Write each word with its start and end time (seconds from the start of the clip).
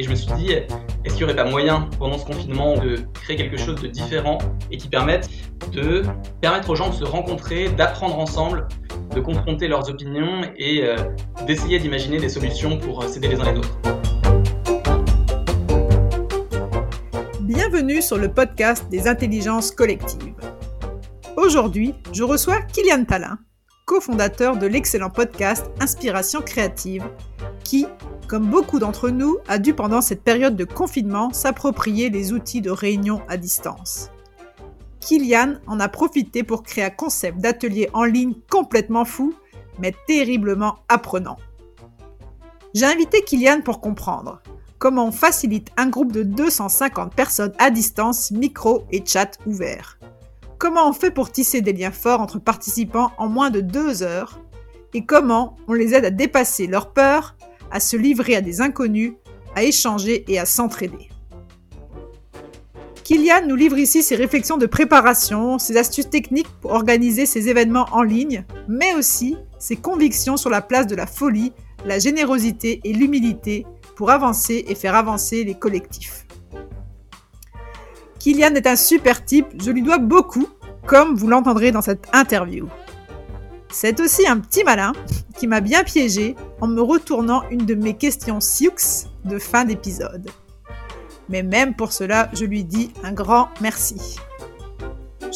Et 0.00 0.04
je 0.04 0.10
me 0.10 0.14
suis 0.14 0.32
dit, 0.34 0.52
est-ce 0.52 1.14
qu'il 1.16 1.16
n'y 1.16 1.24
aurait 1.24 1.34
pas 1.34 1.50
moyen 1.50 1.90
pendant 1.98 2.18
ce 2.18 2.24
confinement 2.24 2.76
de 2.76 2.98
créer 3.14 3.34
quelque 3.34 3.56
chose 3.56 3.80
de 3.82 3.88
différent 3.88 4.38
et 4.70 4.76
qui 4.76 4.86
permette 4.86 5.28
de 5.72 6.04
permettre 6.40 6.70
aux 6.70 6.76
gens 6.76 6.90
de 6.90 6.94
se 6.94 7.02
rencontrer, 7.02 7.68
d'apprendre 7.70 8.16
ensemble, 8.16 8.68
de 9.12 9.18
confronter 9.18 9.66
leurs 9.66 9.90
opinions 9.90 10.42
et 10.56 10.84
euh, 10.84 10.94
d'essayer 11.48 11.80
d'imaginer 11.80 12.18
des 12.18 12.28
solutions 12.28 12.78
pour 12.78 13.02
euh, 13.02 13.08
s'aider 13.08 13.26
les 13.26 13.40
uns 13.40 13.52
les 13.52 13.58
autres. 13.58 13.76
Bienvenue 17.40 18.00
sur 18.00 18.18
le 18.18 18.32
podcast 18.32 18.88
des 18.90 19.08
intelligences 19.08 19.72
collectives. 19.72 20.34
Aujourd'hui, 21.36 21.96
je 22.12 22.22
reçois 22.22 22.60
Kylian 22.62 23.04
Talin, 23.04 23.36
cofondateur 23.84 24.58
de 24.58 24.68
l'excellent 24.68 25.10
podcast 25.10 25.66
Inspiration 25.80 26.40
créative, 26.40 27.02
qui, 27.68 27.86
comme 28.28 28.46
beaucoup 28.46 28.78
d'entre 28.78 29.10
nous, 29.10 29.36
a 29.46 29.58
dû 29.58 29.74
pendant 29.74 30.00
cette 30.00 30.22
période 30.22 30.56
de 30.56 30.64
confinement 30.64 31.34
s'approprier 31.34 32.08
les 32.08 32.32
outils 32.32 32.62
de 32.62 32.70
réunion 32.70 33.20
à 33.28 33.36
distance. 33.36 34.08
Kylian 35.00 35.56
en 35.66 35.78
a 35.78 35.88
profité 35.88 36.42
pour 36.44 36.62
créer 36.62 36.84
un 36.84 36.90
concept 36.90 37.40
d'atelier 37.40 37.90
en 37.92 38.04
ligne 38.04 38.32
complètement 38.50 39.04
fou, 39.04 39.34
mais 39.78 39.94
terriblement 40.06 40.76
apprenant. 40.88 41.36
J'ai 42.72 42.86
invité 42.86 43.22
Kylian 43.22 43.60
pour 43.60 43.82
comprendre 43.82 44.40
comment 44.78 45.08
on 45.08 45.12
facilite 45.12 45.68
un 45.76 45.88
groupe 45.90 46.12
de 46.12 46.22
250 46.22 47.14
personnes 47.14 47.52
à 47.58 47.68
distance, 47.68 48.30
micro 48.30 48.84
et 48.92 49.04
chat 49.04 49.38
ouvert. 49.44 49.98
Comment 50.56 50.88
on 50.88 50.94
fait 50.94 51.10
pour 51.10 51.30
tisser 51.30 51.60
des 51.60 51.74
liens 51.74 51.90
forts 51.90 52.22
entre 52.22 52.38
participants 52.38 53.12
en 53.18 53.28
moins 53.28 53.50
de 53.50 53.60
deux 53.60 54.02
heures 54.02 54.40
et 54.94 55.04
comment 55.04 55.56
on 55.66 55.74
les 55.74 55.94
aide 55.94 56.06
à 56.06 56.10
dépasser 56.10 56.66
leurs 56.66 56.94
peurs 56.94 57.36
à 57.70 57.80
se 57.80 57.96
livrer 57.96 58.36
à 58.36 58.40
des 58.40 58.60
inconnus, 58.60 59.14
à 59.54 59.64
échanger 59.64 60.24
et 60.28 60.38
à 60.38 60.44
s'entraider. 60.46 61.08
Kylian 63.08 63.46
nous 63.46 63.56
livre 63.56 63.78
ici 63.78 64.02
ses 64.02 64.16
réflexions 64.16 64.58
de 64.58 64.66
préparation, 64.66 65.58
ses 65.58 65.78
astuces 65.78 66.10
techniques 66.10 66.50
pour 66.60 66.72
organiser 66.72 67.24
ses 67.24 67.48
événements 67.48 67.86
en 67.92 68.02
ligne, 68.02 68.44
mais 68.68 68.94
aussi 68.94 69.36
ses 69.58 69.76
convictions 69.76 70.36
sur 70.36 70.50
la 70.50 70.60
place 70.60 70.86
de 70.86 70.94
la 70.94 71.06
folie, 71.06 71.52
la 71.86 71.98
générosité 71.98 72.80
et 72.84 72.92
l'humilité 72.92 73.64
pour 73.96 74.10
avancer 74.10 74.64
et 74.68 74.74
faire 74.74 74.94
avancer 74.94 75.42
les 75.44 75.54
collectifs. 75.54 76.26
Kylian 78.18 78.54
est 78.56 78.66
un 78.66 78.76
super 78.76 79.24
type, 79.24 79.46
je 79.58 79.70
lui 79.70 79.82
dois 79.82 79.96
beaucoup, 79.96 80.46
comme 80.86 81.14
vous 81.14 81.28
l'entendrez 81.28 81.72
dans 81.72 81.82
cette 81.82 82.06
interview. 82.12 82.68
C'est 83.70 84.00
aussi 84.00 84.26
un 84.26 84.38
petit 84.38 84.64
malin 84.64 84.92
qui 85.38 85.46
m'a 85.46 85.60
bien 85.60 85.82
piégé 85.82 86.36
en 86.60 86.66
me 86.66 86.80
retournant 86.80 87.42
une 87.50 87.66
de 87.66 87.74
mes 87.74 87.96
questions 87.96 88.40
Sioux 88.40 88.70
de 89.24 89.38
fin 89.38 89.64
d'épisode. 89.64 90.30
Mais 91.28 91.42
même 91.42 91.74
pour 91.74 91.92
cela, 91.92 92.30
je 92.32 92.44
lui 92.44 92.64
dis 92.64 92.92
un 93.04 93.12
grand 93.12 93.48
merci. 93.60 94.16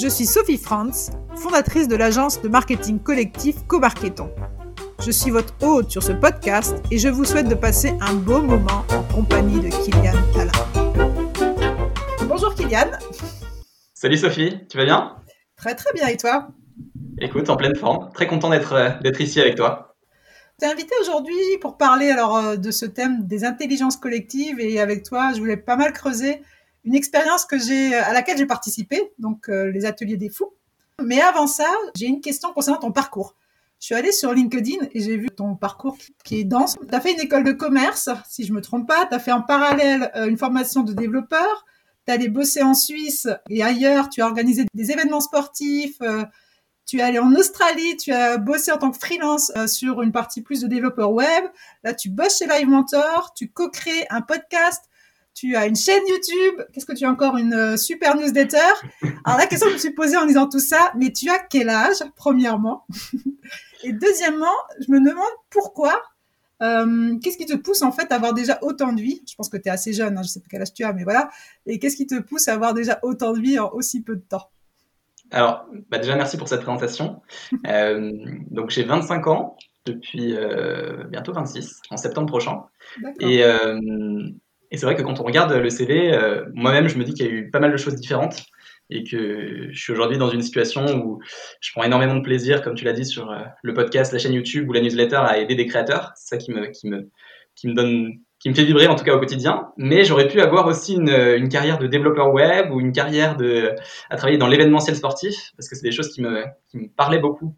Je 0.01 0.09
suis 0.09 0.27
Sophie 0.27 0.56
Franz, 0.56 1.12
fondatrice 1.37 1.87
de 1.87 1.97
l'agence 1.97 2.41
de 2.41 2.48
marketing 2.48 2.98
collectif 2.98 3.56
Comarketon. 3.67 4.31
Je 5.05 5.11
suis 5.11 5.31
votre 5.31 5.55
hôte 5.62 5.91
sur 5.91 6.03
ce 6.03 6.12
podcast 6.12 6.77
et 6.91 6.98
je 6.98 7.09
vous 7.09 7.25
souhaite 7.25 7.48
de 7.48 7.55
passer 7.55 7.92
un 8.01 8.14
beau 8.14 8.41
moment 8.41 8.84
en 8.91 9.03
compagnie 9.14 9.61
de 9.61 9.69
Kylian 9.69 10.14
Talin. 10.33 10.53
Bonjour 12.27 12.55
Kylian. 12.55 12.91
Salut 13.95 14.17
Sophie, 14.17 14.59
tu 14.70 14.79
vas 14.79 14.84
bien? 14.84 15.17
Très 15.57 15.75
très 15.75 15.92
bien 15.92 16.07
et 16.07 16.17
toi? 16.17 16.48
Écoute, 17.19 17.51
en 17.51 17.57
pleine 17.57 17.77
forme. 17.77 18.11
Très 18.14 18.27
content 18.27 18.51
d'être 18.51 18.73
euh, 18.73 18.91
d'être 19.03 19.20
ici 19.20 19.41
avec 19.41 19.57
toi. 19.57 19.92
Invité 20.64 20.94
aujourd'hui 21.00 21.34
pour 21.60 21.77
parler 21.77 22.10
alors 22.10 22.36
euh, 22.36 22.56
de 22.56 22.70
ce 22.70 22.86
thème 22.86 23.27
des 23.27 23.44
intelligences 23.44 23.96
collectives 23.96 24.60
et 24.60 24.78
avec 24.78 25.02
toi, 25.02 25.32
je 25.34 25.41
voulais 25.41 25.56
pas 25.56 25.74
mal 25.74 25.92
creuser 25.92 26.41
une 26.84 26.94
expérience 26.94 27.44
que 27.44 27.58
j'ai 27.58 27.94
à 27.96 28.12
laquelle 28.12 28.38
j'ai 28.38 28.46
participé, 28.46 29.12
donc 29.18 29.48
euh, 29.48 29.72
les 29.72 29.84
ateliers 29.86 30.17
des 30.17 30.28
fous. 30.28 30.52
Mais 31.02 31.20
avant 31.20 31.48
ça, 31.48 31.67
j'ai 31.96 32.06
une 32.06 32.20
question 32.20 32.52
concernant 32.52 32.78
ton 32.78 32.92
parcours. 32.92 33.34
Je 33.80 33.86
suis 33.86 33.95
allée 33.96 34.12
sur 34.12 34.33
LinkedIn 34.33 34.86
et 34.92 35.01
j'ai 35.01 35.17
vu 35.17 35.30
ton 35.30 35.56
parcours 35.56 35.96
qui 36.22 36.39
est 36.39 36.45
dense. 36.45 36.77
Tu 36.89 36.95
as 36.95 37.01
fait 37.01 37.12
une 37.12 37.20
école 37.20 37.42
de 37.42 37.52
commerce, 37.52 38.08
si 38.28 38.45
je 38.45 38.52
me 38.52 38.61
trompe 38.61 38.86
pas. 38.86 39.06
Tu 39.06 39.14
as 39.14 39.18
fait 39.18 39.33
en 39.33 39.42
parallèle 39.42 40.12
une 40.14 40.39
formation 40.39 40.84
de 40.84 40.92
développeur. 40.92 41.64
Tu 42.06 42.12
allé 42.12 42.28
bosser 42.28 42.62
en 42.62 42.74
Suisse 42.74 43.27
et 43.51 43.64
ailleurs. 43.64 44.08
Tu 44.08 44.22
as 44.22 44.27
organisé 44.27 44.67
des 44.72 44.92
événements 44.92 45.20
sportifs, 45.20 45.98
tu 46.87 46.98
es 46.98 47.03
allé 47.03 47.19
en 47.19 47.33
Australie, 47.35 47.97
tu 47.97 48.13
as 48.13 48.39
bossé 48.39 48.73
en 48.73 48.79
tant 48.79 48.91
que 48.91 48.98
freelance 48.98 49.53
euh, 49.57 49.67
sur 49.67 50.03
une 50.03 50.13
partie 50.13 50.43
plus 50.43 50.61
de 50.61 50.67
développeur 50.67 51.13
web. 51.13 51.45
Là, 51.85 51.95
tu 51.95 52.11
bosses 52.11 52.39
chez 52.39 52.47
Live 52.47 52.69
Mentor, 52.69 53.33
tu 53.35 53.48
co-crées 53.48 54.07
un 54.11 54.20
podcast, 54.20 54.85
tu 55.35 55.57
as 55.57 55.67
une 55.67 55.77
chaîne 55.77 56.03
YouTube. 56.07 56.63
Qu'est-ce 56.73 56.87
que 56.87 56.93
tu 56.93 57.05
as 57.05 57.11
encore? 57.11 57.37
Une 57.37 57.55
euh, 57.55 57.77
super 57.77 58.17
newsletter. 58.17 58.59
Alors 59.25 59.39
la 59.39 59.47
question 59.47 59.67
que 59.67 59.73
je 59.73 59.77
me 59.77 59.81
suis 59.81 59.95
posée 59.95 60.17
en 60.17 60.27
disant 60.27 60.48
tout 60.48 60.61
ça, 60.61 60.93
mais 60.97 61.13
tu 61.13 61.31
as 61.31 61.39
quel 61.39 61.69
âge, 61.69 62.03
premièrement? 62.17 62.87
Et 63.85 63.93
deuxièmement, 63.93 64.55
je 64.81 64.93
me 64.93 64.99
demande 64.99 65.33
pourquoi 65.51 66.01
euh, 66.63 67.19
qu'est-ce 67.19 67.37
qui 67.37 67.47
te 67.47 67.57
pousse 67.57 67.83
en 67.83 67.91
fait 67.91 68.13
à 68.13 68.17
avoir 68.17 68.35
déjà 68.35 68.59
autant 68.63 68.93
de 68.93 69.01
vie? 69.01 69.23
Je 69.29 69.35
pense 69.35 69.49
que 69.49 69.57
tu 69.57 69.69
es 69.69 69.70
assez 69.70 69.93
jeune, 69.93 70.17
hein, 70.17 70.23
je 70.23 70.29
sais 70.29 70.41
pas 70.41 70.47
quel 70.49 70.63
âge 70.63 70.73
tu 70.73 70.85
as, 70.85 70.93
mais 70.93 71.03
voilà. 71.03 71.29
Et 71.67 71.79
qu'est-ce 71.79 71.97
qui 71.97 72.07
te 72.07 72.20
pousse 72.20 72.47
à 72.49 72.55
avoir 72.55 72.75
déjà 72.75 73.01
autant 73.03 73.33
de 73.33 73.41
vie 73.41 73.59
en 73.59 73.70
aussi 73.73 74.03
peu 74.03 74.14
de 74.14 74.23
temps? 74.23 74.52
Alors, 75.33 75.67
bah 75.91 75.98
déjà, 75.98 76.15
merci 76.15 76.37
pour 76.37 76.48
cette 76.48 76.61
présentation. 76.61 77.23
Euh, 77.67 78.13
donc, 78.51 78.70
j'ai 78.70 78.83
25 78.83 79.27
ans 79.29 79.57
depuis 79.85 80.35
euh, 80.37 81.05
bientôt 81.05 81.33
26, 81.33 81.81
en 81.91 81.97
septembre 81.97 82.27
prochain. 82.27 82.63
Et, 83.20 83.45
euh, 83.45 83.79
et 84.70 84.77
c'est 84.77 84.87
vrai 84.87 84.95
que 84.95 85.03
quand 85.03 85.20
on 85.20 85.25
regarde 85.25 85.53
le 85.53 85.70
CV, 85.70 86.13
euh, 86.13 86.45
moi-même, 86.55 86.89
je 86.89 86.98
me 86.98 87.05
dis 87.05 87.15
qu'il 87.15 87.27
y 87.27 87.29
a 87.29 87.33
eu 87.33 87.51
pas 87.51 87.61
mal 87.61 87.73
de 87.73 87.77
choses 87.77 87.95
différentes 87.95 88.43
et 88.91 89.05
que 89.05 89.69
je 89.70 89.79
suis 89.79 89.93
aujourd'hui 89.93 90.19
dans 90.19 90.29
une 90.29 90.43
situation 90.43 90.85
où 90.98 91.20
je 91.61 91.73
prends 91.73 91.85
énormément 91.85 92.17
de 92.17 92.23
plaisir, 92.23 92.63
comme 92.63 92.75
tu 92.75 92.85
l'as 92.85 92.93
dit, 92.93 93.07
sur 93.07 93.35
le 93.63 93.75
podcast, 93.75 94.13
la 94.13 94.19
chaîne 94.19 94.35
YouTube 94.35 94.69
ou 94.69 94.73
la 94.73 94.81
newsletter 94.81 95.17
à 95.17 95.39
aider 95.39 95.55
des 95.55 95.67
créateurs. 95.67 96.13
C'est 96.17 96.37
ça 96.37 96.39
qui 96.39 96.53
me, 96.53 96.67
qui 96.67 96.89
me, 96.89 97.09
qui 97.55 97.69
me 97.69 97.75
donne 97.75 98.19
qui 98.42 98.51
me 98.51 98.55
fait 98.55 98.64
vibrer 98.64 98.89
en 98.89 98.97
tout 98.97 99.05
cas 99.05 99.14
au 99.14 99.20
quotidien. 99.20 99.69
Mais 99.77 100.03
j'aurais 100.03 100.27
pu 100.27 100.41
avoir 100.41 100.67
aussi 100.67 100.95
une, 100.95 101.11
une, 101.11 101.48
carrière 101.48 101.79
de 101.79 101.86
développeur 101.86 102.35
web 102.35 102.73
ou 102.73 102.80
une 102.80 102.91
carrière 102.91 103.36
de, 103.36 103.73
à 104.11 104.17
travailler 104.17 104.36
dans 104.36 104.48
l'événementiel 104.48 104.97
sportif, 104.97 105.53
parce 105.57 105.69
que 105.69 105.77
c'est 105.77 105.85
des 105.85 105.92
choses 105.92 106.08
qui 106.08 106.23
me, 106.23 106.45
qui 106.69 106.79
me 106.79 106.89
parlaient 106.89 107.20
beaucoup. 107.20 107.55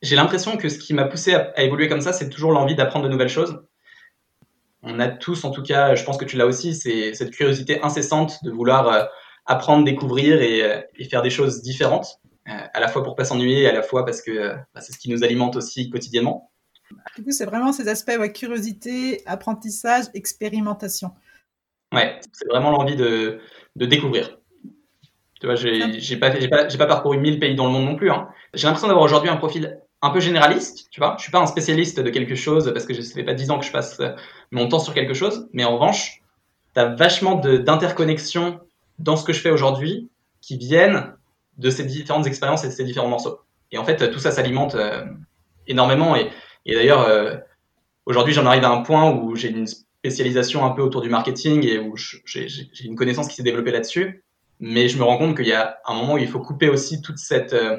J'ai 0.00 0.16
l'impression 0.16 0.56
que 0.56 0.70
ce 0.70 0.78
qui 0.78 0.94
m'a 0.94 1.04
poussé 1.04 1.34
à, 1.34 1.62
évoluer 1.62 1.88
comme 1.88 2.00
ça, 2.00 2.14
c'est 2.14 2.30
toujours 2.30 2.52
l'envie 2.52 2.74
d'apprendre 2.74 3.04
de 3.04 3.10
nouvelles 3.10 3.28
choses. 3.28 3.62
On 4.82 4.98
a 4.98 5.08
tous, 5.08 5.44
en 5.44 5.50
tout 5.50 5.62
cas, 5.62 5.94
je 5.94 6.04
pense 6.04 6.16
que 6.16 6.24
tu 6.24 6.38
l'as 6.38 6.46
aussi, 6.46 6.74
c'est 6.74 7.12
cette 7.12 7.30
curiosité 7.30 7.82
incessante 7.82 8.42
de 8.44 8.50
vouloir 8.50 8.88
euh, 8.88 9.04
apprendre, 9.44 9.84
découvrir 9.84 10.40
et, 10.40 10.62
euh, 10.62 10.80
et, 10.96 11.04
faire 11.04 11.20
des 11.20 11.30
choses 11.30 11.60
différentes, 11.60 12.18
euh, 12.48 12.52
à 12.72 12.80
la 12.80 12.88
fois 12.88 13.02
pour 13.04 13.14
pas 13.14 13.24
s'ennuyer, 13.24 13.68
à 13.68 13.72
la 13.72 13.82
fois 13.82 14.06
parce 14.06 14.22
que 14.22 14.54
bah, 14.74 14.80
c'est 14.80 14.94
ce 14.94 14.98
qui 14.98 15.10
nous 15.10 15.22
alimente 15.22 15.54
aussi 15.54 15.90
quotidiennement. 15.90 16.51
Du 17.16 17.24
coup, 17.24 17.30
c'est 17.30 17.44
vraiment 17.44 17.72
ces 17.72 17.88
aspects, 17.88 18.16
ouais, 18.18 18.32
curiosité, 18.32 19.22
apprentissage, 19.26 20.04
expérimentation. 20.14 21.12
Ouais, 21.92 22.20
c'est 22.32 22.48
vraiment 22.48 22.70
l'envie 22.70 22.96
de, 22.96 23.40
de, 23.76 23.86
découvrir. 23.86 24.38
Tu 25.40 25.46
vois, 25.46 25.56
j'ai 25.56 26.16
pas, 26.16 26.30
pas, 26.30 26.64
pas, 26.66 26.86
parcouru 26.86 27.18
1000 27.18 27.38
pays 27.38 27.54
dans 27.54 27.66
le 27.66 27.72
monde 27.72 27.84
non 27.84 27.96
plus. 27.96 28.10
Hein. 28.10 28.28
J'ai 28.54 28.66
l'impression 28.66 28.88
d'avoir 28.88 29.04
aujourd'hui 29.04 29.28
un 29.28 29.36
profil 29.36 29.78
un 30.00 30.10
peu 30.10 30.20
généraliste, 30.20 30.88
tu 30.90 31.00
vois. 31.00 31.14
Je 31.18 31.22
suis 31.22 31.32
pas 31.32 31.40
un 31.40 31.46
spécialiste 31.46 32.00
de 32.00 32.10
quelque 32.10 32.34
chose 32.34 32.72
parce 32.72 32.86
que 32.86 32.94
ça 32.94 33.14
fait 33.14 33.24
pas 33.24 33.34
10 33.34 33.50
ans 33.50 33.58
que 33.58 33.66
je 33.66 33.72
passe 33.72 34.00
mon 34.50 34.68
temps 34.68 34.78
sur 34.78 34.94
quelque 34.94 35.14
chose. 35.14 35.48
Mais 35.52 35.64
en 35.64 35.74
revanche, 35.74 36.22
tu 36.74 36.80
as 36.80 36.86
vachement 36.86 37.36
d'interconnexions 37.36 38.60
dans 38.98 39.16
ce 39.16 39.24
que 39.24 39.32
je 39.32 39.40
fais 39.40 39.50
aujourd'hui 39.50 40.08
qui 40.40 40.56
viennent 40.56 41.14
de 41.58 41.70
ces 41.70 41.84
différentes 41.84 42.26
expériences 42.26 42.64
et 42.64 42.68
de 42.68 42.72
ces 42.72 42.84
différents 42.84 43.08
morceaux. 43.08 43.40
Et 43.70 43.78
en 43.78 43.84
fait, 43.84 44.10
tout 44.10 44.18
ça 44.18 44.30
s'alimente 44.30 44.74
euh, 44.74 45.04
énormément. 45.66 46.16
Et, 46.16 46.30
et 46.66 46.74
d'ailleurs, 46.74 47.02
euh, 47.02 47.36
aujourd'hui, 48.06 48.34
j'en 48.34 48.46
arrive 48.46 48.64
à 48.64 48.70
un 48.70 48.82
point 48.82 49.10
où 49.10 49.34
j'ai 49.36 49.50
une 49.50 49.66
spécialisation 49.66 50.64
un 50.64 50.70
peu 50.70 50.82
autour 50.82 51.00
du 51.00 51.08
marketing 51.08 51.66
et 51.66 51.78
où 51.78 51.96
j'ai 51.96 52.48
une 52.84 52.96
connaissance 52.96 53.28
qui 53.28 53.34
s'est 53.34 53.42
développée 53.42 53.72
là-dessus. 53.72 54.24
Mais 54.60 54.88
je 54.88 54.98
me 54.98 55.04
rends 55.04 55.18
compte 55.18 55.36
qu'il 55.36 55.46
y 55.46 55.52
a 55.52 55.78
un 55.86 55.94
moment 55.94 56.14
où 56.14 56.18
il 56.18 56.28
faut 56.28 56.40
couper 56.40 56.68
aussi 56.68 57.02
toute 57.02 57.18
cette, 57.18 57.52
euh, 57.52 57.78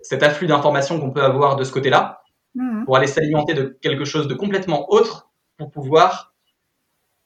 cet 0.00 0.22
afflux 0.22 0.46
d'informations 0.46 0.98
qu'on 0.98 1.10
peut 1.10 1.22
avoir 1.22 1.56
de 1.56 1.64
ce 1.64 1.72
côté-là 1.72 2.22
mmh. 2.54 2.84
pour 2.84 2.96
aller 2.96 3.06
s'alimenter 3.06 3.54
de 3.54 3.78
quelque 3.82 4.04
chose 4.04 4.28
de 4.28 4.34
complètement 4.34 4.90
autre 4.90 5.30
pour 5.58 5.70
pouvoir 5.70 6.32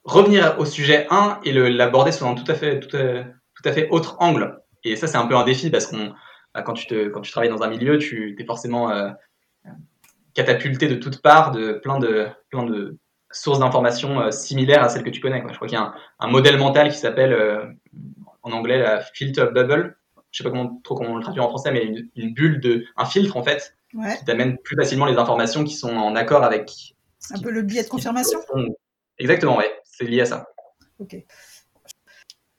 revenir 0.03 0.55
au 0.59 0.65
sujet 0.65 1.07
1 1.09 1.41
et 1.43 1.51
l'aborder 1.51 2.11
sous 2.11 2.25
un 2.25 2.33
tout 2.33 2.49
à 2.49 2.55
fait, 2.55 2.79
tout 2.79 2.95
à, 2.95 3.23
tout 3.55 3.63
à 3.65 3.71
fait 3.71 3.89
autre 3.89 4.17
angle. 4.19 4.61
Et 4.83 4.95
ça, 4.95 5.07
c'est 5.07 5.17
un 5.17 5.27
peu 5.27 5.35
un 5.35 5.43
défi 5.43 5.69
parce 5.69 5.87
qu'on, 5.87 6.13
bah, 6.53 6.61
quand 6.61 6.73
tu 6.73 6.87
te, 6.87 7.09
quand 7.09 7.21
tu 7.21 7.31
travailles 7.31 7.49
dans 7.49 7.63
un 7.63 7.69
milieu, 7.69 7.97
tu 7.97 8.35
es 8.39 8.45
forcément 8.45 8.89
euh, 8.91 9.09
catapulté 10.37 10.87
de 10.87 10.95
toutes 10.95 11.23
parts 11.23 11.51
de 11.51 11.73
plein 11.73 11.97
de, 11.97 12.27
plein 12.49 12.63
de 12.63 12.97
sources 13.31 13.57
d'informations 13.57 14.21
euh, 14.21 14.31
similaires 14.31 14.83
à 14.83 14.89
celles 14.89 15.03
que 15.03 15.09
tu 15.09 15.19
connais. 15.19 15.41
Quoi. 15.41 15.51
Je 15.51 15.55
crois 15.55 15.67
qu'il 15.67 15.77
y 15.77 15.81
a 15.81 15.85
un, 15.85 15.95
un, 16.19 16.27
modèle 16.27 16.59
mental 16.59 16.91
qui 16.91 16.97
s'appelle 16.97 17.33
euh, 17.33 17.65
en 18.43 18.51
anglais 18.51 18.77
la 18.77 19.01
filter 19.01 19.47
bubble. 19.51 19.97
Je 20.29 20.37
sais 20.37 20.43
pas 20.43 20.51
comment, 20.51 20.79
trop 20.83 20.93
comment 20.93 21.13
on 21.13 21.15
le 21.15 21.23
traduit 21.23 21.41
en 21.41 21.49
français, 21.49 21.71
mais 21.71 21.83
une, 21.83 22.07
une 22.15 22.33
bulle 22.35 22.61
de, 22.61 22.85
un 22.97 23.05
filtre 23.05 23.35
en 23.35 23.43
fait, 23.43 23.75
ouais. 23.95 24.15
qui 24.15 24.25
t'amène 24.25 24.59
plus 24.59 24.75
facilement 24.75 25.07
les 25.07 25.17
informations 25.17 25.63
qui 25.63 25.73
sont 25.73 25.95
en 25.95 26.15
accord 26.15 26.43
avec. 26.43 26.93
Un 27.31 27.39
peu 27.39 27.49
le 27.49 27.63
biais 27.63 27.83
de 27.83 27.89
confirmation. 27.89 28.39
Exactement, 29.17 29.57
ouais. 29.57 29.73
c'est 29.83 30.05
lié 30.05 30.21
à 30.21 30.25
ça. 30.27 30.47
Ok. 30.99 31.15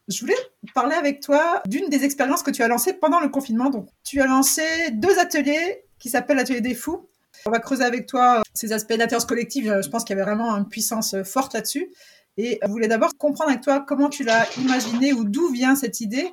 Je 0.09 0.21
voulais 0.21 0.35
parler 0.75 0.97
avec 0.97 1.21
toi 1.21 1.63
d'une 1.67 1.89
des 1.91 2.05
expériences 2.05 2.43
que 2.43 2.51
tu 2.51 2.63
as 2.63 2.69
lancées 2.69 2.95
pendant 2.95 3.21
le 3.21 3.29
confinement. 3.29 3.71
Donc, 3.71 3.89
tu 4.03 4.21
as 4.21 4.27
lancé 4.27 4.63
deux 4.93 5.19
ateliers 5.21 5.85
qui 6.01 6.09
s'appellent 6.09 6.39
l'atelier 6.39 6.61
des 6.61 6.75
fous. 6.75 7.08
On 7.47 7.51
va 7.51 7.59
creuser 7.59 7.85
avec 7.85 8.07
toi 8.07 8.43
ces 8.55 8.73
aspects 8.73 8.93
d'intelligence 8.93 9.25
collective. 9.25 9.81
Je 9.83 9.89
pense 9.89 10.05
qu'il 10.05 10.17
y 10.17 10.21
avait 10.21 10.29
vraiment 10.29 10.55
une 10.57 10.69
puissance 10.69 11.17
forte 11.25 11.55
là-dessus. 11.55 11.91
Et 12.37 12.61
je 12.63 12.69
voulais 12.69 12.89
d'abord 12.89 13.17
comprendre 13.19 13.51
avec 13.51 13.63
toi 13.63 13.85
comment 13.87 14.09
tu 14.09 14.25
l'as 14.25 14.47
imaginé 14.59 15.13
ou 15.13 15.25
d'où 15.25 15.53
vient 15.53 15.75
cette 15.75 16.01
idée? 16.01 16.31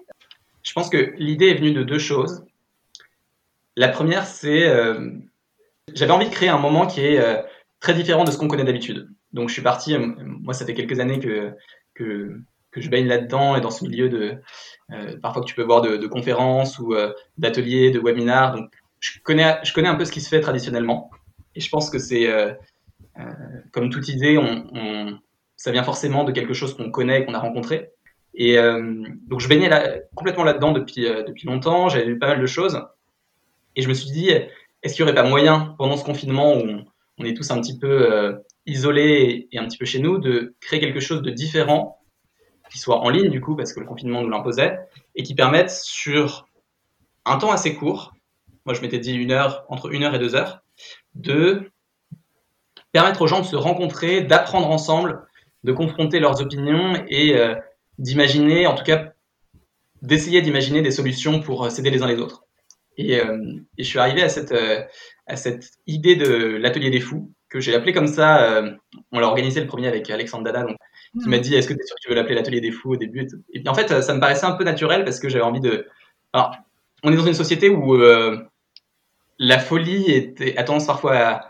Je 0.61 0.73
pense 0.73 0.89
que 0.89 1.13
l'idée 1.17 1.49
est 1.49 1.55
venue 1.55 1.73
de 1.73 1.83
deux 1.83 1.99
choses. 1.99 2.43
La 3.75 3.89
première, 3.89 4.25
c'est 4.25 4.67
euh, 4.67 5.11
j'avais 5.93 6.11
envie 6.11 6.27
de 6.27 6.33
créer 6.33 6.49
un 6.49 6.57
moment 6.57 6.87
qui 6.87 7.01
est 7.01 7.19
euh, 7.19 7.41
très 7.79 7.93
différent 7.93 8.23
de 8.23 8.31
ce 8.31 8.37
qu'on 8.37 8.47
connaît 8.47 8.63
d'habitude. 8.63 9.09
Donc 9.33 9.49
je 9.49 9.53
suis 9.53 9.61
parti, 9.61 9.93
euh, 9.93 10.13
moi 10.17 10.53
ça 10.53 10.65
fait 10.65 10.73
quelques 10.73 10.99
années 10.99 11.19
que, 11.19 11.53
que, 11.93 12.41
je 12.77 12.89
baigne 12.89 13.07
là-dedans 13.07 13.55
et 13.55 13.61
dans 13.61 13.71
ce 13.71 13.85
milieu 13.85 14.09
de 14.09 14.35
euh, 14.91 15.17
parfois 15.21 15.41
que 15.41 15.47
tu 15.47 15.55
peux 15.55 15.63
voir 15.63 15.81
de, 15.81 16.07
conférences 16.07 16.77
ou 16.77 16.93
d'ateliers, 17.37 17.89
de 17.89 17.99
webinars. 17.99 18.57
Je 19.13 19.19
connais, 19.23 19.87
un 19.87 19.95
peu 19.95 20.05
ce 20.05 20.11
qui 20.11 20.21
se 20.21 20.29
fait 20.29 20.41
traditionnellement. 20.41 21.11
Et 21.55 21.59
je 21.59 21.69
pense 21.69 21.89
que 21.89 21.99
c'est 21.99 22.27
comme 23.71 23.89
toute 23.89 24.09
idée, 24.09 24.37
ça 25.55 25.71
vient 25.71 25.83
forcément 25.83 26.23
de 26.23 26.31
quelque 26.31 26.53
chose 26.53 26.75
qu'on 26.75 26.91
connaît, 26.91 27.25
qu'on 27.25 27.33
a 27.33 27.39
rencontré. 27.39 27.91
Et 28.33 28.57
donc 29.27 29.39
je 29.39 29.47
baignais 29.47 29.69
complètement 30.15 30.43
là-dedans 30.43 30.71
depuis, 30.71 31.03
depuis 31.03 31.47
longtemps, 31.47 31.89
j'avais 31.89 32.05
vu 32.05 32.19
pas 32.19 32.27
mal 32.27 32.41
de 32.41 32.45
choses. 32.45 32.81
Et 33.75 33.81
je 33.81 33.89
me 33.89 33.93
suis 33.93 34.11
dit, 34.11 34.31
est-ce 34.85 34.93
qu'il 34.93 35.03
n'y 35.03 35.11
aurait 35.11 35.21
pas 35.21 35.27
moyen, 35.27 35.73
pendant 35.79 35.97
ce 35.97 36.03
confinement 36.03 36.55
où 36.55 36.83
on, 37.17 37.25
est 37.25 37.35
tous 37.35 37.49
un 37.49 37.59
petit 37.59 37.79
peu 37.79 38.13
euh, 38.13 38.33
isolés 38.67 39.47
et, 39.51 39.57
un 39.57 39.65
petit 39.65 39.79
peu 39.79 39.85
chez 39.85 39.97
nous, 39.97 40.19
de 40.19 40.53
créer 40.61 40.79
quelque 40.79 40.99
chose 40.99 41.23
de 41.23 41.31
différent, 41.31 41.99
qui 42.69 42.77
soit 42.77 42.99
en 42.99 43.09
ligne 43.09 43.29
du 43.29 43.41
coup, 43.41 43.55
parce 43.55 43.73
que 43.73 43.79
le 43.79 43.87
confinement 43.87 44.21
nous 44.21 44.29
l'imposait, 44.29 44.77
et 45.15 45.23
qui 45.23 45.33
permette 45.33 45.71
sur 45.71 46.47
un 47.25 47.37
temps 47.37 47.51
assez 47.51 47.73
court, 47.73 48.13
moi 48.65 48.73
je 48.73 48.81
m'étais 48.81 48.99
dit 48.99 49.13
une 49.13 49.31
heure, 49.31 49.65
entre 49.69 49.91
une 49.91 50.03
heure 50.03 50.15
et 50.15 50.19
deux 50.19 50.35
heures, 50.35 50.61
de 51.13 51.71
permettre 52.91 53.21
aux 53.21 53.27
gens 53.27 53.41
de 53.41 53.45
se 53.45 53.55
rencontrer, 53.55 54.21
d'apprendre 54.21 54.69
ensemble, 54.69 55.21
de 55.63 55.71
confronter 55.71 56.19
leurs 56.19 56.41
opinions 56.41 57.03
et 57.07 57.37
euh, 57.37 57.55
d'imaginer, 57.97 58.67
en 58.67 58.75
tout 58.75 58.83
cas, 58.83 59.13
d'essayer 60.01 60.41
d'imaginer 60.41 60.81
des 60.81 60.91
solutions 60.91 61.41
pour 61.41 61.69
s'aider 61.71 61.89
les 61.89 62.03
uns 62.03 62.07
les 62.07 62.19
autres. 62.19 62.45
Et, 62.97 63.19
euh, 63.19 63.59
et, 63.77 63.83
je 63.83 63.87
suis 63.87 63.99
arrivé 63.99 64.21
à 64.21 64.29
cette, 64.29 64.51
euh, 64.51 64.81
à 65.27 65.35
cette 65.35 65.71
idée 65.87 66.15
de 66.15 66.57
l'atelier 66.57 66.89
des 66.89 66.99
fous, 66.99 67.31
que 67.49 67.59
j'ai 67.59 67.75
appelé 67.75 67.93
comme 67.93 68.07
ça. 68.07 68.43
Euh, 68.43 68.71
on 69.11 69.19
l'a 69.19 69.27
organisé 69.27 69.59
le 69.61 69.67
premier 69.67 69.87
avec 69.87 70.09
Alexandre 70.09 70.43
Dada, 70.43 70.63
donc, 70.63 70.77
qui 71.21 71.29
m'a 71.29 71.39
dit 71.39 71.55
Est-ce 71.55 71.67
que 71.67 71.73
tu 71.73 71.79
es 71.81 71.85
sûr 71.85 71.95
que 71.95 72.01
tu 72.01 72.09
veux 72.09 72.15
l'appeler 72.15 72.35
l'atelier 72.35 72.61
des 72.61 72.71
fous 72.71 72.91
au 72.91 72.95
début 72.95 73.27
Et 73.53 73.59
puis 73.59 73.69
en 73.69 73.73
fait, 73.73 74.01
ça 74.01 74.13
me 74.13 74.19
paraissait 74.19 74.45
un 74.45 74.53
peu 74.53 74.63
naturel 74.63 75.03
parce 75.03 75.19
que 75.19 75.29
j'avais 75.29 75.43
envie 75.43 75.61
de. 75.61 75.87
Alors, 76.33 76.55
on 77.03 77.11
est 77.11 77.15
dans 77.15 77.25
une 77.25 77.33
société 77.33 77.69
où 77.69 77.97
la 79.37 79.59
folie 79.59 80.33
a 80.57 80.63
tendance 80.63 80.87
parfois 80.87 81.41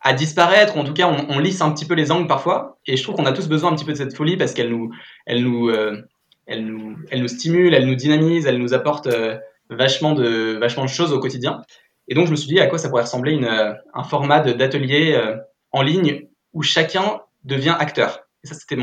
à, 0.00 0.12
disparaître, 0.14 0.76
ou 0.76 0.80
en 0.80 0.84
tout 0.84 0.94
cas 0.94 1.06
on, 1.06 1.38
lisse 1.38 1.60
un 1.60 1.70
petit 1.70 1.84
peu 1.84 1.94
les 1.94 2.10
angles 2.10 2.26
parfois, 2.26 2.78
et 2.86 2.96
je 2.96 3.02
trouve 3.02 3.16
qu'on 3.16 3.26
a 3.26 3.32
tous 3.32 3.48
besoin 3.48 3.70
un 3.70 3.76
petit 3.76 3.84
peu 3.84 3.92
de 3.92 3.98
cette 3.98 4.16
folie 4.16 4.36
parce 4.36 4.52
qu'elle 4.52 4.70
nous, 4.70 4.92
elle 5.26 5.42
nous, 5.44 5.68
euh, 5.68 6.02
elle 6.46 6.66
nous, 6.66 6.96
elle 7.10 7.20
nous 7.20 7.28
stimule, 7.28 7.72
elle 7.74 7.86
nous 7.86 7.94
dynamise, 7.94 8.46
elle 8.46 8.58
nous 8.58 8.74
apporte 8.74 9.06
euh, 9.06 9.38
vachement, 9.70 10.12
de, 10.12 10.58
vachement 10.58 10.84
de 10.84 10.90
choses 10.90 11.12
au 11.12 11.20
quotidien. 11.20 11.62
Et 12.08 12.14
donc, 12.14 12.26
je 12.26 12.32
me 12.32 12.36
suis 12.36 12.48
dit 12.48 12.58
à 12.58 12.66
quoi 12.66 12.78
ça 12.78 12.88
pourrait 12.88 13.02
ressembler 13.02 13.38
euh, 13.44 13.74
un 13.94 14.02
format 14.02 14.40
d'atelier 14.40 15.16
en 15.70 15.82
ligne 15.82 16.26
où 16.52 16.62
chacun 16.62 17.20
devient 17.44 17.76
acteur. 17.78 18.26
Et 18.42 18.48
ça, 18.48 18.54
c'était 18.54 18.76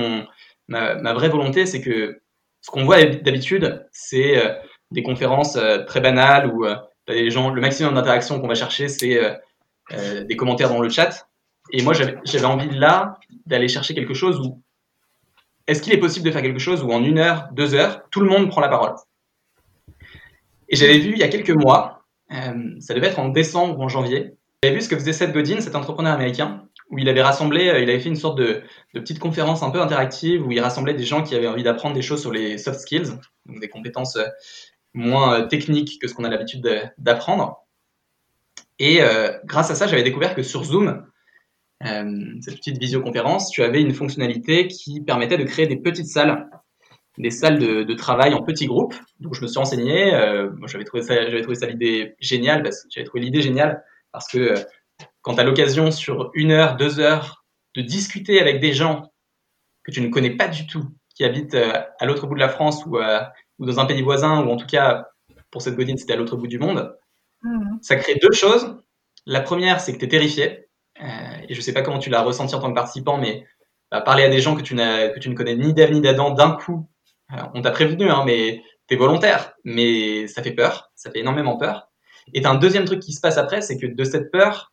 ma, 0.68 1.14
vraie 1.14 1.30
volonté, 1.30 1.66
c'est 1.66 1.82
que 1.82 2.22
ce 2.62 2.72
qu'on 2.72 2.86
voit 2.86 3.04
d'habitude, 3.04 3.86
c'est 3.92 4.42
des 4.92 5.04
conférences 5.04 5.58
très 5.88 6.02
banales 6.02 6.52
où 6.54 6.66
les 7.08 7.30
gens, 7.30 7.50
le 7.50 7.62
maximum 7.62 7.94
d'interaction 7.96 8.40
qu'on 8.40 8.48
va 8.48 8.56
chercher, 8.56 8.88
c'est 8.88 9.20
des 9.92 10.36
commentaires 10.36 10.70
dans 10.70 10.82
le 10.82 10.90
chat. 10.90 11.28
Et 11.72 11.84
moi, 11.84 11.94
j'avais 11.94 12.46
envie 12.46 12.70
là 12.72 13.20
d'aller 13.46 13.68
chercher 13.68 13.94
quelque 13.94 14.14
chose 14.14 14.40
où 14.40 14.62
est-ce 15.70 15.84
qu'il 15.84 15.94
est 15.94 16.00
possible 16.00 16.26
de 16.26 16.32
faire 16.32 16.42
quelque 16.42 16.60
chose 16.60 16.84
où 16.84 16.92
en 16.92 17.04
une 17.04 17.20
heure, 17.20 17.48
deux 17.52 17.76
heures, 17.76 18.02
tout 18.10 18.22
le 18.22 18.28
monde 18.28 18.50
prend 18.50 18.60
la 18.60 18.70
parole? 18.70 18.96
Et 20.68 20.76
j'avais 20.76 20.98
vu 20.98 21.12
il 21.12 21.20
y 21.20 21.24
a 21.24 21.28
quelques 21.28 21.52
mois, 21.52 22.06
euh, 22.32 22.76
ça 22.80 22.96
devait 22.96 23.08
être 23.08 23.20
en 23.20 23.30
décembre 23.30 23.78
ou 23.78 23.84
en 23.84 23.88
janvier, 23.88 24.34
j'avais 24.64 24.76
vu 24.76 24.82
ce 24.82 24.90
que 24.90 24.96
faisait 24.96 25.14
Seth 25.14 25.32
Godin, 25.32 25.62
cet 25.62 25.76
entrepreneur 25.76 26.12
américain, 26.12 26.64
où 26.90 26.98
il 26.98 27.08
avait 27.08 27.22
rassemblé, 27.22 27.70
euh, 27.70 27.80
il 27.80 27.90
avait 27.90 28.00
fait 28.00 28.10
une 28.10 28.16
sorte 28.16 28.40
de, 28.40 28.64
de, 28.96 29.00
petite 29.00 29.20
conférence 29.20 29.62
un 29.62 29.70
peu 29.70 29.80
interactive 29.80 30.46
où 30.46 30.52
il 30.52 30.60
rassemblait 30.60 30.96
des 30.96 31.06
gens 31.06 31.22
qui 31.22 31.36
avaient 31.36 31.48
envie 31.48 31.62
d'apprendre 31.62 31.94
des 31.94 32.02
choses 32.02 32.22
sur 32.22 32.32
les 32.32 32.58
soft 32.58 32.80
skills, 32.80 33.12
donc 33.46 33.60
des 33.60 33.70
compétences 33.70 34.16
euh, 34.16 34.26
moins 34.94 35.48
techniques 35.48 36.00
que 36.02 36.08
ce 36.08 36.14
qu'on 36.14 36.24
a 36.24 36.30
l'habitude 36.30 36.68
d'apprendre. 36.98 37.66
Et 38.80 39.02
euh, 39.02 39.38
grâce 39.46 39.72
à 39.72 39.76
ça, 39.76 39.88
j'avais 39.88 40.04
découvert 40.04 40.36
que 40.36 40.42
sur 40.42 40.64
Zoom, 40.64 41.06
euh, 41.86 42.36
cette 42.42 42.58
petite 42.58 42.78
visioconférence, 42.78 43.52
tu 43.52 43.64
avais 43.64 43.82
une 43.82 43.94
fonctionnalité 43.94 44.68
qui 44.68 45.02
permettait 45.02 45.38
de 45.38 45.44
créer 45.44 45.68
des 45.68 45.78
petites 45.78 46.08
salles, 46.08 46.50
des 47.18 47.32
salles 47.32 47.60
de, 47.60 47.94
travail 47.94 48.34
en 48.34 48.44
petits 48.44 48.68
groupes. 48.68 48.96
Donc 49.20 49.36
je 49.36 49.42
me 49.42 49.48
suis 49.48 49.60
renseigné, 49.60 50.14
euh, 50.14 50.50
j'avais 50.66 50.84
trouvé 50.84 51.04
ça, 51.04 51.16
ça 51.16 51.68
l'idée 51.68 52.16
géniale 52.20 52.70
j'avais 52.90 53.06
trouvé 53.06 53.24
l'idée 53.24 53.42
géniale 53.42 53.84
parce 54.12 54.28
que 54.28 54.38
euh, 54.38 54.56
quand 55.22 55.36
tu 55.36 55.42
as 55.42 55.44
l'occasion 55.44 55.92
sur 55.92 56.32
une 56.34 56.52
heure, 56.52 56.76
deux 56.76 57.00
heures 57.00 57.46
de 57.76 57.82
discuter 57.82 58.42
avec 58.42 58.60
des 58.60 58.74
gens 58.74 59.12
que 59.84 59.92
tu 59.92 60.02
ne 60.02 60.10
connais 60.10 60.36
pas 60.36 60.48
du 60.48 60.68
tout, 60.68 60.86
qui 61.20 61.26
habitent 61.26 61.56
euh, 61.56 61.74
à 62.00 62.06
l'autre 62.06 62.28
bout 62.28 62.36
de 62.36 62.40
la 62.40 62.48
France 62.48 62.86
ou, 62.86 62.98
euh, 62.98 63.20
ou 63.60 63.66
dans 63.66 63.80
un 63.80 63.86
pays 63.86 64.02
voisin 64.02 64.42
ou 64.42 64.50
en 64.50 64.56
tout 64.56 64.66
cas 64.66 65.10
pour 65.52 65.62
cette 65.62 65.76
godine 65.76 65.98
c'était 65.98 66.14
à 66.14 66.16
l'autre 66.16 66.38
bout 66.38 66.48
du 66.48 66.60
monde, 66.60 66.96
mmh. 67.44 67.78
ça 67.82 67.98
crée 67.98 68.16
deux 68.22 68.32
choses. 68.32 68.78
La 69.26 69.42
première, 69.42 69.82
c'est 69.82 69.94
que 69.94 69.98
tu 69.98 70.06
es 70.06 70.08
terrifié 70.08 70.70
euh, 71.02 71.06
et 71.48 71.54
je 71.54 71.60
sais 71.60 71.74
pas 71.74 71.82
comment 71.82 72.00
tu 72.00 72.10
l'as 72.10 72.22
ressenti 72.22 72.56
en 72.56 72.60
tant 72.60 72.70
que 72.70 72.76
participant, 72.76 73.18
mais 73.18 73.46
bah, 73.92 74.00
parler 74.00 74.24
à 74.24 74.30
des 74.30 74.40
gens 74.40 74.56
que 74.56 74.62
tu, 74.62 74.76
que 74.76 75.20
tu 75.20 75.30
ne 75.30 75.36
connais 75.36 75.56
ni 75.56 75.74
d'Ève 75.74 75.92
ni 75.92 76.00
d'Adam 76.00 76.32
d'un 76.32 76.52
coup, 76.52 76.90
on 77.54 77.62
t'a 77.62 77.72
prévenu, 77.72 78.10
hein, 78.10 78.24
mais 78.26 78.64
t'es 78.88 78.96
volontaire, 78.96 79.54
mais 79.66 80.28
ça 80.28 80.42
fait 80.42 80.54
peur, 80.54 80.90
ça 80.96 81.12
fait 81.12 81.20
énormément 81.20 81.58
peur. 81.58 81.90
Et 82.34 82.42
t'as 82.42 82.52
un 82.52 82.56
deuxième 82.56 82.86
truc 82.86 83.02
qui 83.02 83.14
se 83.14 83.22
passe 83.22 83.38
après, 83.38 83.62
c'est 83.62 83.78
que 83.78 83.88
de 83.88 84.04
cette 84.04 84.32
peur 84.32 84.72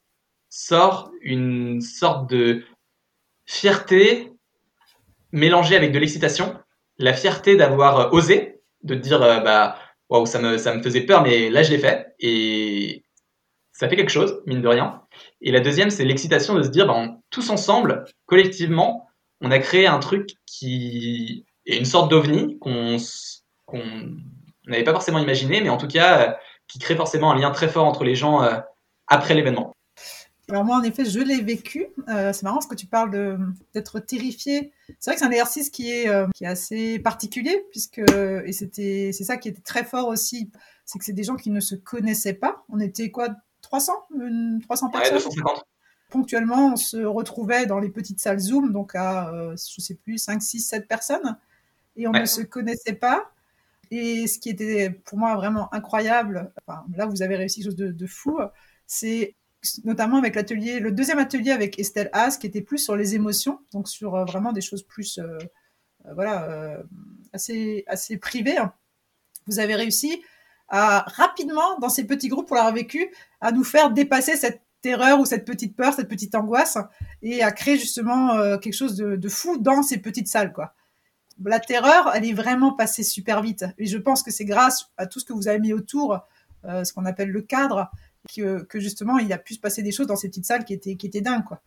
sort 0.48 1.10
une 1.22 1.80
sorte 1.80 2.30
de 2.30 2.62
fierté 3.46 4.35
mélangée 5.36 5.76
avec 5.76 5.92
de 5.92 5.98
l'excitation, 5.98 6.58
la 6.98 7.12
fierté 7.12 7.56
d'avoir 7.56 8.12
osé, 8.12 8.60
de 8.82 8.94
dire 8.94 9.20
bah 9.20 9.78
waouh 10.08 10.26
ça 10.26 10.40
me 10.40 10.58
ça 10.58 10.74
me 10.74 10.82
faisait 10.82 11.02
peur, 11.02 11.22
mais 11.22 11.50
là 11.50 11.62
je 11.62 11.70
l'ai 11.70 11.78
fait 11.78 12.14
et 12.18 13.04
ça 13.76 13.88
fait 13.88 13.96
quelque 13.96 14.10
chose 14.10 14.42
mine 14.46 14.62
de 14.62 14.68
rien. 14.68 15.02
Et 15.42 15.52
la 15.52 15.60
deuxième, 15.60 15.90
c'est 15.90 16.04
l'excitation 16.04 16.54
de 16.54 16.62
se 16.62 16.68
dire, 16.68 16.86
ben, 16.86 17.18
tous 17.30 17.50
ensemble, 17.50 18.04
collectivement, 18.24 19.06
on 19.42 19.50
a 19.50 19.58
créé 19.58 19.86
un 19.86 19.98
truc 19.98 20.30
qui 20.46 21.44
est 21.66 21.76
une 21.76 21.84
sorte 21.84 22.10
d'ovni 22.10 22.58
qu'on 22.58 22.96
n'avait 24.66 24.84
pas 24.84 24.92
forcément 24.92 25.18
imaginé, 25.18 25.60
mais 25.60 25.68
en 25.68 25.76
tout 25.76 25.88
cas, 25.88 26.20
euh, 26.20 26.32
qui 26.68 26.78
crée 26.78 26.96
forcément 26.96 27.30
un 27.30 27.38
lien 27.38 27.50
très 27.50 27.68
fort 27.68 27.84
entre 27.84 28.02
les 28.02 28.14
gens 28.14 28.42
euh, 28.42 28.56
après 29.08 29.34
l'événement. 29.34 29.75
Alors 30.48 30.64
moi, 30.64 30.76
en 30.76 30.82
effet, 30.82 31.04
je 31.04 31.18
l'ai 31.18 31.40
vécu. 31.40 31.86
Euh, 32.08 32.32
c'est 32.32 32.44
marrant 32.44 32.60
ce 32.60 32.68
que 32.68 32.74
tu 32.74 32.86
parles 32.86 33.38
d'être 33.74 33.98
terrifié. 33.98 34.72
C'est 35.00 35.10
vrai 35.10 35.14
que 35.14 35.20
c'est 35.20 35.26
un 35.26 35.30
exercice 35.30 35.70
qui 35.70 35.90
est 35.90 36.08
euh, 36.08 36.28
qui 36.34 36.44
est 36.44 36.48
assez 36.48 36.98
particulier 37.00 37.64
puisque 37.70 37.98
et 37.98 38.52
c'était 38.52 39.10
c'est 39.12 39.24
ça 39.24 39.36
qui 39.36 39.48
était 39.48 39.62
très 39.62 39.84
fort 39.84 40.08
aussi, 40.08 40.50
c'est 40.84 40.98
que 40.98 41.04
c'est 41.04 41.12
des 41.12 41.24
gens 41.24 41.36
qui 41.36 41.50
ne 41.50 41.60
se 41.60 41.74
connaissaient 41.74 42.34
pas. 42.34 42.64
On 42.68 42.78
était 42.78 43.10
quoi 43.10 43.28
300, 43.62 43.92
300 44.62 44.90
personnes? 44.90 45.32
Ponctuellement, 46.08 46.72
on 46.72 46.76
se 46.76 46.98
retrouvait 46.98 47.66
dans 47.66 47.80
les 47.80 47.88
petites 47.88 48.20
salles 48.20 48.38
Zoom, 48.38 48.72
donc 48.72 48.94
à, 48.94 49.28
euh, 49.30 49.56
je 49.56 49.80
sais 49.80 49.96
plus, 49.96 50.18
5, 50.18 50.40
6, 50.40 50.60
7 50.60 50.86
personnes, 50.86 51.36
et 51.96 52.06
on 52.06 52.12
ne 52.12 52.24
se 52.24 52.42
connaissait 52.42 52.92
pas. 52.92 53.32
Et 53.90 54.28
ce 54.28 54.38
qui 54.38 54.48
était 54.48 54.90
pour 54.90 55.18
moi 55.18 55.34
vraiment 55.34 55.72
incroyable, 55.74 56.52
enfin, 56.62 56.84
là 56.94 57.06
vous 57.06 57.22
avez 57.22 57.36
réussi 57.36 57.62
quelque 57.62 57.70
chose 57.70 57.76
de, 57.76 58.06
fou, 58.06 58.38
c'est 58.86 59.34
notamment 59.84 60.18
avec 60.18 60.34
l'atelier, 60.34 60.80
le 60.80 60.92
deuxième 60.92 61.18
atelier 61.18 61.50
avec 61.50 61.78
Estelle 61.78 62.10
Haas, 62.12 62.36
qui 62.38 62.46
était 62.46 62.60
plus 62.60 62.78
sur 62.78 62.96
les 62.96 63.14
émotions, 63.14 63.60
donc 63.72 63.88
sur 63.88 64.14
euh, 64.14 64.24
vraiment 64.24 64.52
des 64.52 64.60
choses 64.60 64.82
plus, 64.82 65.18
euh, 65.18 65.38
voilà, 66.14 66.78
assez, 67.32 67.84
assez 67.86 68.16
privées. 68.16 68.56
Vous 69.46 69.58
avez 69.58 69.74
réussi 69.74 70.22
à 70.68 71.04
rapidement, 71.08 71.78
dans 71.80 71.88
ces 71.88 72.04
petits 72.04 72.28
groupes, 72.28 72.46
pour 72.46 72.56
l'avoir 72.56 72.74
vécu, 72.74 73.08
à 73.40 73.52
nous 73.52 73.64
faire 73.64 73.90
dépasser 73.90 74.36
cette 74.36 74.62
terreur 74.82 75.20
ou 75.20 75.26
cette 75.26 75.44
petite 75.44 75.76
peur, 75.76 75.94
cette 75.94 76.08
petite 76.08 76.34
angoisse, 76.34 76.78
et 77.22 77.42
à 77.42 77.52
créer 77.52 77.78
justement 77.78 78.34
euh, 78.34 78.58
quelque 78.58 78.74
chose 78.74 78.96
de, 78.96 79.28
fou 79.28 79.58
dans 79.58 79.82
ces 79.82 79.98
petites 79.98 80.28
salles, 80.28 80.52
quoi. 80.52 80.74
La 81.44 81.60
terreur, 81.60 82.12
elle 82.14 82.24
est 82.24 82.32
vraiment 82.32 82.72
passée 82.72 83.02
super 83.02 83.42
vite, 83.42 83.64
et 83.78 83.86
je 83.86 83.98
pense 83.98 84.22
que 84.22 84.30
c'est 84.30 84.44
grâce 84.44 84.90
à 84.96 85.06
tout 85.06 85.20
ce 85.20 85.24
que 85.24 85.32
vous 85.32 85.48
avez 85.48 85.58
mis 85.58 85.72
autour, 85.72 86.20
euh, 86.64 86.84
ce 86.84 86.92
qu'on 86.92 87.04
appelle 87.04 87.30
le 87.30 87.42
cadre, 87.42 87.90
que, 88.34 88.62
que, 88.64 88.80
justement 88.80 89.18
il 89.18 89.32
a 89.32 89.38
pu 89.38 89.54
se 89.54 89.60
passer 89.60 89.82
des 89.82 89.92
choses 89.92 90.06
dans 90.06 90.16
ces 90.16 90.28
petites 90.28 90.46
salles 90.46 90.64
qui 90.64 90.74
étaient 90.74 90.96
qui 90.96 91.06
étaient 91.06 91.20
dingues, 91.20 91.44
quoi. 91.44 91.60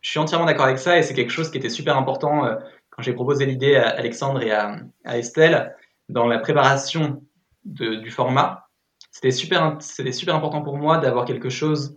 je 0.00 0.10
suis 0.10 0.18
entièrement 0.18 0.46
d'accord 0.46 0.66
avec 0.66 0.78
ça 0.78 0.98
et 0.98 1.02
c'est 1.02 1.14
quelque 1.14 1.30
chose 1.30 1.50
qui 1.50 1.58
était 1.58 1.68
super 1.68 1.96
important 1.96 2.44
euh, 2.44 2.56
quand 2.90 3.02
j'ai 3.02 3.12
proposé 3.12 3.46
l'idée 3.46 3.76
à 3.76 3.88
Alexandre 3.88 4.42
et 4.42 4.52
à, 4.52 4.78
Estelle 5.04 5.74
dans 6.08 6.26
la 6.26 6.38
préparation 6.38 7.22
du 7.64 8.10
format. 8.10 8.68
C'était 9.10 9.30
super, 9.30 9.76
c'était 9.80 10.12
super 10.12 10.34
important 10.34 10.62
pour 10.62 10.76
moi 10.76 10.98
d'avoir 10.98 11.24
quelque 11.24 11.48
chose 11.48 11.96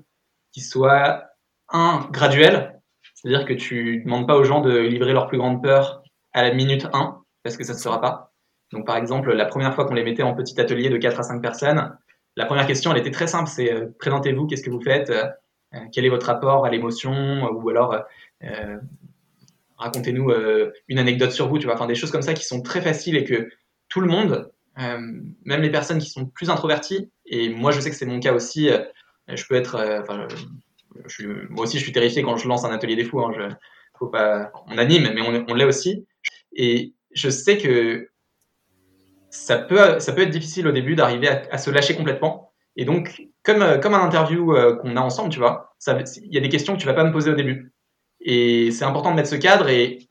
qui 0.52 0.62
soit 0.62 1.24
un 1.70 2.08
graduel, 2.12 2.80
c'est-à-dire 3.14 3.46
que 3.46 3.54
tu 3.54 4.04
demandes 4.04 4.28
pas 4.28 4.36
aux 4.36 4.44
gens 4.44 4.62
de 4.62 4.78
livrer 4.78 5.14
leur 5.14 5.28
plus 5.28 5.38
grande 5.38 5.62
peur 5.62 6.04
à 6.34 6.44
la 6.44 6.54
minute 6.54 6.88
1 6.94 7.22
parce 7.44 7.58
que 7.58 7.64
ça 7.64 7.74
ne 7.74 7.78
se 7.78 7.84
fera 7.84 8.00
pas. 8.00 8.34
Donc 8.72 8.86
par 8.86 8.98
exemple, 8.98 9.32
la 9.34 9.46
première 9.46 9.74
fois 9.74 9.86
qu'on 9.86 9.94
les 9.94 10.04
mettait 10.04 10.24
en 10.24 10.34
petit 10.34 10.60
atelier 10.60 10.90
de 10.90 10.98
4 10.98 11.20
à 11.20 11.24
5 11.24 11.42
personnes, 11.42 11.98
la 12.36 12.46
première 12.46 12.68
question, 12.68 12.92
elle 12.92 13.00
était 13.00 13.12
très 13.12 13.28
simple, 13.28 13.50
c'est 13.50 13.72
euh, 13.72 13.88
présentez-vous, 14.00 14.48
qu'est-ce 14.48 14.64
que 14.64 14.70
vous 14.70 14.82
faites 14.82 15.12
euh, 15.76 15.80
quel 15.92 16.06
est 16.06 16.10
votre 16.10 16.28
rapport 16.28 16.66
à 16.66 16.70
l'émotion 16.70 17.14
euh, 17.14 17.52
ou 17.52 17.70
alors 17.70 17.96
euh, 18.44 18.78
racontez-nous 19.78 20.32
une 20.88 21.00
anecdote 21.00 21.32
sur 21.32 21.50
vous, 21.50 21.60
tu 21.60 21.66
vois, 21.66 21.76
enfin 21.76 21.88
des 21.88 21.96
choses 21.96 22.12
comme 22.12 22.22
ça 22.22 22.34
qui 22.34 22.46
sont 22.46 22.62
très 22.62 22.82
faciles 22.82 23.18
et 23.18 23.26
que 23.26 23.50
tout 23.90 24.00
le 24.00 24.08
monde, 24.08 24.50
même 24.78 25.62
les 25.62 25.70
personnes 25.70 25.98
qui 25.98 26.10
sont 26.10 26.26
plus 26.26 26.50
introverties, 26.50 27.12
et 27.26 27.50
moi 27.50 27.72
je 27.72 27.82
sais 27.82 27.90
que 27.90 27.96
c'est 27.98 28.06
mon 28.06 28.22
cas 28.22 28.34
aussi, 28.34 28.70
je 29.28 29.46
peux 29.48 29.56
être, 29.56 30.06
moi 31.50 31.64
aussi 31.64 31.78
je 31.78 31.84
suis 31.84 31.92
terrifié 31.92 32.24
quand 32.24 32.38
je 32.38 32.48
lance 32.48 32.64
un 32.64 32.72
atelier 32.72 32.96
des 32.96 33.04
fous, 33.04 33.20
hein, 33.20 33.50
faut 34.00 34.08
pas, 34.08 34.54
on 34.68 34.78
anime, 34.78 35.12
mais 35.14 35.22
on, 35.22 35.54
l'est 35.54 35.66
aussi, 35.66 36.08
et 36.54 36.94
je 37.12 37.30
sais 37.30 37.58
que 37.58 38.08
ça 39.36 39.58
peut, 39.58 40.00
ça 40.00 40.14
peut 40.14 40.22
être 40.22 40.30
difficile 40.30 40.68
au 40.68 40.72
début 40.72 40.96
d'arriver 40.96 41.28
à, 41.28 41.58
se 41.58 41.70
lâcher 41.70 41.96
complètement, 41.96 42.54
et 42.76 42.86
donc 42.86 43.22
comme, 43.44 43.62
euh, 43.62 43.78
comme 43.78 43.94
un 43.94 44.02
interview 44.02 44.54
euh, 44.54 44.76
qu'on 44.78 44.96
a 44.96 45.02
ensemble, 45.02 45.30
tu 45.30 45.40
vois, 45.40 45.76
il 45.88 46.34
y 46.34 46.38
a 46.38 46.42
des 46.42 46.50
questions 46.50 46.74
que 46.74 46.80
tu 46.80 46.88
vas 46.88 46.94
pas 46.94 47.04
me 47.04 47.12
poser 47.12 47.32
au 47.32 47.36
début. 47.36 47.74
Et 48.22 48.72
c'est 48.72 48.86
important 48.86 49.12
de 49.12 49.18
mettre 49.18 49.30
ce 49.30 49.36
cadre 49.36 49.70
et 49.70 50.10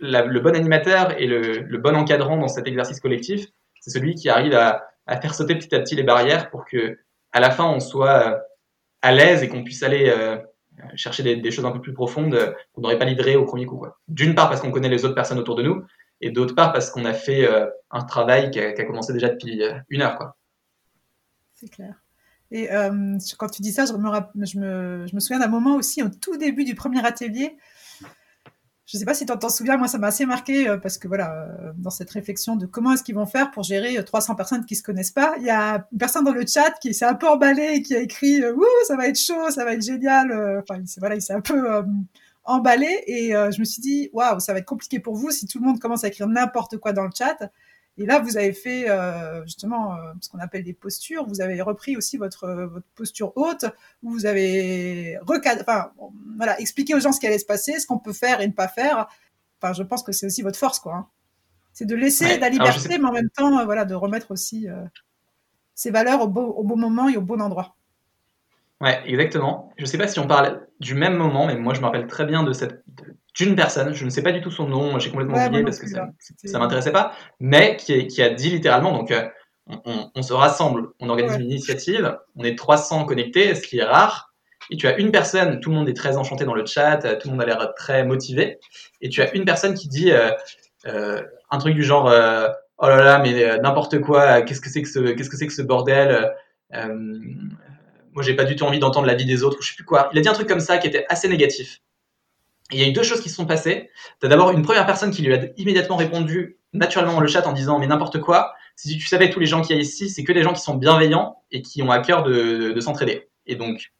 le 0.00 0.40
bon 0.40 0.54
animateur 0.54 1.18
et 1.20 1.26
le, 1.26 1.78
bon 1.78 1.96
encadrant 1.96 2.36
dans 2.36 2.48
cet 2.48 2.66
exercice 2.66 3.00
collectif, 3.00 3.46
c'est 3.80 3.90
celui 3.90 4.16
qui 4.16 4.28
arrive 4.28 4.54
à, 4.54 4.88
faire 5.20 5.34
sauter 5.34 5.54
petit 5.54 5.74
à 5.74 5.80
petit 5.80 5.94
les 5.94 6.02
barrières 6.02 6.50
pour 6.50 6.64
que 6.64 6.98
à 7.32 7.40
la 7.40 7.50
fin 7.50 7.64
on 7.64 7.80
soit 7.80 8.32
euh, 8.32 8.36
à 9.02 9.12
l'aise 9.12 9.42
et 9.42 9.48
qu'on 9.48 9.64
puisse 9.64 9.82
aller 9.82 10.12
chercher 10.94 11.22
des, 11.22 11.50
choses 11.50 11.64
un 11.64 11.70
peu 11.70 11.80
plus 11.80 11.92
profondes 11.92 12.54
qu'on 12.72 12.82
n'aurait 12.82 12.98
pas 12.98 13.04
livrées 13.04 13.36
au 13.36 13.44
premier 13.44 13.66
coup. 13.66 13.84
D'une 14.08 14.34
part 14.34 14.48
parce 14.48 14.60
qu'on 14.60 14.70
connaît 14.70 14.88
les 14.88 15.04
autres 15.04 15.14
personnes 15.14 15.38
autour 15.38 15.54
de 15.54 15.62
nous 15.62 15.84
et 16.22 16.30
d'autre 16.30 16.54
part 16.54 16.72
parce 16.72 16.90
qu'on 16.90 17.04
a 17.04 17.12
fait 17.12 17.46
un 17.90 18.02
travail 18.04 18.50
qui 18.50 18.60
a, 18.60 18.84
commencé 18.84 19.12
déjà 19.12 19.28
depuis 19.28 19.62
une 19.90 20.02
heure. 20.02 20.34
C'est 21.52 21.68
clair. 21.68 22.02
Et 22.52 22.70
euh, 22.70 23.16
quand 23.38 23.48
tu 23.48 23.62
dis 23.62 23.72
ça, 23.72 23.86
je 23.86 23.92
me, 23.94 25.20
souviens 25.20 25.38
d'un 25.38 25.48
moment 25.48 25.76
aussi, 25.76 26.02
au 26.02 26.10
tout 26.10 26.36
début 26.36 26.64
du 26.64 26.74
premier 26.74 27.04
atelier. 27.04 27.56
Je 28.84 28.98
ne 28.98 29.00
sais 29.00 29.06
pas 29.06 29.14
si 29.14 29.24
tu 29.24 29.32
t'en 29.32 29.48
souviens, 29.48 29.78
moi 29.78 29.88
ça 29.88 29.96
m'a 29.96 30.08
assez 30.08 30.26
marqué 30.26 30.68
euh, 30.68 30.76
parce 30.76 30.98
que 30.98 31.08
voilà, 31.08 31.32
euh, 31.32 31.72
dans 31.76 31.88
cette 31.88 32.10
réflexion 32.10 32.56
de 32.56 32.66
comment 32.66 32.92
est-ce 32.92 33.02
qu'ils 33.02 33.14
vont 33.14 33.24
faire 33.24 33.50
pour 33.50 33.62
gérer 33.62 34.04
300 34.04 34.34
personnes 34.34 34.66
qui 34.66 34.76
se 34.76 34.82
connaissent 34.82 35.12
pas, 35.12 35.34
il 35.38 35.44
y 35.44 35.50
a 35.50 35.86
une 35.92 35.98
personne 35.98 36.24
dans 36.24 36.32
le 36.32 36.44
chat 36.46 36.72
qui 36.78 36.92
s'est 36.92 37.06
un 37.06 37.14
peu 37.14 37.26
emballée 37.26 37.76
et 37.76 37.82
qui 37.82 37.94
a 37.94 38.00
écrit 38.00 38.44
Ouh, 38.44 38.64
ça 38.86 38.96
va 38.96 39.08
être 39.08 39.18
chaud, 39.18 39.50
ça 39.50 39.64
va 39.64 39.72
être 39.72 39.82
génial. 39.82 40.60
Enfin, 40.60 40.82
voilà, 40.98 41.14
il 41.14 41.22
s'est 41.22 41.32
un 41.32 41.40
peu 41.40 41.82
emballé 42.44 43.04
et 43.06 43.30
je 43.30 43.60
me 43.60 43.64
suis 43.64 43.80
dit 43.80 44.10
waouh, 44.12 44.40
ça 44.40 44.52
va 44.52 44.58
être 44.58 44.66
compliqué 44.66 44.98
pour 45.00 45.14
vous 45.14 45.30
si 45.30 45.46
tout 45.46 45.58
le 45.58 45.66
monde 45.66 45.78
commence 45.78 46.04
à 46.04 46.08
écrire 46.08 46.26
n'importe 46.26 46.78
quoi 46.78 46.92
dans 46.92 47.04
le 47.04 47.10
chat. 47.16 47.50
Et 47.98 48.06
là, 48.06 48.20
vous 48.20 48.38
avez 48.38 48.52
fait 48.52 48.88
euh, 48.88 49.44
justement 49.44 49.94
euh, 49.94 50.12
ce 50.20 50.30
qu'on 50.30 50.38
appelle 50.38 50.64
des 50.64 50.72
postures. 50.72 51.26
Vous 51.26 51.42
avez 51.42 51.60
repris 51.60 51.96
aussi 51.96 52.16
votre, 52.16 52.48
votre 52.48 52.86
posture 52.94 53.32
haute, 53.36 53.66
où 54.02 54.10
vous 54.10 54.24
avez 54.24 55.18
recadré, 55.22 55.62
enfin, 55.62 55.92
voilà, 56.36 56.58
expliqué 56.58 56.94
aux 56.94 57.00
gens 57.00 57.12
ce 57.12 57.20
qui 57.20 57.26
allait 57.26 57.38
se 57.38 57.44
passer, 57.44 57.78
ce 57.78 57.86
qu'on 57.86 57.98
peut 57.98 58.14
faire 58.14 58.40
et 58.40 58.46
ne 58.46 58.52
pas 58.52 58.68
faire. 58.68 59.08
Enfin, 59.60 59.74
je 59.74 59.82
pense 59.82 60.02
que 60.02 60.12
c'est 60.12 60.26
aussi 60.26 60.42
votre 60.42 60.58
force, 60.58 60.78
quoi. 60.78 60.94
Hein. 60.94 61.06
C'est 61.74 61.86
de 61.86 61.94
laisser 61.94 62.38
la 62.38 62.48
liberté, 62.48 62.98
mais 62.98 63.04
en 63.04 63.12
même 63.12 63.30
temps, 63.30 63.58
euh, 63.58 63.64
voilà, 63.64 63.84
de 63.84 63.94
remettre 63.94 64.30
aussi 64.30 64.66
ses 65.74 65.90
valeurs 65.90 66.22
au, 66.22 66.28
beau, 66.28 66.46
au 66.46 66.64
bon 66.64 66.76
moment 66.76 67.08
et 67.08 67.16
au 67.16 67.22
bon 67.22 67.40
endroit. 67.40 67.76
Ouais, 68.80 69.00
exactement. 69.06 69.72
Je 69.76 69.82
ne 69.82 69.86
sais 69.86 69.98
pas 69.98 70.08
si 70.08 70.18
on 70.18 70.26
parle 70.26 70.66
du 70.82 70.94
même 70.94 71.16
moment, 71.16 71.46
mais 71.46 71.56
moi 71.56 71.72
je 71.74 71.80
me 71.80 71.86
rappelle 71.86 72.06
très 72.06 72.26
bien 72.26 72.42
de 72.42 72.52
cette 72.52 72.82
d'une 73.34 73.56
personne, 73.56 73.94
je 73.94 74.04
ne 74.04 74.10
sais 74.10 74.22
pas 74.22 74.32
du 74.32 74.42
tout 74.42 74.50
son 74.50 74.68
nom, 74.68 74.98
j'ai 74.98 75.10
complètement 75.10 75.42
oublié 75.46 75.64
parce 75.64 75.78
que 75.78 75.88
ça, 75.88 76.04
ne 76.04 76.58
m'intéressait 76.58 76.92
pas, 76.92 77.14
mais 77.40 77.76
qui, 77.76 78.06
qui, 78.06 78.22
a 78.22 78.28
dit 78.28 78.50
littéralement, 78.50 78.92
donc 78.92 79.10
euh, 79.10 79.26
on, 79.86 80.10
on, 80.14 80.22
se 80.22 80.34
rassemble, 80.34 80.88
on 81.00 81.08
organise 81.08 81.36
une 81.36 81.46
initiative, 81.46 82.18
on 82.36 82.44
est 82.44 82.58
300 82.58 83.06
connectés, 83.06 83.54
ce 83.54 83.66
qui 83.66 83.78
est 83.78 83.84
rare, 83.84 84.34
et 84.70 84.76
tu 84.76 84.86
as 84.86 84.98
une 84.98 85.10
personne, 85.10 85.60
tout 85.60 85.70
le 85.70 85.76
monde 85.76 85.88
est 85.88 85.96
très 85.96 86.18
enchanté 86.18 86.44
dans 86.44 86.52
le 86.52 86.66
chat, 86.66 86.98
tout 86.98 87.28
le 87.28 87.32
monde 87.32 87.42
a 87.42 87.46
l'air 87.46 87.72
très 87.74 88.04
motivé, 88.04 88.58
et 89.00 89.08
tu 89.08 89.22
as 89.22 89.34
une 89.34 89.46
personne 89.46 89.72
qui 89.72 89.88
dit 89.88 90.12
euh, 90.12 90.30
euh, 90.86 91.22
un 91.50 91.56
truc 91.56 91.74
du 91.74 91.84
genre 91.84 92.04
oh 92.04 92.86
là 92.88 93.02
là 93.02 93.18
mais 93.18 93.58
n'importe 93.60 93.98
quoi, 94.00 94.42
qu'est-ce 94.42 94.60
que 94.60 94.68
c'est 94.68 94.82
que 94.82 94.88
ce 94.88 94.98
qu'est-ce 95.12 95.30
que 95.30 95.38
c'est 95.38 95.46
que 95.46 95.54
ce 95.54 95.62
bordel 95.62 96.30
moi 98.12 98.22
j'ai 98.22 98.34
pas 98.34 98.44
du 98.44 98.56
tout 98.56 98.64
envie 98.64 98.78
d'entendre 98.78 99.06
la 99.06 99.14
vie 99.14 99.24
des 99.24 99.42
autres 99.42 99.58
ou 99.58 99.62
je 99.62 99.70
sais 99.70 99.74
plus 99.74 99.84
quoi. 99.84 100.10
Il 100.12 100.18
a 100.18 100.22
dit 100.22 100.28
un 100.28 100.34
truc 100.34 100.48
comme 100.48 100.60
ça 100.60 100.78
qui 100.78 100.86
était 100.86 101.04
assez 101.08 101.28
négatif. 101.28 101.80
Il 102.70 102.78
y 102.78 102.84
a 102.84 102.88
eu 102.88 102.92
deux 102.92 103.02
choses 103.02 103.20
qui 103.20 103.28
se 103.28 103.36
sont 103.36 103.46
passées. 103.46 103.90
Tu 104.20 104.26
as 104.26 104.28
d'abord 104.28 104.50
une 104.50 104.62
première 104.62 104.86
personne 104.86 105.10
qui 105.10 105.22
lui 105.22 105.34
a 105.34 105.40
immédiatement 105.56 105.96
répondu 105.96 106.58
naturellement 106.72 107.14
dans 107.14 107.20
le 107.20 107.28
chat 107.28 107.46
en 107.46 107.52
disant 107.52 107.78
mais 107.78 107.86
n'importe 107.86 108.20
quoi. 108.20 108.54
Si 108.76 108.96
tu 108.96 109.06
savais 109.06 109.30
tous 109.30 109.40
les 109.40 109.46
gens 109.46 109.60
qui 109.60 109.74
y 109.74 109.76
a 109.76 109.80
ici, 109.80 110.08
c'est 110.08 110.24
que 110.24 110.32
des 110.32 110.42
gens 110.42 110.54
qui 110.54 110.62
sont 110.62 110.74
bienveillants 110.74 111.42
et 111.50 111.60
qui 111.62 111.82
ont 111.82 111.90
à 111.90 111.98
cœur 112.00 112.22
de, 112.22 112.78
s'entraider. 112.80 113.28
Et 113.46 113.56
donc 113.56 113.92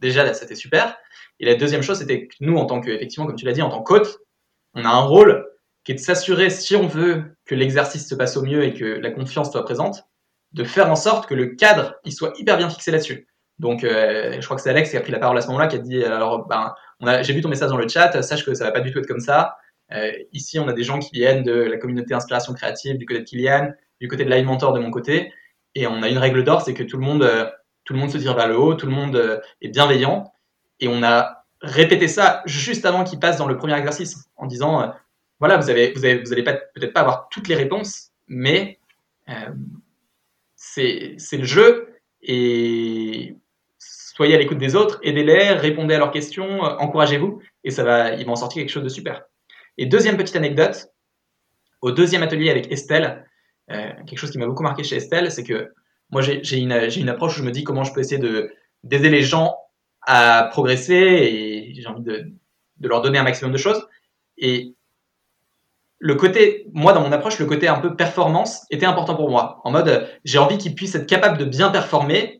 déjà 0.00 0.24
là 0.24 0.34
c'était 0.34 0.54
super. 0.54 0.96
Et 1.38 1.46
la 1.46 1.54
deuxième 1.54 1.82
chose 1.82 1.98
c'était 1.98 2.26
que 2.26 2.34
nous 2.40 2.56
en 2.56 2.66
tant 2.66 2.80
que 2.80 2.90
effectivement 2.90 3.26
comme 3.26 3.36
tu 3.36 3.46
l'as 3.46 3.52
dit 3.52 3.62
en 3.62 3.70
tant 3.70 3.82
qu'hôte, 3.82 4.18
on 4.74 4.84
a 4.84 4.88
un 4.88 5.00
rôle 5.00 5.46
qui 5.84 5.92
est 5.92 5.94
de 5.94 6.00
s'assurer 6.00 6.50
si 6.50 6.76
on 6.76 6.86
veut 6.86 7.36
que 7.46 7.54
l'exercice 7.54 8.06
se 8.06 8.14
passe 8.14 8.36
au 8.36 8.42
mieux 8.42 8.64
et 8.64 8.74
que 8.74 8.84
la 8.84 9.10
confiance 9.10 9.50
soit 9.50 9.64
présente, 9.64 10.04
de 10.52 10.64
faire 10.64 10.90
en 10.90 10.96
sorte 10.96 11.26
que 11.26 11.34
le 11.34 11.46
cadre 11.54 11.94
il 12.04 12.12
soit 12.12 12.34
hyper 12.38 12.58
bien 12.58 12.68
fixé 12.68 12.90
là-dessus. 12.90 13.29
Donc, 13.60 13.84
euh, 13.84 14.40
je 14.40 14.44
crois 14.46 14.56
que 14.56 14.62
c'est 14.62 14.70
Alex 14.70 14.90
qui 14.90 14.96
a 14.96 15.02
pris 15.02 15.12
la 15.12 15.18
parole 15.18 15.36
à 15.36 15.42
ce 15.42 15.48
moment-là, 15.48 15.66
qui 15.66 15.76
a 15.76 15.80
dit 15.80 16.02
alors, 16.02 16.48
ben, 16.48 16.74
j'ai 17.22 17.34
vu 17.34 17.42
ton 17.42 17.50
message 17.50 17.68
dans 17.68 17.76
le 17.76 17.86
chat, 17.86 18.22
sache 18.22 18.44
que 18.44 18.54
ça 18.54 18.64
va 18.64 18.72
pas 18.72 18.80
du 18.80 18.90
tout 18.90 18.98
être 18.98 19.06
comme 19.06 19.20
ça. 19.20 19.58
Euh, 19.92 20.10
ici, 20.32 20.58
on 20.58 20.66
a 20.66 20.72
des 20.72 20.82
gens 20.82 20.98
qui 20.98 21.10
viennent 21.12 21.42
de 21.42 21.52
la 21.52 21.76
communauté 21.76 22.14
Inspiration 22.14 22.54
Créative, 22.54 22.96
du 22.96 23.04
côté 23.04 23.20
de 23.20 23.24
Kylian, 23.24 23.72
du 24.00 24.08
côté 24.08 24.24
de 24.24 24.30
Live 24.30 24.46
Mentor 24.46 24.72
de 24.72 24.80
mon 24.80 24.90
côté, 24.90 25.30
et 25.74 25.86
on 25.86 26.02
a 26.02 26.08
une 26.08 26.16
règle 26.16 26.42
d'or, 26.42 26.62
c'est 26.62 26.72
que 26.72 26.82
tout 26.82 26.96
le 26.96 27.04
monde, 27.04 27.22
euh, 27.22 27.50
tout 27.84 27.92
le 27.92 27.98
monde 27.98 28.10
se 28.10 28.16
tire 28.16 28.34
vers 28.34 28.48
le 28.48 28.58
haut, 28.58 28.74
tout 28.74 28.86
le 28.86 28.92
monde 28.92 29.42
est 29.60 29.68
bienveillant, 29.68 30.32
et 30.80 30.88
on 30.88 31.02
a 31.02 31.44
répété 31.60 32.08
ça 32.08 32.42
juste 32.46 32.86
avant 32.86 33.04
qu'il 33.04 33.18
passe 33.18 33.36
dans 33.36 33.46
le 33.46 33.58
premier 33.58 33.76
exercice, 33.76 34.24
en 34.36 34.46
disant 34.46 34.94
voilà, 35.38 35.58
vous 35.58 35.68
avez, 35.68 35.92
vous 35.92 36.02
avez, 36.06 36.22
vous 36.22 36.32
allez 36.32 36.44
peut-être 36.44 36.94
pas 36.94 37.00
avoir 37.00 37.28
toutes 37.28 37.48
les 37.48 37.56
réponses, 37.56 38.12
mais 38.26 38.78
c'est 40.56 41.16
le 41.32 41.44
jeu 41.44 41.90
et 42.22 43.34
soyez 44.14 44.34
à 44.34 44.38
l'écoute 44.38 44.58
des 44.58 44.74
autres, 44.74 44.98
aidez-les, 45.02 45.50
répondez 45.52 45.94
à 45.94 45.98
leurs 45.98 46.10
questions, 46.10 46.64
euh, 46.64 46.76
encouragez-vous, 46.78 47.40
et 47.64 47.70
ça 47.70 47.84
va, 47.84 48.14
ils 48.14 48.26
vont 48.26 48.32
en 48.32 48.36
sortir 48.36 48.62
quelque 48.62 48.70
chose 48.70 48.84
de 48.84 48.88
super. 48.88 49.22
Et 49.78 49.86
deuxième 49.86 50.16
petite 50.16 50.36
anecdote, 50.36 50.88
au 51.80 51.92
deuxième 51.92 52.22
atelier 52.22 52.50
avec 52.50 52.70
Estelle, 52.72 53.26
euh, 53.70 53.90
quelque 54.06 54.18
chose 54.18 54.30
qui 54.30 54.38
m'a 54.38 54.46
beaucoup 54.46 54.62
marqué 54.62 54.82
chez 54.82 54.96
Estelle, 54.96 55.30
c'est 55.30 55.44
que 55.44 55.72
moi 56.10 56.22
j'ai 56.22 56.58
une, 56.58 56.72
une, 56.72 57.08
approche 57.08 57.36
où 57.36 57.38
je 57.40 57.44
me 57.44 57.52
dis 57.52 57.62
comment 57.62 57.84
je 57.84 57.92
peux 57.92 58.00
essayer 58.00 58.20
d'aider 58.82 59.10
les 59.10 59.22
gens 59.22 59.54
à 60.02 60.48
progresser 60.50 60.94
et 60.94 61.72
j'ai 61.72 61.86
envie 61.86 62.02
de, 62.02 62.32
de, 62.78 62.88
leur 62.88 63.00
donner 63.00 63.18
un 63.18 63.22
maximum 63.22 63.52
de 63.52 63.58
choses. 63.58 63.86
Et 64.38 64.74
le 65.98 66.14
côté, 66.16 66.66
moi 66.72 66.92
dans 66.92 67.00
mon 67.00 67.12
approche, 67.12 67.38
le 67.38 67.46
côté 67.46 67.68
un 67.68 67.78
peu 67.78 67.94
performance 67.94 68.66
était 68.70 68.86
important 68.86 69.14
pour 69.14 69.30
moi. 69.30 69.60
En 69.62 69.70
mode, 69.70 70.08
j'ai 70.24 70.38
envie 70.38 70.58
qu'ils 70.58 70.74
puissent 70.74 70.96
être 70.96 71.06
capables 71.06 71.38
de 71.38 71.44
bien 71.44 71.70
performer 71.70 72.39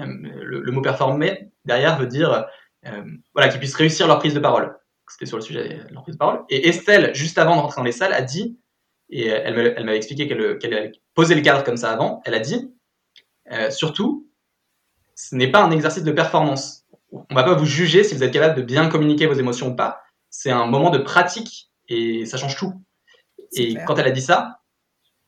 euh, 0.00 0.42
le, 0.42 0.72
mot 0.72 0.82
performer 0.82 1.50
derrière 1.64 1.98
veut 1.98 2.06
dire 2.06 2.46
euh, 2.86 3.02
voilà, 3.34 3.48
qu'ils 3.48 3.58
puissent 3.58 3.74
réussir 3.74 4.06
leur 4.06 4.18
prise 4.18 4.34
de 4.34 4.40
parole. 4.40 4.76
C'était 5.08 5.26
sur 5.26 5.36
le 5.36 5.42
sujet 5.42 5.68
de 5.88 5.92
leur 5.92 6.02
prise 6.02 6.14
de 6.14 6.18
parole. 6.18 6.42
Et 6.48 6.68
Estelle, 6.68 7.14
juste 7.14 7.38
avant 7.38 7.56
de 7.56 7.60
rentrer 7.60 7.80
dans 7.80 7.84
les 7.84 7.92
salles, 7.92 8.12
a 8.12 8.22
dit, 8.22 8.58
et 9.10 9.26
elle 9.26 9.54
m'avait 9.84 9.96
expliqué 9.96 10.28
qu'elle 10.28 10.58
qu 10.92 11.00
poser 11.14 11.34
le 11.34 11.40
cadre 11.40 11.64
comme 11.64 11.76
ça 11.76 11.90
avant, 11.90 12.22
elle 12.24 12.34
a 12.34 12.38
dit, 12.38 12.72
euh, 13.50 13.70
surtout, 13.70 14.28
ce 15.16 15.34
n'est 15.34 15.50
pas 15.50 15.62
un 15.62 15.70
exercice 15.72 16.04
de 16.04 16.12
performance. 16.12 16.86
On 17.10 17.34
va 17.34 17.42
pas 17.42 17.54
vous 17.54 17.66
juger 17.66 18.04
si 18.04 18.14
vous 18.14 18.22
êtes 18.22 18.32
capable 18.32 18.54
de 18.54 18.62
bien 18.62 18.88
communiquer 18.88 19.26
vos 19.26 19.34
émotions 19.34 19.68
ou 19.68 19.74
pas. 19.74 20.00
C'est 20.30 20.50
un 20.50 20.66
moment 20.66 20.90
de 20.90 20.98
pratique 20.98 21.70
et 21.88 22.24
ça 22.24 22.36
change 22.36 22.56
tout. 22.56 22.72
Et 23.52 23.74
quand 23.86 23.96
elle 23.98 24.06
a 24.06 24.12
dit 24.12 24.22
ça, 24.22 24.60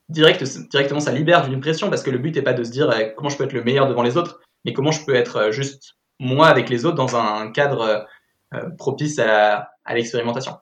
direct, 0.08 0.44
directement, 0.70 1.00
ça 1.00 1.10
libère 1.10 1.48
d'une 1.48 1.60
pression 1.60 1.90
parce 1.90 2.04
que 2.04 2.10
le 2.10 2.18
but 2.18 2.36
n'est 2.36 2.42
pas 2.42 2.52
de 2.52 2.62
se 2.62 2.70
dire 2.70 2.94
comment 3.16 3.28
je 3.28 3.36
peux 3.36 3.44
être 3.44 3.52
le 3.52 3.64
meilleur 3.64 3.88
devant 3.88 4.04
les 4.04 4.16
autres, 4.16 4.40
mais 4.64 4.72
comment 4.72 4.92
je 4.92 5.04
peux 5.04 5.14
être 5.14 5.36
euh, 5.36 5.52
juste 5.52 5.94
moi 6.18 6.48
avec 6.48 6.68
les 6.68 6.84
autres 6.84 6.96
dans 6.96 7.16
un 7.16 7.50
cadre 7.50 8.06
euh, 8.54 8.70
propice 8.78 9.18
à, 9.18 9.68
l'expérimentation? 9.90 10.56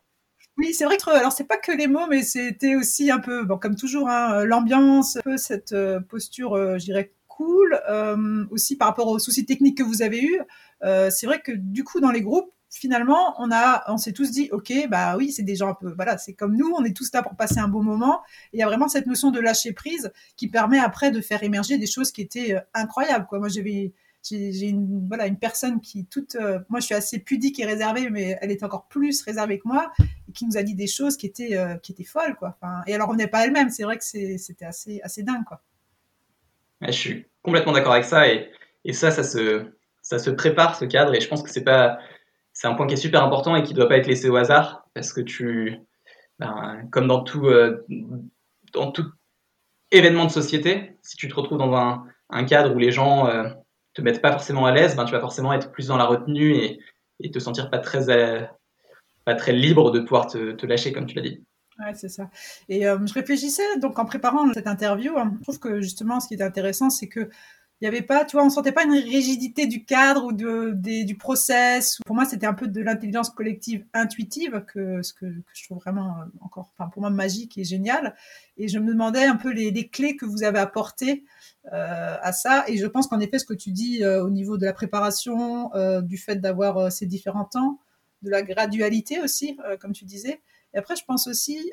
Oui, 0.57 0.75
c'est 0.75 0.85
vrai 0.85 0.97
que 0.97 1.11
alors 1.11 1.33
c'est 1.33 1.45
pas 1.45 1.57
que 1.57 1.73
les 1.73 1.87
mots, 1.87 2.07
mais 2.09 2.23
c'était 2.23 2.77
aussi 2.77 3.11
un 3.11 3.19
peu, 3.19 3.45
bon, 3.45 3.59
comme 3.59 3.77
toujours, 3.77 4.09
hein, 4.09 4.45
l'ambiance, 4.45 5.17
un 5.17 5.23
peu 5.23 5.37
cette 5.37 5.73
euh, 5.73 6.01
posture, 6.01 6.57
je 6.79 6.85
dirais 6.85 7.15
cool, 7.29 7.81
aussi 8.51 8.77
par 8.77 8.89
rapport 8.89 9.09
aux 9.09 9.19
soucis 9.19 9.47
techniques 9.47 9.79
que 9.79 9.83
vous 9.83 10.03
avez 10.03 10.23
eus. 10.23 10.41
c'est 10.83 11.25
vrai 11.25 11.41
que 11.41 11.53
du 11.53 11.85
coup 11.85 11.99
dans 11.99 12.11
les 12.11 12.21
groupes, 12.21 12.53
finalement, 12.71 13.35
on 13.39 13.51
a, 13.51 13.83
on 13.89 13.97
s'est 13.97 14.13
tous 14.13 14.31
dit, 14.31 14.49
ok, 14.53 14.73
bah 14.89 15.17
oui, 15.17 15.33
c'est 15.33 15.43
des 15.43 15.57
gens 15.57 15.69
un 15.69 15.75
peu, 15.75 15.93
voilà, 15.93 16.17
c'est 16.19 16.35
comme 16.35 16.57
nous, 16.57 16.73
on 16.77 16.85
est 16.85 16.97
tous 16.97 17.13
là 17.13 17.23
pour 17.23 17.35
passer 17.35 17.59
un 17.59 17.69
beau 17.69 17.83
moment. 17.83 18.23
Il 18.53 18.61
y 18.61 18.63
a 18.63 18.67
vraiment 18.67 18.89
cette 18.89 19.07
notion 19.07 19.31
de 19.33 19.41
lâcher 19.41 19.73
prise 19.73 20.13
qui 20.37 20.49
permet 20.49 20.79
après 20.79 21.11
de 21.11 21.21
faire 21.21 21.43
émerger 21.43 21.79
des 21.79 21.89
choses 21.89 22.13
qui 22.13 22.23
étaient 22.23 22.55
euh, 22.55 22.61
incroyables. 22.73 23.27
Moi, 23.33 23.49
j'avais, 23.49 23.93
j'ai 24.23 24.69
une, 24.69 25.09
voilà, 25.09 25.27
une 25.27 25.39
personne 25.39 25.81
qui 25.81 26.07
toute, 26.07 26.37
euh, 26.37 26.61
moi, 26.69 26.79
je 26.79 26.87
suis 26.87 26.95
assez 26.95 27.19
pudique 27.19 27.59
et 27.59 27.67
réservée, 27.67 28.09
mais 28.09 28.39
elle 28.41 28.53
est 28.53 28.63
encore 28.63 28.87
plus 28.87 29.21
réservée 29.23 29.59
que 29.59 29.67
moi, 29.67 29.91
et 30.29 30.33
qui 30.33 30.47
nous 30.47 30.57
a 30.57 30.63
dit 30.63 30.77
des 30.77 30.87
choses 30.87 31.17
qui 31.17 31.27
étaient, 31.27 31.57
euh, 31.57 31.77
qui 31.77 31.91
étaient 31.91 32.05
folles, 32.05 32.37
quoi. 32.37 32.57
Et 32.87 32.95
alors, 32.95 33.09
on 33.11 33.15
n'est 33.15 33.27
pas 33.27 33.45
elle-même. 33.45 33.71
C'est 33.71 33.83
vrai 33.83 33.99
que 33.99 34.05
c'était 34.05 34.65
assez, 34.65 35.01
assez 35.03 35.25
dingue, 35.25 35.45
quoi. 35.45 35.61
je 36.83 36.93
suis 36.93 37.27
complètement 37.43 37.73
d'accord 37.73 37.95
avec 37.95 38.05
ça, 38.05 38.29
et, 38.29 38.49
et 38.85 38.93
ça, 38.93 39.11
ça 39.11 39.25
se, 39.25 39.67
ça 40.03 40.21
se 40.21 40.31
prépare 40.31 40.77
ce 40.77 40.85
cadre, 40.85 41.15
et 41.15 41.21
je 41.21 41.27
pense 41.27 41.43
que 41.43 41.51
c'est 41.51 41.65
pas 41.65 41.99
c'est 42.53 42.67
un 42.67 42.75
point 42.75 42.87
qui 42.87 42.95
est 42.95 42.99
super 42.99 43.25
important 43.25 43.57
et 43.57 43.63
qui 43.63 43.73
ne 43.73 43.79
doit 43.79 43.89
pas 43.89 43.97
être 43.97 44.07
laissé 44.07 44.29
au 44.29 44.37
hasard 44.37 44.87
parce 44.95 45.13
que 45.13 45.21
tu, 45.21 45.79
ben, 46.39 46.89
comme 46.91 47.07
dans 47.07 47.23
tout, 47.23 47.47
euh, 47.47 47.87
dans 48.73 48.91
tout 48.91 49.07
événement 49.91 50.25
de 50.25 50.31
société, 50.31 50.97
si 51.03 51.17
tu 51.17 51.29
te 51.29 51.35
retrouves 51.35 51.59
dans 51.59 51.75
un, 51.75 52.45
cadre 52.45 52.75
où 52.75 52.79
les 52.79 52.93
gens 52.93 53.27
euh, 53.27 53.49
te 53.95 54.03
mettent 54.03 54.23
pas 54.23 54.33
forcément 54.33 54.67
à 54.67 54.73
l'aise, 54.73 54.97
ben, 54.97 55.05
tu 55.05 55.13
vas 55.13 55.21
forcément 55.21 55.53
être 55.53 55.71
plus 55.71 55.89
dans 55.89 55.97
la 55.97 56.05
retenue 56.05 56.55
et, 56.55 56.81
te 57.31 57.39
sentir 57.39 57.69
pas 57.69 57.79
très, 57.79 58.49
pas 59.27 59.35
très 59.35 59.53
libre 59.53 59.91
de 59.91 60.01
pouvoir 60.01 60.27
te, 60.27 60.53
te 60.53 60.65
lâcher, 60.65 60.91
comme 60.91 61.05
tu 61.05 61.17
l'as 61.17 61.23
dit. 61.23 61.45
Ouais, 61.81 61.95
c'est 61.95 62.09
ça. 62.09 62.31
Et 62.69 62.87
euh, 62.87 62.99
je 63.07 63.15
réfléchissais, 63.15 63.79
donc 63.79 63.99
en 63.99 64.05
préparant 64.05 64.53
cette 64.53 64.67
interview, 64.67 65.17
hein, 65.17 65.33
je 65.39 65.43
trouve 65.43 65.59
que 65.59 65.81
justement, 65.81 66.21
ce 66.21 66.29
qui 66.29 66.35
est 66.35 66.43
intéressant, 66.43 66.91
c'est 66.91 67.09
que 67.09 67.31
il 67.81 67.87
y 67.87 67.89
avait 67.89 68.03
pas, 68.03 68.27
tu 68.27 68.37
vois, 68.37 68.45
on 68.45 68.51
sentait 68.51 68.73
pas 68.73 68.85
une 68.85 68.93
rigidité 68.93 69.67
du 69.67 69.87
cadre 69.87 70.25
ou 70.27 70.33
de, 70.33 70.73
du 70.75 71.17
process. 71.17 71.99
Pour 72.05 72.15
moi, 72.15 72.27
c'était 72.27 72.47
un 72.47 72.53
peu 72.53 72.69
de 72.69 72.83
l'intelligence 72.83 73.31
collective 73.31 73.87
intuitive 73.95 74.65
que 74.67 75.03
ce 75.03 75.15
que, 75.15 75.27
je 75.55 75.65
trouve 75.65 75.79
vraiment 75.79 76.09
euh, 76.09 76.25
encore, 76.43 76.73
enfin 76.77 76.91
pour 76.91 77.01
moi 77.01 77.11
magique 77.11 77.57
et 77.57 77.65
génial. 77.65 78.15
Et 78.59 78.69
je 78.69 78.79
me 78.79 78.93
demandais 78.93 79.25
un 79.25 79.37
peu 79.37 79.51
les, 79.51 79.71
les 79.71 79.89
clés 79.89 80.15
que 80.15 80.27
vous 80.27 80.43
avez 80.43 80.59
apportées 80.59 81.25
euh, 81.73 82.17
à 82.21 82.33
ça. 82.33 82.65
Et 82.69 82.77
je 82.77 82.87
pense 82.87 83.07
qu'en 83.07 83.19
effet, 83.19 83.39
ce 83.39 83.47
que 83.47 83.55
tu 83.55 83.71
dis 83.71 84.05
euh, 84.05 84.23
au 84.23 84.29
niveau 84.29 84.59
de 84.59 84.67
la 84.67 84.75
préparation, 84.75 85.71
du 86.03 86.19
fait 86.19 86.37
d'avoir 86.37 86.93
ces 86.93 87.07
différents 87.07 87.45
temps, 87.45 87.81
de 88.23 88.31
la 88.31 88.43
gradualité 88.43 89.21
aussi, 89.21 89.57
comme 89.81 89.93
tu 89.93 90.05
disais. 90.05 90.41
Et 90.75 90.79
après, 90.79 90.97
je 90.97 91.05
pense 91.05 91.27
aussi 91.27 91.73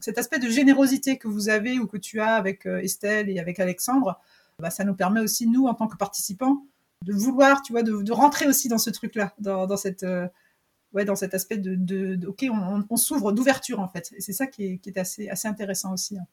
cet 0.00 0.18
aspect 0.18 0.38
de 0.38 0.48
générosité 0.48 1.16
que 1.16 1.28
vous 1.28 1.48
avez 1.48 1.78
ou 1.78 1.86
que 1.86 1.96
tu 1.96 2.20
as 2.20 2.34
avec 2.34 2.66
Estelle 2.66 3.30
et 3.30 3.38
avec 3.38 3.58
Alexandre 3.60 4.20
bah, 4.58 4.70
ça 4.70 4.84
nous 4.84 4.94
permet 4.94 5.20
aussi, 5.20 5.46
nous, 5.46 5.66
en 5.66 5.74
tant 5.74 5.86
que 5.86 5.96
participants, 5.96 6.64
de 7.04 7.12
vouloir, 7.12 7.62
tu 7.62 7.72
vois, 7.72 7.82
de, 7.82 8.12
rentrer 8.12 8.46
aussi 8.46 8.68
dans 8.68 8.78
ce 8.78 8.90
truc-là, 8.90 9.34
dans, 9.38 9.66
dans, 9.66 9.76
euh, 10.02 10.26
ouais, 10.92 11.04
dans 11.04 11.14
cet 11.14 11.34
aspect 11.34 11.58
de, 11.58 11.74
de, 11.76 12.26
ok, 12.26 12.46
on, 12.50 12.84
on 12.88 12.96
s'ouvre 12.96 13.32
d'ouverture 13.32 13.80
en 13.80 13.88
fait. 13.88 14.12
Et 14.16 14.20
c'est 14.20 14.32
ça 14.32 14.46
qui 14.46 14.64
est, 14.64 14.78
qui 14.78 14.90
est, 14.90 14.98
assez, 14.98 15.28
assez 15.28 15.46
intéressant 15.46 15.92
aussi. 15.92 16.18
Hein. 16.18 16.24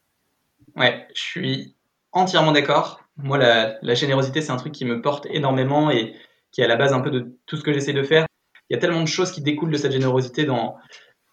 Ouais, 0.75 1.07
je 1.13 1.21
suis 1.21 1.75
entièrement 2.11 2.53
d'accord. 2.53 3.03
Moi, 3.17 3.37
la, 3.37 3.77
la 3.81 3.93
générosité, 3.93 4.41
c'est 4.41 4.51
un 4.51 4.57
truc 4.57 4.73
qui 4.73 4.85
me 4.85 5.01
porte 5.01 5.27
énormément 5.29 5.91
et 5.91 6.15
qui 6.51 6.61
est 6.61 6.65
à 6.65 6.67
la 6.67 6.75
base 6.77 6.93
un 6.93 7.01
peu 7.01 7.11
de 7.11 7.37
tout 7.45 7.57
ce 7.57 7.63
que 7.63 7.73
j'essaie 7.73 7.93
de 7.93 8.03
faire. 8.03 8.25
Il 8.69 8.73
y 8.73 8.77
a 8.77 8.79
tellement 8.79 9.01
de 9.01 9.07
choses 9.07 9.31
qui 9.31 9.41
découlent 9.41 9.71
de 9.71 9.77
cette 9.77 9.91
générosité 9.91 10.45
dans, 10.45 10.77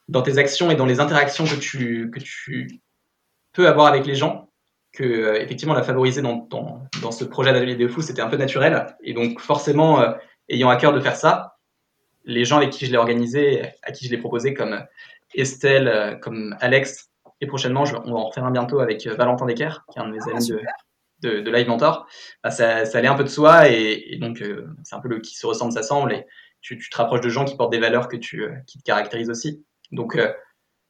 dans 0.09 0.23
tes 0.23 0.39
actions 0.39 0.71
et 0.71 0.75
dans 0.77 0.87
les 0.87 0.99
interactions 0.99 1.45
que 1.45 1.55
tu, 1.55 2.11
que 2.11 2.19
tu 2.19 2.81
peux 3.53 3.69
avoir 3.69 3.87
avec 3.87 4.07
les 4.07 4.17
gens 4.17 4.50
que 4.93 5.05
euh, 5.05 5.41
effectivement 5.41 5.75
la 5.75 5.83
favoriser 5.83 6.23
dans, 6.23 6.47
dans, 6.51 6.83
dans 7.03 7.13
ce 7.13 7.25
projet 7.25 7.53
d'atelier 7.53 7.77
de 7.77 7.89
fou, 7.89 8.03
c'était 8.03 8.23
un 8.23 8.29
peu 8.29 8.37
naturel. 8.37 8.87
Et 9.03 9.13
donc 9.13 9.41
forcément, 9.41 10.01
euh, 10.01 10.13
ayant 10.49 10.69
à 10.69 10.77
cœur 10.77 10.93
de 10.93 11.01
faire 11.01 11.17
ça, 11.17 11.57
les 12.25 12.45
gens 12.45 12.59
avec 12.59 12.71
qui 12.71 12.87
je 12.87 12.91
l'ai 12.91 12.99
organisé, 12.99 13.63
à 13.83 13.93
qui 13.93 14.07
je 14.07 14.11
l'ai 14.11 14.19
proposé, 14.19 14.55
comme 14.55 14.85
Estelle, 15.35 15.89
euh, 15.89 16.17
comme 16.17 16.57
Alex, 16.61 17.11
et 17.41 17.47
prochainement, 17.47 17.85
je, 17.85 17.97
on 17.97 18.13
va 18.13 18.19
en 18.19 18.27
refaire 18.27 18.45
un 18.45 18.51
bientôt 18.51 18.81
avec 18.81 19.07
Valentin 19.07 19.47
Decker, 19.47 19.85
qui 19.91 19.99
est 19.99 20.03
un 20.03 20.09
de 20.09 20.13
mes 20.13 20.19
ah, 20.27 20.37
amis 20.37 20.49
de, 20.49 20.61
de, 21.23 21.41
de, 21.41 21.51
Live 21.51 21.69
Mentor, 21.69 22.07
bah, 22.43 22.51
ça, 22.51 22.85
ça 22.85 22.99
allait 22.99 23.09
un 23.09 23.15
peu 23.15 23.25
de 23.25 23.29
soi, 23.29 23.71
et, 23.71 24.15
et 24.15 24.19
donc 24.19 24.43
euh, 24.43 24.69
c'est 24.85 24.95
un 24.95 25.01
peu 25.01 25.09
le 25.09 25.21
qui 25.21 25.37
se 25.37 25.47
ressemble, 25.47 25.73
s'assemble, 25.73 26.13
et 26.13 26.27
tu, 26.61 26.77
tu 26.77 26.91
te 26.91 26.97
rapproches 26.97 27.23
de 27.23 27.31
gens 27.31 27.45
qui 27.45 27.57
portent 27.57 27.73
des 27.73 27.79
valeurs 27.79 28.09
que 28.09 28.17
tu, 28.17 28.47
qui 28.67 28.79
te 28.79 28.85
caractérisent 28.85 29.31
aussi. 29.31 29.65
Donc 29.93 30.19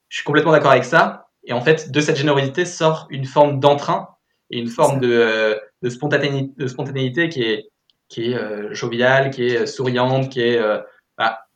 je 0.09 0.17
suis 0.17 0.25
complètement 0.25 0.53
d'accord 0.53 0.73
avec 0.73 0.85
ça. 0.85 1.30
Et 1.45 1.53
en 1.53 1.61
fait, 1.61 1.91
de 1.91 2.01
cette 2.01 2.17
générosité 2.17 2.65
sort 2.65 3.07
une 3.11 3.25
forme 3.25 3.61
d'entrain 3.61 4.09
et 4.51 4.59
une 4.59 4.69
forme 4.69 5.01
de, 5.01 5.11
euh, 5.11 5.57
de, 5.83 5.89
spontanéité, 5.89 6.53
de 6.57 6.67
spontanéité 6.67 7.29
qui 7.29 7.43
est, 7.43 7.71
qui 8.11 8.33
est 8.33 8.35
euh, 8.35 8.75
joviale, 8.75 9.31
qui 9.31 9.47
est 9.47 9.67
souriante, 9.67 10.29
qui 10.29 10.43
est 10.43 10.59
euh, 10.59 10.81
bah, 11.17 11.47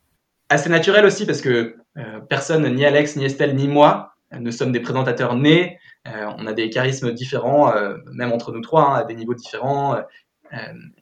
assez 0.49 0.69
naturelle 0.69 1.05
aussi 1.05 1.27
parce 1.27 1.41
que 1.41 1.75
euh, 1.97 2.19
personne, 2.21 2.67
ni 2.73 2.83
Alex, 2.85 3.15
ni 3.17 3.25
Estelle, 3.25 3.55
ni 3.55 3.67
moi, 3.67 4.13
ne 4.31 4.49
sommes 4.49 4.71
des 4.71 4.79
présentateurs 4.79 5.35
nés. 5.35 5.77
on 6.05 6.47
a 6.47 6.53
des 6.53 6.69
charismes 6.69 7.11
différents, 7.13 7.73
même 8.11 8.33
entre 8.33 8.51
nous 8.51 8.59
trois, 8.59 8.81
hein, 8.81 8.95
à 8.95 9.03
des 9.03 9.15
niveaux 9.15 9.35
différents. 9.35 9.97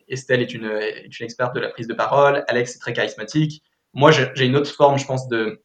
Estelle 0.07 0.41
est 0.41 0.53
une, 0.53 0.65
est 0.65 1.19
une 1.19 1.23
experte 1.23 1.55
de 1.55 1.59
la 1.61 1.69
prise 1.69 1.87
de 1.87 1.93
parole. 1.93 2.43
Alex 2.47 2.75
est 2.75 2.79
très 2.79 2.93
charismatique. 2.93 3.63
Moi, 3.93 4.11
j'ai 4.11 4.45
une 4.45 4.55
autre 4.55 4.69
forme, 4.69 4.99
je 4.99 5.05
pense, 5.05 5.27
de, 5.29 5.63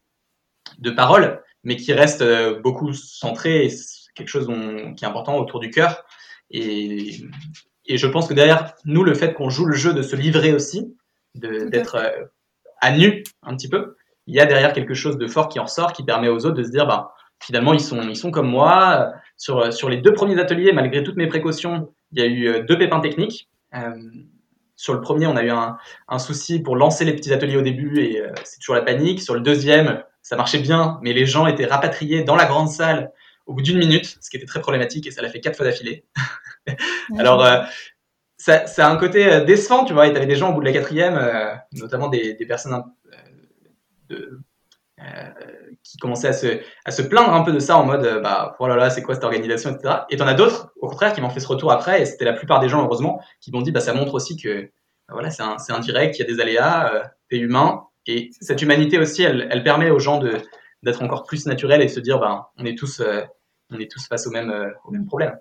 de 0.79 0.89
parole 0.89 1.43
mais 1.63 1.75
qui 1.75 1.93
reste 1.93 2.21
euh, 2.21 2.59
beaucoup 2.59 2.93
centré 2.93 3.65
et 3.65 3.69
quelque 4.15 4.27
chose 4.29 4.47
dont, 4.47 4.93
qui 4.93 5.05
est 5.05 5.07
important 5.07 5.37
autour 5.37 5.59
du 5.59 5.69
cœur. 5.69 6.05
Et, 6.51 7.21
et 7.85 7.97
je 7.97 8.07
pense 8.07 8.27
que 8.27 8.33
derrière 8.33 8.75
nous, 8.85 9.03
le 9.03 9.13
fait 9.13 9.33
qu'on 9.33 9.49
joue 9.49 9.65
le 9.65 9.75
jeu 9.75 9.93
de 9.93 10.01
se 10.01 10.15
livrer 10.15 10.53
aussi, 10.53 10.95
d'être 11.35 11.95
euh, 11.95 12.25
à 12.81 12.91
nu 12.91 13.23
un 13.43 13.55
petit 13.55 13.69
peu, 13.69 13.95
il 14.27 14.35
y 14.35 14.39
a 14.39 14.45
derrière 14.45 14.73
quelque 14.73 14.93
chose 14.93 15.17
de 15.17 15.27
fort 15.27 15.49
qui 15.49 15.59
en 15.59 15.67
sort, 15.67 15.93
qui 15.93 16.03
permet 16.03 16.29
aux 16.29 16.45
autres 16.45 16.57
de 16.57 16.63
se 16.63 16.69
dire, 16.69 16.85
bah, 16.85 17.13
finalement, 17.39 17.73
ils 17.73 17.79
sont, 17.79 18.01
ils 18.03 18.15
sont 18.15 18.31
comme 18.31 18.49
moi. 18.49 19.11
Sur, 19.37 19.71
sur 19.73 19.89
les 19.89 19.97
deux 19.97 20.13
premiers 20.13 20.39
ateliers, 20.39 20.73
malgré 20.73 21.01
toutes 21.01 21.15
mes 21.15 21.27
précautions, 21.27 21.93
il 22.11 22.19
y 22.19 22.21
a 22.21 22.27
eu 22.27 22.47
euh, 22.47 22.63
deux 22.63 22.77
pépins 22.77 22.99
techniques. 22.99 23.49
Euh, 23.73 23.95
sur 24.75 24.93
le 24.93 25.01
premier, 25.01 25.27
on 25.27 25.35
a 25.35 25.43
eu 25.43 25.49
un, 25.49 25.77
un, 26.07 26.19
souci 26.19 26.59
pour 26.59 26.75
lancer 26.75 27.05
les 27.05 27.13
petits 27.13 27.33
ateliers 27.33 27.57
au 27.57 27.61
début 27.61 27.99
et 27.99 28.21
euh, 28.21 28.31
c'est 28.43 28.59
toujours 28.59 28.75
la 28.75 28.81
panique. 28.81 29.21
Sur 29.21 29.33
le 29.33 29.41
deuxième, 29.41 30.03
ça 30.29 30.35
marchait 30.35 30.59
bien, 30.59 30.99
mais 31.01 31.11
les 31.11 31.25
gens 31.25 31.47
étaient 31.47 31.65
rapatriés 31.65 32.23
dans 32.23 32.35
la 32.35 32.45
grande 32.45 32.69
salle 32.69 33.11
au 33.47 33.53
bout 33.55 33.63
d'une 33.63 33.79
minute, 33.79 34.19
ce 34.21 34.29
qui 34.29 34.37
était 34.37 34.45
très 34.45 34.61
problématique 34.61 35.07
et 35.07 35.11
ça 35.11 35.23
l'a 35.23 35.29
fait 35.29 35.39
quatre 35.39 35.55
fois 35.55 35.65
d'affilée. 35.65 36.05
Alors, 37.17 37.43
euh, 37.43 37.63
ça, 38.37 38.67
ça, 38.67 38.87
a 38.87 38.91
un 38.91 38.97
côté 38.97 39.25
euh, 39.25 39.43
décevant, 39.43 39.85
tu 39.85 39.93
vois, 39.93 40.05
et 40.05 40.13
t'avais 40.13 40.27
des 40.27 40.35
gens 40.35 40.51
au 40.51 40.53
bout 40.53 40.59
de 40.59 40.67
la 40.67 40.71
quatrième, 40.71 41.15
euh, 41.15 41.55
notamment 41.71 42.09
des, 42.09 42.35
des 42.35 42.45
personnes 42.45 42.73
euh, 42.75 43.15
de, 44.09 44.39
euh, 44.99 45.29
qui 45.83 45.97
commençaient 45.97 46.27
à 46.27 46.33
se, 46.33 46.59
à 46.85 46.91
se 46.91 47.01
plaindre 47.01 47.33
un 47.33 47.41
peu 47.41 47.51
de 47.51 47.57
ça 47.57 47.77
en 47.77 47.85
mode, 47.85 48.21
bah, 48.21 48.55
oh 48.59 48.67
là 48.67 48.75
là, 48.75 48.91
c'est 48.91 49.01
quoi 49.01 49.15
cette 49.15 49.23
organisation, 49.23 49.71
etc. 49.71 50.01
Et 50.11 50.17
t'en 50.17 50.27
as 50.27 50.35
d'autres, 50.35 50.71
au 50.79 50.89
contraire, 50.89 51.11
qui 51.11 51.21
m'ont 51.21 51.31
fait 51.31 51.39
ce 51.39 51.47
retour 51.47 51.71
après, 51.71 52.03
et 52.03 52.05
c'était 52.05 52.25
la 52.25 52.33
plupart 52.33 52.59
des 52.59 52.69
gens, 52.69 52.83
heureusement, 52.83 53.19
qui 53.41 53.51
m'ont 53.51 53.63
dit, 53.63 53.71
bah, 53.71 53.79
ça 53.79 53.95
montre 53.95 54.13
aussi 54.13 54.37
que, 54.37 54.61
bah, 55.07 55.13
voilà, 55.13 55.31
c'est 55.31 55.41
un, 55.41 55.57
un 55.69 55.79
direct, 55.79 56.19
il 56.19 56.19
y 56.19 56.23
a 56.23 56.31
des 56.31 56.39
aléas, 56.39 57.11
t'es 57.29 57.39
humain, 57.39 57.88
et 58.09 58.31
cette 58.39 58.61
humanité 58.61 58.97
aussi, 58.97 59.23
elle, 59.23 59.47
elle 59.51 59.63
permet 59.63 59.89
aux 59.89 59.99
gens 59.99 60.19
de 60.19 60.37
d'être 60.81 61.03
encore 61.03 61.25
plus 61.25 61.45
naturels 61.45 61.81
et 61.81 61.87
de 61.87 61.91
se 61.91 61.99
dire, 61.99 62.19
ben, 62.19 62.45
on 62.57 62.63
est 62.63 62.77
tous, 62.77 63.01
euh, 63.01 63.21
on 63.69 63.77
est 63.79 63.91
tous 63.91 64.07
face 64.07 64.25
au 64.27 64.31
même, 64.31 64.49
euh, 64.49 64.69
au 64.85 64.91
même 64.91 65.05
problème. 65.05 65.37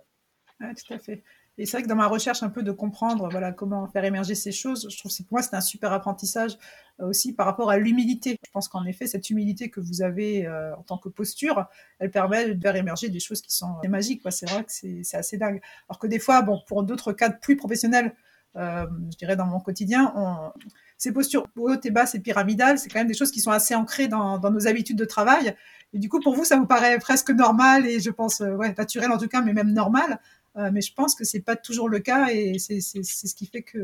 Ouais, 0.60 0.74
tout 0.74 0.92
à 0.92 0.98
fait. 0.98 1.22
Et 1.58 1.66
c'est 1.66 1.76
vrai 1.76 1.82
que 1.82 1.88
dans 1.88 1.96
ma 1.96 2.06
recherche 2.06 2.44
un 2.44 2.50
peu 2.50 2.62
de 2.62 2.70
comprendre 2.70 3.28
voilà 3.28 3.50
comment 3.50 3.88
faire 3.88 4.04
émerger 4.04 4.36
ces 4.36 4.52
choses, 4.52 4.88
je 4.90 4.96
trouve 4.96 5.10
que 5.10 5.22
pour 5.24 5.32
moi 5.32 5.42
c'est 5.42 5.56
un 5.56 5.60
super 5.60 5.92
apprentissage 5.92 6.56
euh, 7.00 7.08
aussi 7.08 7.34
par 7.34 7.46
rapport 7.46 7.68
à 7.70 7.78
l'humilité. 7.78 8.38
Je 8.44 8.50
pense 8.52 8.68
qu'en 8.68 8.84
effet 8.84 9.08
cette 9.08 9.28
humilité 9.28 9.68
que 9.68 9.80
vous 9.80 10.00
avez 10.00 10.46
euh, 10.46 10.74
en 10.76 10.82
tant 10.82 10.98
que 10.98 11.08
posture, 11.08 11.66
elle 11.98 12.12
permet 12.12 12.54
de 12.54 12.62
faire 12.62 12.76
émerger 12.76 13.08
des 13.08 13.18
choses 13.18 13.42
qui 13.42 13.52
sont 13.52 13.76
euh, 13.84 13.88
magiques. 13.88 14.22
C'est 14.30 14.48
vrai 14.48 14.64
que 14.64 14.70
c'est 14.70 15.16
assez 15.16 15.36
dingue. 15.36 15.60
Alors 15.88 15.98
que 15.98 16.06
des 16.06 16.20
fois, 16.20 16.42
bon, 16.42 16.62
pour 16.66 16.84
d'autres 16.84 17.12
cadres 17.12 17.40
plus 17.40 17.56
professionnels, 17.56 18.14
je 18.54 19.16
dirais 19.18 19.36
dans 19.36 19.46
mon 19.46 19.60
quotidien, 19.60 20.12
on, 20.16 20.52
ces 20.98 21.12
postures 21.12 21.46
hautes 21.56 21.86
et 21.86 21.90
basses 21.90 22.14
et 22.14 22.20
pyramidales, 22.20 22.78
c'est 22.78 22.90
quand 22.90 22.98
même 22.98 23.08
des 23.08 23.14
choses 23.14 23.30
qui 23.30 23.40
sont 23.40 23.52
assez 23.52 23.74
ancrées 23.74 24.08
dans, 24.08 24.38
nos 24.38 24.66
habitudes 24.66 24.98
de 24.98 25.04
travail. 25.04 25.54
Et 25.94 25.98
du 25.98 26.08
coup, 26.08 26.20
pour 26.20 26.34
vous, 26.34 26.44
ça 26.44 26.56
vous 26.56 26.66
paraît 26.66 26.98
presque 26.98 27.30
normal 27.30 27.86
et 27.86 28.00
je 28.00 28.10
pense, 28.10 28.40
euh, 28.40 28.56
naturel 28.76 29.10
en 29.10 29.16
tout 29.16 29.28
cas, 29.28 29.40
mais 29.40 29.54
même 29.54 29.72
normal. 29.72 30.20
Euh, 30.56 30.70
mais 30.72 30.80
je 30.80 30.92
pense 30.92 31.14
que 31.14 31.24
c'est 31.24 31.40
pas 31.40 31.56
toujours 31.56 31.88
le 31.88 32.00
cas 32.00 32.28
et 32.30 32.58
c'est 32.58 32.80
ce 32.80 33.34
qui 33.34 33.46
fait 33.46 33.62
que, 33.62 33.78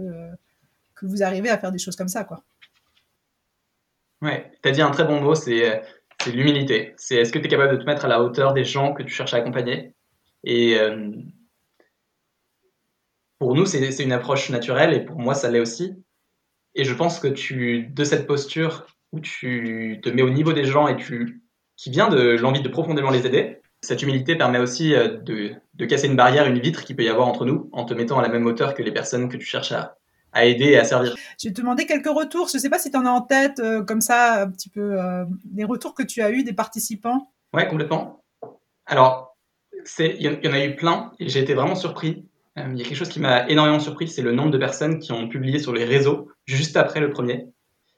que 0.94 1.06
vous 1.06 1.22
arrivez 1.22 1.48
à 1.48 1.56
faire 1.56 1.72
des 1.72 1.78
choses 1.78 1.96
comme 1.96 2.08
ça, 2.08 2.24
quoi. 2.24 2.42
Ouais, 4.20 4.50
tu 4.62 4.68
as 4.68 4.72
dit 4.72 4.82
un 4.82 4.90
très 4.90 5.04
bon 5.04 5.20
mot, 5.20 5.34
c'est 5.34 5.82
l'humilité. 6.26 6.94
C'est 6.96 7.16
est-ce 7.16 7.32
que 7.32 7.38
tu 7.38 7.46
es 7.46 7.48
capable 7.48 7.76
de 7.76 7.82
te 7.82 7.86
mettre 7.86 8.04
à 8.04 8.08
la 8.08 8.22
hauteur 8.22 8.54
des 8.54 8.64
gens 8.64 8.92
que 8.92 9.02
tu 9.02 9.10
cherches 9.10 9.34
à 9.34 9.38
accompagner? 9.38 9.94
Et 10.44 10.78
euh, 10.78 11.10
pour 13.38 13.54
nous, 13.54 13.66
c'est 13.66 14.02
une 14.02 14.12
approche 14.12 14.50
naturelle 14.50 14.94
et 14.94 15.04
pour 15.04 15.18
moi, 15.18 15.34
ça 15.34 15.50
l'est 15.50 15.60
aussi. 15.60 16.03
Et 16.74 16.84
je 16.84 16.94
pense 16.94 17.20
que 17.20 17.28
tu, 17.28 17.86
de 17.86 18.04
cette 18.04 18.26
posture 18.26 18.86
où 19.12 19.20
tu 19.20 20.00
te 20.02 20.08
mets 20.08 20.22
au 20.22 20.30
niveau 20.30 20.52
des 20.52 20.64
gens 20.64 20.88
et 20.88 20.96
tu, 20.96 21.42
qui 21.76 21.90
vient 21.90 22.08
de 22.08 22.36
l'envie 22.36 22.62
de 22.62 22.68
profondément 22.68 23.10
les 23.10 23.26
aider, 23.26 23.60
cette 23.80 24.02
humilité 24.02 24.34
permet 24.36 24.58
aussi 24.58 24.94
euh, 24.94 25.18
de, 25.18 25.52
de, 25.74 25.84
casser 25.84 26.06
une 26.06 26.16
barrière, 26.16 26.46
une 26.46 26.58
vitre 26.58 26.84
qui 26.84 26.94
peut 26.94 27.04
y 27.04 27.08
avoir 27.08 27.28
entre 27.28 27.44
nous, 27.44 27.68
en 27.72 27.84
te 27.84 27.94
mettant 27.94 28.18
à 28.18 28.22
la 28.22 28.28
même 28.28 28.46
hauteur 28.46 28.74
que 28.74 28.82
les 28.82 28.92
personnes 28.92 29.28
que 29.28 29.36
tu 29.36 29.44
cherches 29.44 29.72
à, 29.72 29.96
à 30.32 30.46
aider 30.46 30.70
et 30.70 30.78
à 30.78 30.84
servir. 30.84 31.14
Je 31.40 31.48
vais 31.48 31.54
te 31.54 31.60
demander 31.60 31.86
quelques 31.86 32.08
retours. 32.08 32.48
Je 32.48 32.56
ne 32.56 32.62
sais 32.62 32.70
pas 32.70 32.78
si 32.78 32.90
tu 32.90 32.96
en 32.96 33.06
as 33.06 33.10
en 33.10 33.20
tête, 33.20 33.62
comme 33.86 34.00
ça, 34.00 34.42
un 34.42 34.50
petit 34.50 34.70
peu, 34.70 34.96
des 35.44 35.64
retours 35.64 35.94
que 35.94 36.02
tu 36.02 36.22
as 36.22 36.30
eus 36.30 36.42
des 36.42 36.54
participants. 36.54 37.30
Ouais, 37.52 37.68
complètement. 37.68 38.24
Alors, 38.86 39.36
il 39.98 40.22
y, 40.22 40.48
en 40.48 40.52
a 40.52 40.64
eu 40.64 40.76
plein 40.76 41.12
et 41.18 41.28
j'ai 41.28 41.40
été 41.40 41.54
vraiment 41.54 41.74
surpris. 41.74 42.26
Il 42.56 42.78
y 42.78 42.82
a 42.82 42.84
quelque 42.84 42.96
chose 42.96 43.08
qui 43.08 43.20
m'a 43.20 43.48
énormément 43.48 43.80
surpris, 43.80 44.06
c'est 44.06 44.22
le 44.22 44.32
nombre 44.32 44.50
de 44.50 44.58
personnes 44.58 45.00
qui 45.00 45.10
ont 45.12 45.28
publié 45.28 45.58
sur 45.58 45.72
les 45.72 45.84
réseaux 45.84 46.30
juste 46.46 46.76
après 46.76 47.00
le 47.00 47.10
premier. 47.10 47.46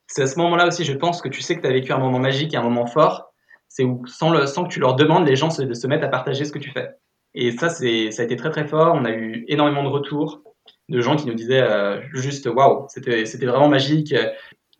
C'est 0.07 0.23
à 0.23 0.27
ce 0.27 0.39
moment-là 0.39 0.67
aussi, 0.67 0.85
je 0.85 0.95
pense, 0.95 1.21
que 1.21 1.29
tu 1.29 1.43
sais 1.43 1.57
que 1.57 1.61
tu 1.61 1.67
as 1.67 1.73
vécu 1.73 1.93
un 1.93 1.99
moment 1.99 2.19
magique 2.19 2.55
et 2.55 2.57
un 2.57 2.63
moment 2.63 2.87
fort. 2.87 3.33
C'est 3.69 3.85
où, 3.85 4.07
sans, 4.07 4.31
le, 4.31 4.47
sans 4.47 4.65
que 4.65 4.73
tu 4.73 4.81
leur 4.81 4.95
demandes, 4.95 5.27
les 5.27 5.37
gens 5.37 5.51
se, 5.51 5.87
mettent 5.87 6.05
à 6.05 6.09
partager 6.09 6.45
ce 6.45 6.53
que 6.53 6.59
tu 6.59 6.71
fais. 6.71 6.89
Et 7.35 7.51
ça, 7.51 7.69
c'est, 7.69 8.11
ça 8.13 8.23
a 8.23 8.25
été 8.25 8.37
très 8.37 8.51
très 8.51 8.67
fort. 8.67 8.95
On 8.95 9.05
a 9.05 9.11
eu 9.11 9.45
énormément 9.49 9.83
de 9.83 9.89
retours 9.89 10.43
de 10.89 11.01
gens 11.01 11.17
qui 11.17 11.27
nous 11.27 11.35
disaient 11.35 11.61
euh, 11.61 12.01
juste 12.13 12.47
waouh, 12.47 12.87
c'était, 12.89 13.27
c'était 13.27 13.47
vraiment 13.47 13.69
magique. 13.69 14.15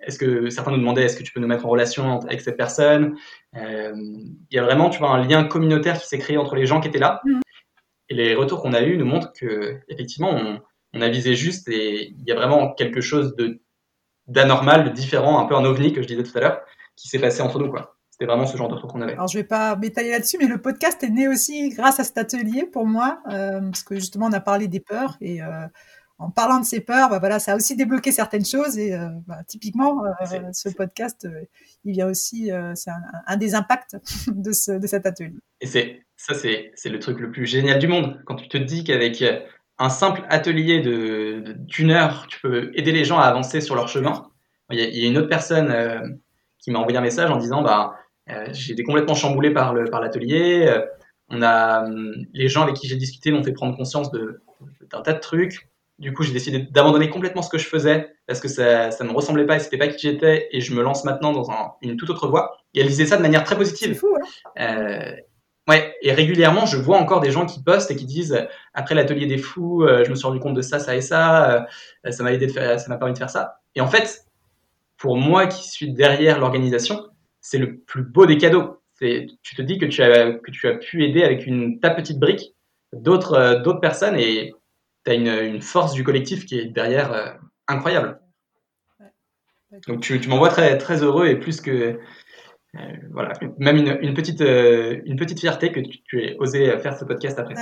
Est-ce 0.01 0.19
que 0.19 0.51
certains 0.51 0.71
nous 0.71 0.79
demandaient 0.79 1.05
est-ce 1.05 1.17
que 1.17 1.23
tu 1.23 1.33
peux 1.33 1.41
nous 1.41 1.49
mettre 1.49 1.67
en 1.67 1.69
relation 1.69 2.21
avec 2.21 2.41
cette 2.41 2.57
personne? 2.57 3.17
Euh, 3.57 3.93
Il 3.97 4.57
y 4.57 4.59
a 4.59 4.63
vraiment, 4.63 4.89
tu 4.89 5.01
vois, 5.01 5.11
un 5.11 5.27
lien 5.27 5.45
communautaire 5.45 5.99
qui 6.01 6.07
s'est 6.07 6.19
créé 6.19 6.37
entre 6.37 6.55
les 6.55 6.67
gens 6.67 6.81
qui 6.81 6.89
étaient 6.89 6.99
là. 6.99 7.21
Mm. 7.25 7.41
Et 8.09 8.15
les 8.15 8.35
retours 8.35 8.63
qu'on 8.63 8.73
a 8.73 8.83
eus 8.83 8.97
nous 8.97 9.05
montrent 9.05 9.33
que 9.33 9.81
effectivement, 9.89 10.31
on, 10.31 10.61
on 10.93 11.01
a 11.01 11.09
visé 11.09 11.35
juste 11.35 11.69
et 11.69 12.11
il 12.11 12.25
y 12.25 12.33
a 12.33 12.35
vraiment 12.35 12.73
quelque 12.75 13.01
chose 13.01 13.37
de 13.37 13.61
d'anormal, 14.29 14.85
de 14.85 14.91
différent, 14.91 15.39
un 15.39 15.47
peu 15.47 15.55
un 15.55 15.65
ovni 15.65 15.93
que 15.93 16.03
je 16.03 16.09
disais 16.09 16.25
tout 16.25 16.37
à 16.37 16.41
l'heure, 16.41 16.61
qui 16.97 17.09
s'est 17.09 17.19
passé 17.19 17.43
entre 17.43 17.61
nous, 17.61 17.71
quoi. 17.71 17.97
C'était 18.11 18.27
vraiment 18.27 18.47
ce 18.47 18.57
genre 18.57 18.69
de 18.69 18.77
truc 18.77 18.91
qu'on 18.91 19.03
avait. 19.03 19.13
Alors, 19.13 19.29
je 19.29 19.39
vais 19.39 19.45
pas 19.45 19.77
m'étaler 19.77 20.11
là-dessus, 20.11 20.39
mais 20.41 20.47
le 20.47 20.61
podcast 20.61 21.03
est 21.03 21.11
né 21.11 21.29
aussi 21.29 21.69
grâce 21.69 22.01
à 22.01 22.05
cet 22.05 22.17
atelier 22.17 22.65
pour 22.65 22.87
moi, 22.87 23.21
euh, 23.31 23.61
parce 23.61 23.83
que 23.83 23.95
justement, 23.97 24.27
on 24.27 24.33
a 24.33 24.41
parlé 24.41 24.69
des 24.69 24.81
peurs 24.81 25.19
et 25.21 25.43
euh, 25.43 25.67
en 26.19 26.31
parlant 26.31 26.59
de 26.59 26.65
ces 26.65 26.81
peurs, 26.81 27.11
bah, 27.11 27.19
voilà, 27.19 27.39
ça 27.39 27.53
a 27.53 27.57
aussi 27.57 27.77
débloqué 27.77 28.13
certaines 28.13 28.47
choses 28.47 28.79
et 28.79 28.95
euh, 28.95 29.11
bah, 29.27 29.45
typiquement, 29.47 30.03
ce 30.53 30.71
podcast, 30.71 31.29
il 31.85 31.93
vient 31.93 32.09
aussi, 32.09 32.51
c'est 32.75 32.91
un, 33.27 33.37
des 33.37 33.55
impacts 33.55 33.97
de, 34.29 34.53
ce, 34.53 34.73
de 34.73 34.87
cet 34.87 35.05
atelier. 35.05 35.37
Et 35.61 35.67
c'est 35.67 36.06
ça, 36.17 36.35
c'est 36.35 36.73
le 36.89 36.99
truc 36.99 37.21
le 37.21 37.31
plus 37.31 37.47
génial 37.47 37.79
du 37.79 37.89
monde. 37.89 38.21
Quand 38.25 38.37
tu 38.37 38.49
te 38.49 38.57
dis 38.57 38.85
qu'avec 38.85 39.23
un 39.79 39.91
simple 39.91 40.25
atelier 40.29 40.81
de 40.81 41.55
d'une 41.59 41.91
heure, 41.91 42.27
tu 42.29 42.41
peux 42.41 42.71
aider 42.75 42.93
les 42.93 43.05
gens 43.05 43.19
à 43.19 43.25
avancer 43.25 43.61
sur 43.61 43.75
leur 43.75 43.89
chemin. 43.89 44.31
Il 44.71 44.79
y 44.79 45.05
a, 45.05 45.09
une 45.09 45.19
autre 45.19 45.29
personne 45.29 45.71
euh, 45.71 46.01
qui 46.59 46.71
m'a 46.71 46.79
envoyé 46.79 46.99
un 46.99 47.03
message 47.03 47.31
en 47.31 47.37
disant 47.37 47.63
bah 47.63 47.95
euh, 48.31 48.47
j'ai 48.53 48.73
été 48.73 48.83
complètement 48.83 49.15
chamboulé 49.15 49.51
par 49.51 49.75
par 49.91 50.01
l'atelier. 50.01 50.67
Euh, 50.67 50.85
on 51.29 51.43
a 51.43 51.87
les 52.33 52.49
gens 52.49 52.63
avec 52.63 52.77
qui 52.77 52.89
j'ai 52.89 52.97
discuté 52.97 53.31
m'ont 53.31 53.45
fait 53.45 53.53
prendre 53.53 53.77
conscience 53.77 54.11
de 54.11 54.43
d'un 54.91 55.03
tas 55.03 55.13
de 55.13 55.21
trucs. 55.21 55.69
Du 55.99 56.13
coup, 56.13 56.23
j'ai 56.23 56.33
décidé 56.33 56.59
d'abandonner 56.59 57.09
complètement 57.09 57.43
ce 57.43 57.49
que 57.49 57.59
je 57.59 57.67
faisais 57.67 58.11
parce 58.27 58.41
que 58.41 58.49
ça 58.49 58.91
ça 58.91 59.05
me 59.05 59.13
ressemblait 59.13 59.47
pas 59.47 59.57
et 59.57 59.61
c'était 59.61 59.79
pas 59.79 59.89
qui 59.89 60.09
j'étais 60.09 60.49
et 60.53 60.61
je 60.61 60.75
me 60.75 60.83
lance 60.83 61.05
maintenant 61.05 61.33
dans 61.33 61.51
un, 61.51 61.73
une 61.83 61.97
toute 61.97 62.11
autre 62.11 62.29
voie. 62.29 62.59
Et 62.75 62.81
elle 62.81 62.89
disait 62.89 63.07
ça 63.07 63.17
de 63.17 63.23
manière 63.23 63.45
très 63.45 63.57
positive. 63.57 63.89
C'est 63.89 63.95
fou, 63.95 64.17
hein 64.57 65.17
Ouais, 65.69 65.97
et 66.01 66.13
régulièrement, 66.13 66.65
je 66.65 66.77
vois 66.77 66.99
encore 66.99 67.21
des 67.21 67.33
gens 67.33 67.45
qui 67.45 67.61
postent 67.61 67.91
et 67.91 67.97
qui 67.97 68.05
disent 68.05 68.47
après 68.73 68.95
l'atelier 68.95 69.27
des 69.27 69.39
fous, 69.39 69.83
euh, 69.83 70.05
je 70.05 70.11
me 70.11 70.15
suis 70.15 70.27
rendu 70.27 70.39
compte 70.39 70.55
de 70.55 70.63
ça, 70.63 70.79
ça 70.79 70.95
et 70.95 71.01
ça, 71.01 71.67
euh, 72.05 72.11
ça 72.13 72.23
m'a 72.23 72.33
aidé 72.33 72.47
de 72.47 72.53
faire, 72.53 72.79
ça 72.79 72.89
m'a 72.89 72.97
permis 72.97 73.15
de 73.15 73.19
faire 73.19 73.31
ça. 73.31 73.61
Et 73.75 73.81
en 73.81 73.89
fait, 73.89 74.27
pour 74.97 75.17
moi 75.17 75.47
qui 75.49 75.69
suis 75.69 75.93
derrière 75.93 76.39
l'organisation, 76.39 77.09
c'est 77.41 77.59
le 77.59 77.79
plus 77.79 78.05
beau 78.05 78.27
des 78.27 78.39
cadeaux. 78.39 78.81
C'est, 78.95 79.27
tu 79.43 79.57
te 79.57 79.63
dis 79.63 79.79
que 79.79 79.87
tu 79.87 80.03
as 80.03 80.33
que 80.35 80.51
tu 80.53 80.69
as 80.69 80.75
pu 80.75 81.05
aider 81.05 81.25
avec 81.25 81.47
une 81.47 81.81
ta 81.81 81.91
petite 81.91 82.19
brique 82.19 82.55
d'autres 82.93 83.35
euh, 83.35 83.59
d'autres 83.61 83.81
personnes 83.81 84.17
et 84.17 84.55
tu 85.05 85.11
as 85.11 85.15
une, 85.15 85.27
une, 85.27 85.61
force 85.61 85.93
du 85.93 86.05
collectif 86.05 86.47
qui 86.47 86.59
est 86.59 86.67
derrière 86.67 87.39
incroyable. 87.69 88.21
Donc 89.87 90.01
tu, 90.01 90.21
tu 90.21 90.29
m'envoies 90.29 90.49
très 90.49 90.79
très 90.79 91.03
heureux 91.03 91.27
et 91.27 91.37
plus 91.37 91.61
que 91.61 91.71
euh, 91.71 91.99
voilà, 93.13 93.33
même 93.59 93.77
une, 93.77 94.15
petite, 94.15 94.41
euh, 94.41 95.01
une 95.05 95.17
petite 95.17 95.41
fierté 95.41 95.73
que 95.73 95.81
tu, 95.81 96.23
aies 96.23 96.37
osé 96.39 96.79
faire 96.79 96.99
ce 96.99 97.05
podcast 97.05 97.39
après. 97.39 97.55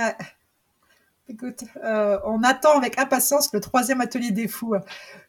Écoute, 1.27 1.63
euh, 1.83 2.19
on 2.25 2.43
attend 2.43 2.77
avec 2.77 2.99
impatience 2.99 3.51
le 3.51 3.59
troisième 3.59 3.99
atelier 3.99 4.31
des 4.31 4.47
fous. 4.47 4.75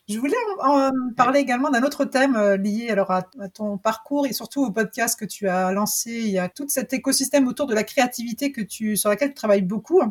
Je 0.09 0.19
voulais 0.19 0.37
en, 0.61 0.91
parler 1.17 1.41
également 1.41 1.71
d'un 1.71 1.83
autre 1.83 2.05
thème 2.05 2.37
lié 2.57 2.91
alors 2.91 3.11
à, 3.11 3.23
ton 3.55 3.79
parcours 3.79 4.27
et 4.27 4.35
surtout 4.35 4.63
au 4.63 4.71
podcast 4.71 5.19
que 5.19 5.25
tu 5.25 5.49
as 5.49 5.73
lancé. 5.73 6.11
Il 6.11 6.31
y 6.31 6.39
a 6.39 6.49
tout 6.49 6.69
cet 6.69 6.93
écosystème 6.93 7.49
autour 7.49 7.67
de 7.67 7.75
la 7.75 7.83
créativité 7.83 8.53
que 8.53 8.61
tu, 8.61 8.97
sur 8.97 9.09
laquelle 9.09 9.31
tu 9.31 9.35
travailles 9.37 9.63
beaucoup. 9.63 10.03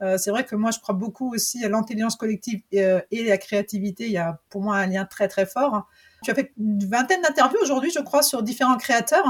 c'est 0.00 0.30
vrai 0.30 0.44
que 0.44 0.56
moi, 0.56 0.70
je 0.70 0.78
crois 0.78 0.94
beaucoup 0.94 1.34
aussi 1.34 1.62
à 1.64 1.68
l'intelligence 1.68 2.16
collective 2.16 2.62
et, 2.72 2.86
et, 3.10 3.24
la 3.24 3.36
créativité. 3.36 4.06
Il 4.06 4.12
y 4.12 4.18
a 4.18 4.40
pour 4.48 4.62
moi 4.62 4.76
un 4.76 4.86
lien 4.86 5.04
très 5.04 5.28
très 5.28 5.44
fort. 5.44 5.86
Tu 6.22 6.30
as 6.30 6.34
fait 6.34 6.52
une 6.58 6.84
vingtaine 6.88 7.22
d'interviews 7.22 7.58
aujourd'hui, 7.62 7.90
je 7.90 8.00
crois, 8.00 8.22
sur 8.22 8.42
différents 8.42 8.76
créateurs. 8.76 9.24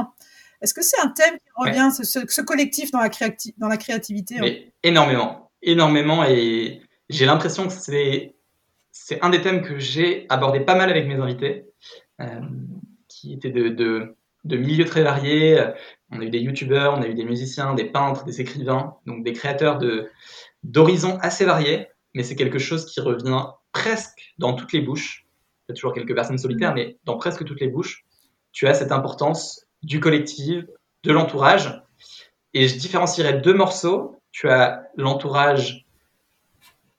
Est-ce 0.62 0.72
que 0.72 0.82
c'est 0.82 0.98
un 1.00 1.08
thème 1.08 1.34
qui 1.34 1.50
revient, 1.56 1.90
ce, 1.92 2.40
collectif 2.40 2.90
dans 2.90 3.00
la, 3.00 3.10
dans 3.58 3.68
la 3.68 3.76
créativité 3.76 4.38
hein? 4.38 4.68
Énormément, 4.82 5.50
énormément. 5.62 6.24
Et 6.24 6.80
j'ai 7.08 7.26
l'impression 7.26 7.66
que 7.66 7.72
c'est, 7.72 8.34
c'est 8.92 9.20
un 9.22 9.30
des 9.30 9.42
thèmes 9.42 9.62
que 9.62 9.78
j'ai 9.78 10.26
abordé 10.28 10.60
pas 10.60 10.74
mal 10.74 10.90
avec 10.90 11.06
mes 11.06 11.16
invités, 11.16 11.66
euh, 12.20 12.40
qui 13.08 13.34
étaient 13.34 13.50
de, 13.50 13.68
de, 13.68 14.16
de, 14.44 14.56
milieux 14.56 14.86
très 14.86 15.02
variés. 15.02 15.62
On 16.10 16.20
a 16.20 16.24
eu 16.24 16.30
des 16.30 16.40
youtubeurs, 16.40 16.94
on 16.94 17.02
a 17.02 17.06
eu 17.06 17.14
des 17.14 17.24
musiciens, 17.24 17.74
des 17.74 17.84
peintres, 17.84 18.24
des 18.24 18.40
écrivains, 18.40 18.96
donc 19.06 19.24
des 19.24 19.32
créateurs 19.32 19.78
de, 19.78 20.08
d'horizons 20.62 21.18
assez 21.20 21.44
variés. 21.44 21.88
Mais 22.14 22.22
c'est 22.22 22.36
quelque 22.36 22.58
chose 22.58 22.86
qui 22.86 23.00
revient 23.00 23.44
presque 23.72 24.32
dans 24.38 24.54
toutes 24.54 24.72
les 24.72 24.80
bouches 24.80 25.25
il 25.68 25.72
y 25.72 25.72
a 25.72 25.74
toujours 25.74 25.92
quelques 25.92 26.14
personnes 26.14 26.38
solitaires, 26.38 26.72
mm. 26.72 26.76
mais 26.76 26.96
dans 27.04 27.16
presque 27.16 27.44
toutes 27.44 27.60
les 27.60 27.68
bouches, 27.68 28.04
tu 28.52 28.66
as 28.66 28.74
cette 28.74 28.92
importance 28.92 29.66
du 29.82 30.00
collectif, 30.00 30.64
de 31.04 31.12
l'entourage. 31.12 31.82
Et 32.54 32.68
je 32.68 32.76
différencierais 32.76 33.40
deux 33.40 33.54
morceaux. 33.54 34.16
Tu 34.32 34.48
as 34.48 34.84
l'entourage 34.96 35.84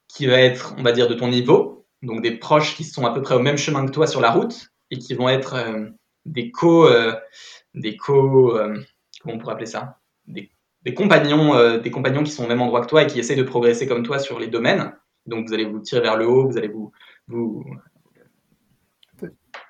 qui 0.07 0.27
va 0.27 0.39
être, 0.39 0.75
on 0.77 0.83
va 0.83 0.91
dire, 0.91 1.07
de 1.07 1.13
ton 1.13 1.27
niveau, 1.27 1.85
donc 2.01 2.21
des 2.21 2.37
proches 2.37 2.75
qui 2.75 2.83
sont 2.83 3.05
à 3.05 3.13
peu 3.13 3.21
près 3.21 3.35
au 3.35 3.39
même 3.39 3.57
chemin 3.57 3.85
que 3.85 3.91
toi 3.91 4.07
sur 4.07 4.21
la 4.21 4.31
route 4.31 4.69
et 4.91 4.97
qui 4.97 5.13
vont 5.13 5.29
être 5.29 5.55
euh, 5.55 5.89
des 6.25 6.51
co, 6.51 6.87
euh, 6.87 7.13
des 7.73 7.97
co, 7.97 8.55
euh, 8.55 8.79
comment 9.21 9.35
on 9.35 9.37
pourrait 9.37 9.53
appeler 9.53 9.67
ça, 9.67 9.99
des, 10.25 10.49
compagnons, 10.95 11.79
des 11.79 11.91
compagnons 11.91 12.23
qui 12.23 12.31
sont 12.31 12.45
au 12.45 12.47
même 12.47 12.61
endroit 12.61 12.81
que 12.81 12.87
toi 12.87 13.03
et 13.03 13.07
qui 13.07 13.19
essayent 13.19 13.37
de 13.37 13.43
progresser 13.43 13.87
comme 13.87 14.03
toi 14.03 14.19
sur 14.19 14.39
les 14.39 14.47
domaines. 14.47 14.93
Donc 15.25 15.47
vous 15.47 15.53
allez 15.53 15.65
vous 15.65 15.79
tirer 15.79 16.01
vers 16.01 16.17
le 16.17 16.27
haut, 16.27 16.47
vous 16.47 16.57
allez 16.57 16.69
vous, 16.69 16.91
vous 17.27 17.65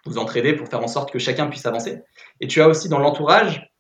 vous 0.08 0.18
entraider 0.18 0.54
pour 0.54 0.68
faire 0.68 0.84
en 0.84 0.88
sorte 0.88 1.12
que 1.12 1.20
chacun 1.20 1.48
puisse 1.48 1.66
avancer. 1.66 2.02
Et 2.42 2.48
tu 2.48 2.62
as 2.62 2.68
aussi 2.68 2.90
dans 2.90 3.00
l'entourage 3.00 3.72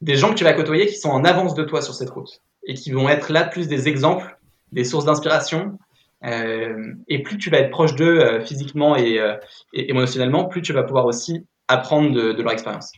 des 0.00 0.16
gens 0.16 0.30
que 0.30 0.34
tu 0.34 0.44
vas 0.44 0.52
côtoyer 0.52 0.86
qui 0.86 0.96
sont 0.96 1.10
en 1.10 1.24
avance 1.24 1.54
de 1.54 1.64
toi 1.64 1.80
sur 1.80 1.94
cette 1.94 2.10
route 2.10 2.42
et 2.64 2.74
qui 2.74 2.92
vont 2.92 3.08
être 3.08 3.32
là 3.32 3.44
plus 3.44 3.68
des 3.68 3.88
exemples, 3.88 4.38
des 4.72 4.84
sources 4.84 5.04
d'inspiration. 5.04 5.78
Euh, 6.24 6.94
et 7.08 7.22
plus 7.22 7.38
tu 7.38 7.50
vas 7.50 7.58
être 7.58 7.70
proche 7.70 7.94
d'eux 7.94 8.20
euh, 8.20 8.40
physiquement 8.40 8.96
euh, 8.96 9.36
et, 9.72 9.90
émotionnellement, 9.90 10.46
plus 10.46 10.62
tu 10.62 10.72
vas 10.72 10.82
pouvoir 10.82 11.06
aussi 11.06 11.46
apprendre 11.68 12.12
de, 12.12 12.42
leur 12.42 12.52
expérience. 12.52 12.92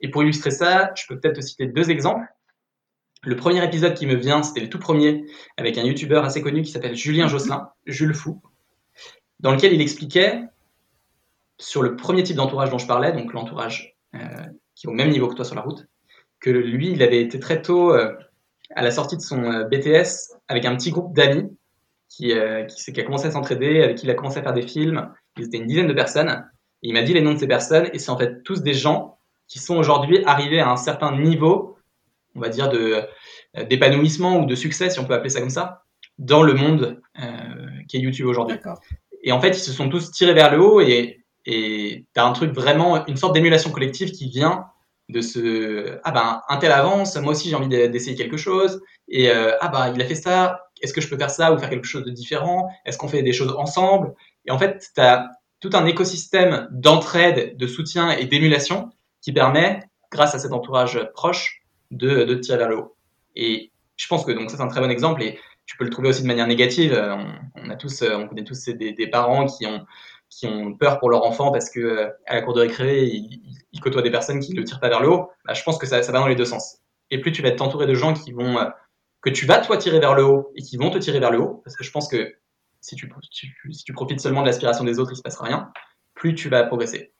et 0.00 0.10
pour 0.10 0.22
illustrer 0.22 0.50
ça, 0.50 0.92
je 0.96 1.04
peux 1.06 1.18
peut-être 1.18 1.36
te 1.36 1.40
citer 1.40 1.66
deux 1.66 1.90
exemples. 1.90 2.26
Le 3.22 3.36
premier 3.36 3.64
épisode 3.64 3.94
qui 3.94 4.06
me 4.06 4.14
vient, 4.14 4.42
c'était 4.42 4.60
le 4.60 4.68
tout 4.68 4.78
premier, 4.78 5.24
avec 5.56 5.78
un 5.78 5.84
youtubeur 5.84 6.24
assez 6.24 6.42
connu 6.42 6.62
qui 6.62 6.70
s'appelle 6.70 6.96
Julien 6.96 7.28
Josselin, 7.28 7.70
Jules 7.86 8.14
Fou, 8.14 8.40
dans 9.40 9.52
lequel 9.52 9.72
il 9.72 9.80
expliquait 9.80 10.42
sur 11.58 11.82
le 11.82 11.96
premier 11.96 12.22
type 12.22 12.36
d'entourage 12.36 12.70
dont 12.70 12.78
je 12.78 12.86
parlais, 12.86 13.12
donc 13.12 13.32
l'entourage 13.32 13.96
euh, 14.14 14.18
qui 14.74 14.86
est 14.86 14.90
au 14.90 14.92
même 14.92 15.10
niveau 15.10 15.28
que 15.28 15.34
toi 15.34 15.44
sur 15.44 15.56
la 15.56 15.62
route, 15.62 15.86
que 16.40 16.50
lui, 16.50 16.92
il 16.92 17.02
avait 17.02 17.20
été 17.20 17.40
très 17.40 17.62
tôt 17.62 17.92
euh, 17.92 18.14
à 18.74 18.82
la 18.82 18.90
sortie 18.90 19.16
de 19.16 19.22
son 19.22 19.42
euh, 19.42 19.64
BTS 19.64 20.36
avec 20.46 20.64
un 20.64 20.76
petit 20.76 20.90
groupe 20.90 21.14
d'amis 21.14 21.50
qui, 22.08 22.32
qui, 22.68 22.92
qui, 22.92 23.00
a 23.00 23.04
commencé 23.04 23.26
à 23.26 23.30
s'entraider, 23.32 23.82
avec 23.82 23.98
qui 23.98 24.06
il 24.06 24.10
a 24.10 24.14
commencé 24.14 24.38
à 24.38 24.42
faire 24.42 24.54
des 24.54 24.66
films. 24.66 25.12
Ils 25.36 25.44
étaient 25.44 25.58
une 25.58 25.66
dizaine 25.66 25.86
de 25.86 25.92
personnes. 25.92 26.48
Et 26.82 26.88
il 26.88 26.94
m'a 26.94 27.02
dit 27.02 27.12
les 27.12 27.20
noms 27.20 27.34
de 27.34 27.38
ces 27.38 27.46
personnes, 27.46 27.90
et 27.92 27.98
c'est 27.98 28.10
en 28.10 28.16
fait 28.16 28.42
tous 28.44 28.62
des 28.62 28.72
gens 28.72 29.18
qui 29.46 29.58
sont 29.58 29.76
aujourd'hui 29.76 30.22
arrivés 30.24 30.60
à 30.60 30.70
un 30.70 30.76
certain 30.76 31.14
niveau, 31.18 31.76
on 32.34 32.40
va 32.40 32.48
dire, 32.48 32.70
de 32.70 33.02
d'épanouissement 33.64 34.40
ou 34.40 34.46
de 34.46 34.54
succès, 34.54 34.88
si 34.88 34.98
on 35.00 35.04
peut 35.04 35.14
appeler 35.14 35.30
ça 35.30 35.40
comme 35.40 35.50
ça, 35.50 35.84
dans 36.18 36.42
le 36.42 36.54
monde 36.54 37.00
qui 37.88 37.96
est 37.96 38.00
YouTube 38.00 38.26
aujourd'hui. 38.26 38.56
Et 39.22 39.32
en 39.32 39.40
fait, 39.40 39.50
ils 39.50 39.60
se 39.60 39.72
sont 39.72 39.88
tous 39.88 40.10
tirés 40.10 40.34
vers 40.34 40.50
le 40.50 40.60
haut 40.60 40.80
et 40.80 41.17
et 41.50 42.04
tu 42.14 42.20
as 42.20 42.26
un 42.26 42.32
truc 42.32 42.52
vraiment, 42.52 43.06
une 43.06 43.16
sorte 43.16 43.32
d'émulation 43.32 43.70
collective 43.70 44.12
qui 44.12 44.28
vient 44.28 44.66
de 45.08 45.22
ce 45.22 45.98
ah 46.04 46.10
ben 46.10 46.42
un 46.50 46.58
tel 46.58 46.70
avance, 46.70 47.16
moi 47.16 47.32
aussi 47.32 47.48
j'ai 47.48 47.54
envie 47.56 47.68
d'essayer 47.68 48.14
quelque 48.14 48.36
chose 48.36 48.82
et 49.08 49.30
euh, 49.30 49.56
ah 49.62 49.68
ben 49.68 49.90
il 49.94 50.02
a 50.02 50.04
fait 50.04 50.14
ça, 50.14 50.60
est-ce 50.82 50.92
que 50.92 51.00
je 51.00 51.08
peux 51.08 51.16
faire 51.16 51.30
ça 51.30 51.50
ou 51.54 51.58
faire 51.58 51.70
quelque 51.70 51.86
chose 51.86 52.04
de 52.04 52.10
différent? 52.10 52.68
Est-ce 52.84 52.98
qu'on 52.98 53.08
fait 53.08 53.22
des 53.22 53.32
choses 53.32 53.54
ensemble? 53.56 54.14
Et 54.44 54.50
en 54.50 54.58
fait, 54.58 54.90
tu 54.94 55.00
as 55.00 55.30
tout 55.60 55.70
un 55.72 55.86
écosystème 55.86 56.68
d'entraide, 56.70 57.56
de 57.56 57.66
soutien 57.66 58.10
et 58.10 58.26
d'émulation 58.26 58.90
qui 59.22 59.32
permet, 59.32 59.80
grâce 60.12 60.34
à 60.34 60.38
cet 60.38 60.52
entourage 60.52 61.02
proche, 61.14 61.62
de, 61.90 62.24
de 62.24 62.34
tirer 62.34 62.58
vers 62.58 62.68
le 62.68 62.76
haut. 62.76 62.96
Et 63.36 63.72
je 63.96 64.06
pense 64.06 64.26
que 64.26 64.32
donc 64.32 64.50
ça 64.50 64.58
c'est 64.58 64.62
un 64.62 64.68
très 64.68 64.82
bon 64.82 64.90
exemple 64.90 65.22
et 65.22 65.38
tu 65.64 65.78
peux 65.78 65.84
le 65.84 65.90
trouver 65.90 66.10
aussi 66.10 66.20
de 66.20 66.26
manière 66.26 66.46
négative. 66.46 66.92
On, 67.54 67.70
a 67.70 67.76
tous, 67.76 68.02
on 68.02 68.28
connaît 68.28 68.44
tous 68.44 68.66
des, 68.66 68.92
des, 68.92 69.06
parents 69.06 69.46
qui 69.46 69.66
ont, 69.66 69.86
qui 70.30 70.46
ont 70.46 70.74
peur 70.74 70.98
pour 70.98 71.10
leur 71.10 71.24
enfant 71.24 71.50
parce 71.50 71.70
que 71.70 72.12
à 72.26 72.34
la 72.34 72.42
cour 72.42 72.54
de 72.54 72.60
récré, 72.60 73.04
ils, 73.04 73.80
côtoient 73.80 74.02
des 74.02 74.10
personnes 74.10 74.40
qui 74.40 74.52
ne 74.52 74.58
le 74.58 74.64
tirent 74.64 74.80
pas 74.80 74.88
vers 74.88 75.00
le 75.00 75.08
haut. 75.08 75.30
Bah, 75.44 75.54
je 75.54 75.62
pense 75.62 75.78
que 75.78 75.86
ça, 75.86 76.02
ça 76.02 76.12
va 76.12 76.18
dans 76.18 76.26
les 76.26 76.34
deux 76.34 76.44
sens. 76.44 76.78
Et 77.10 77.20
plus 77.20 77.32
tu 77.32 77.42
vas 77.42 77.48
être 77.48 77.62
entouré 77.62 77.86
de 77.86 77.94
gens 77.94 78.12
qui 78.12 78.32
vont, 78.32 78.56
que 79.22 79.30
tu 79.30 79.46
vas 79.46 79.58
toi 79.58 79.76
tirer 79.76 80.00
vers 80.00 80.14
le 80.14 80.24
haut 80.24 80.52
et 80.56 80.62
qui 80.62 80.76
vont 80.76 80.90
te 80.90 80.98
tirer 80.98 81.20
vers 81.20 81.30
le 81.30 81.40
haut, 81.40 81.62
parce 81.64 81.76
que 81.76 81.84
je 81.84 81.90
pense 81.90 82.08
que 82.08 82.34
si 82.80 82.96
tu, 82.96 83.10
si 83.70 83.84
tu 83.84 83.92
profites 83.92 84.20
seulement 84.20 84.42
de 84.42 84.46
l'aspiration 84.46 84.84
des 84.84 84.98
autres, 84.98 85.12
il 85.12 85.16
se 85.16 85.22
passera 85.22 85.46
rien, 85.46 85.72
plus 86.14 86.34
tu 86.34 86.48
vas 86.48 86.64
progresser. 86.64 87.12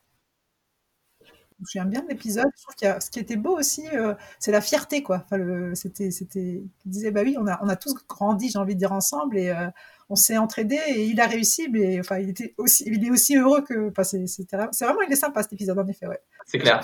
Je 1.59 1.62
me 1.62 1.66
souviens 1.66 1.85
bien 1.87 2.03
de 2.03 2.09
l'épisode. 2.09 2.47
Je 2.57 2.62
trouve 2.62 2.75
que 2.77 3.05
ce 3.05 3.11
qui 3.11 3.18
était 3.18 3.37
beau 3.37 3.59
aussi, 3.59 3.83
euh, 3.92 4.14
c'est 4.38 4.53
la 4.53 4.61
fierté, 4.61 5.03
quoi. 5.03 5.25
Enfin, 5.25 5.75
c'était, 5.75 6.12
c'était, 6.12 6.62
il 6.85 6.90
disait, 6.90 7.11
bah 7.11 7.23
oui, 7.25 7.37
on 7.37 7.49
a, 7.49 7.59
on 7.62 7.68
a 7.68 7.75
tous 7.75 7.94
grandi, 8.09 8.49
j'ai 8.49 8.61
envie 8.61 8.75
de 8.75 8.79
dire 8.79 8.92
ensemble, 8.92 9.37
et 9.37 9.51
euh, 9.51 9.66
on 10.09 10.14
s'est 10.14 10.38
entraidé, 10.38 10.79
et 10.87 11.07
il 11.07 11.21
a 11.21 11.27
réussi, 11.27 11.68
mais 11.68 11.99
enfin, 11.99 12.18
il 12.18 12.31
était 12.31 12.55
aussi, 12.59 12.85
il 12.87 13.05
est 13.05 13.11
aussi 13.11 13.37
heureux 13.37 13.62
que, 13.62 13.90
enfin, 13.90 14.05
c'est, 14.05 14.25
c'est 14.29 14.85
vraiment, 14.85 15.03
il 15.03 15.12
est 15.12 15.16
sympa 15.16 15.42
cet 15.42 15.53
épisode, 15.53 15.81
en 15.81 15.87
effet, 15.88 16.07
ouais. 16.07 16.21
C'est 16.47 16.59
clair. 16.59 16.81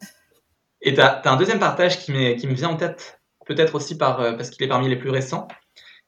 et 0.80 0.94
tu 0.94 1.00
as, 1.00 1.20
un 1.26 1.36
deuxième 1.36 1.60
partage 1.60 1.98
qui, 1.98 2.36
qui 2.36 2.46
me 2.46 2.54
vient 2.54 2.70
en 2.70 2.76
tête, 2.76 3.20
peut-être 3.44 3.74
aussi 3.74 3.98
par, 3.98 4.20
euh, 4.20 4.32
parce 4.32 4.48
qu'il 4.48 4.64
est 4.64 4.68
parmi 4.68 4.88
les 4.88 4.96
plus 4.96 5.10
récents, 5.10 5.48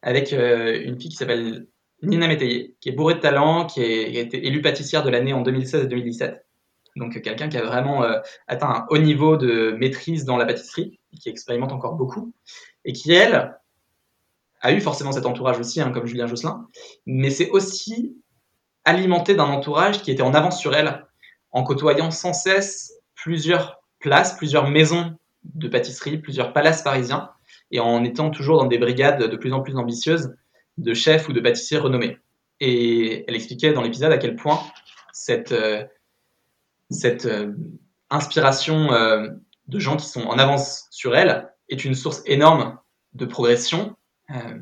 avec 0.00 0.32
une 0.32 0.98
fille 0.98 1.10
qui 1.10 1.16
s'appelle 1.16 1.66
Nina 2.02 2.28
Métayer, 2.28 2.74
qui 2.80 2.88
est 2.88 2.92
bourrée 2.92 3.16
de 3.16 3.20
talent, 3.20 3.66
qui, 3.66 3.82
qui 3.82 4.16
a 4.16 4.20
été 4.20 4.46
élue 4.46 4.62
pâtissière 4.62 5.02
de 5.02 5.10
l'année 5.10 5.34
en 5.34 5.42
2016 5.42 5.84
et 5.84 5.86
2017 5.86 6.46
donc 7.00 7.20
quelqu'un 7.20 7.48
qui 7.48 7.56
a 7.56 7.64
vraiment 7.64 8.04
euh, 8.04 8.20
atteint 8.46 8.68
un 8.68 8.86
haut 8.90 8.98
niveau 8.98 9.36
de 9.36 9.74
maîtrise 9.78 10.24
dans 10.24 10.36
la 10.36 10.46
pâtisserie, 10.46 11.00
qui 11.18 11.28
expérimente 11.28 11.72
encore 11.72 11.94
beaucoup, 11.94 12.32
et 12.84 12.92
qui, 12.92 13.12
elle, 13.12 13.56
a 14.60 14.72
eu 14.72 14.80
forcément 14.80 15.10
cet 15.10 15.26
entourage 15.26 15.58
aussi, 15.58 15.80
hein, 15.80 15.90
comme 15.90 16.06
Julien 16.06 16.26
Josselin, 16.26 16.68
mais 17.06 17.30
c'est 17.30 17.50
aussi 17.50 18.16
alimenté 18.84 19.34
d'un 19.34 19.44
entourage 19.44 20.02
qui 20.02 20.10
était 20.10 20.22
en 20.22 20.34
avance 20.34 20.60
sur 20.60 20.74
elle, 20.74 21.06
en 21.50 21.64
côtoyant 21.64 22.10
sans 22.10 22.32
cesse 22.32 22.92
plusieurs 23.14 23.82
places, 23.98 24.36
plusieurs 24.36 24.68
maisons 24.68 25.16
de 25.44 25.68
pâtisserie, 25.68 26.18
plusieurs 26.18 26.52
palaces 26.52 26.82
parisiens, 26.82 27.30
et 27.70 27.80
en 27.80 28.04
étant 28.04 28.30
toujours 28.30 28.58
dans 28.58 28.66
des 28.66 28.78
brigades 28.78 29.22
de 29.22 29.36
plus 29.36 29.52
en 29.52 29.60
plus 29.60 29.76
ambitieuses 29.76 30.34
de 30.76 30.94
chefs 30.94 31.28
ou 31.28 31.32
de 31.32 31.40
pâtissiers 31.40 31.78
renommés. 31.78 32.18
Et 32.60 33.24
elle 33.26 33.34
expliquait 33.34 33.72
dans 33.72 33.82
l'épisode 33.82 34.12
à 34.12 34.18
quel 34.18 34.36
point 34.36 34.60
cette, 35.12 35.52
euh, 35.52 35.84
cette 36.90 37.26
euh, 37.26 37.53
inspiration 38.11 38.92
euh, 38.92 39.29
de 39.68 39.79
gens 39.79 39.96
qui 39.96 40.07
sont 40.07 40.22
en 40.22 40.38
avance 40.38 40.87
sur 40.90 41.16
elle 41.16 41.48
est 41.68 41.85
une 41.85 41.94
source 41.94 42.22
énorme 42.26 42.79
de 43.14 43.24
progression, 43.24 43.96
euh, 44.31 44.59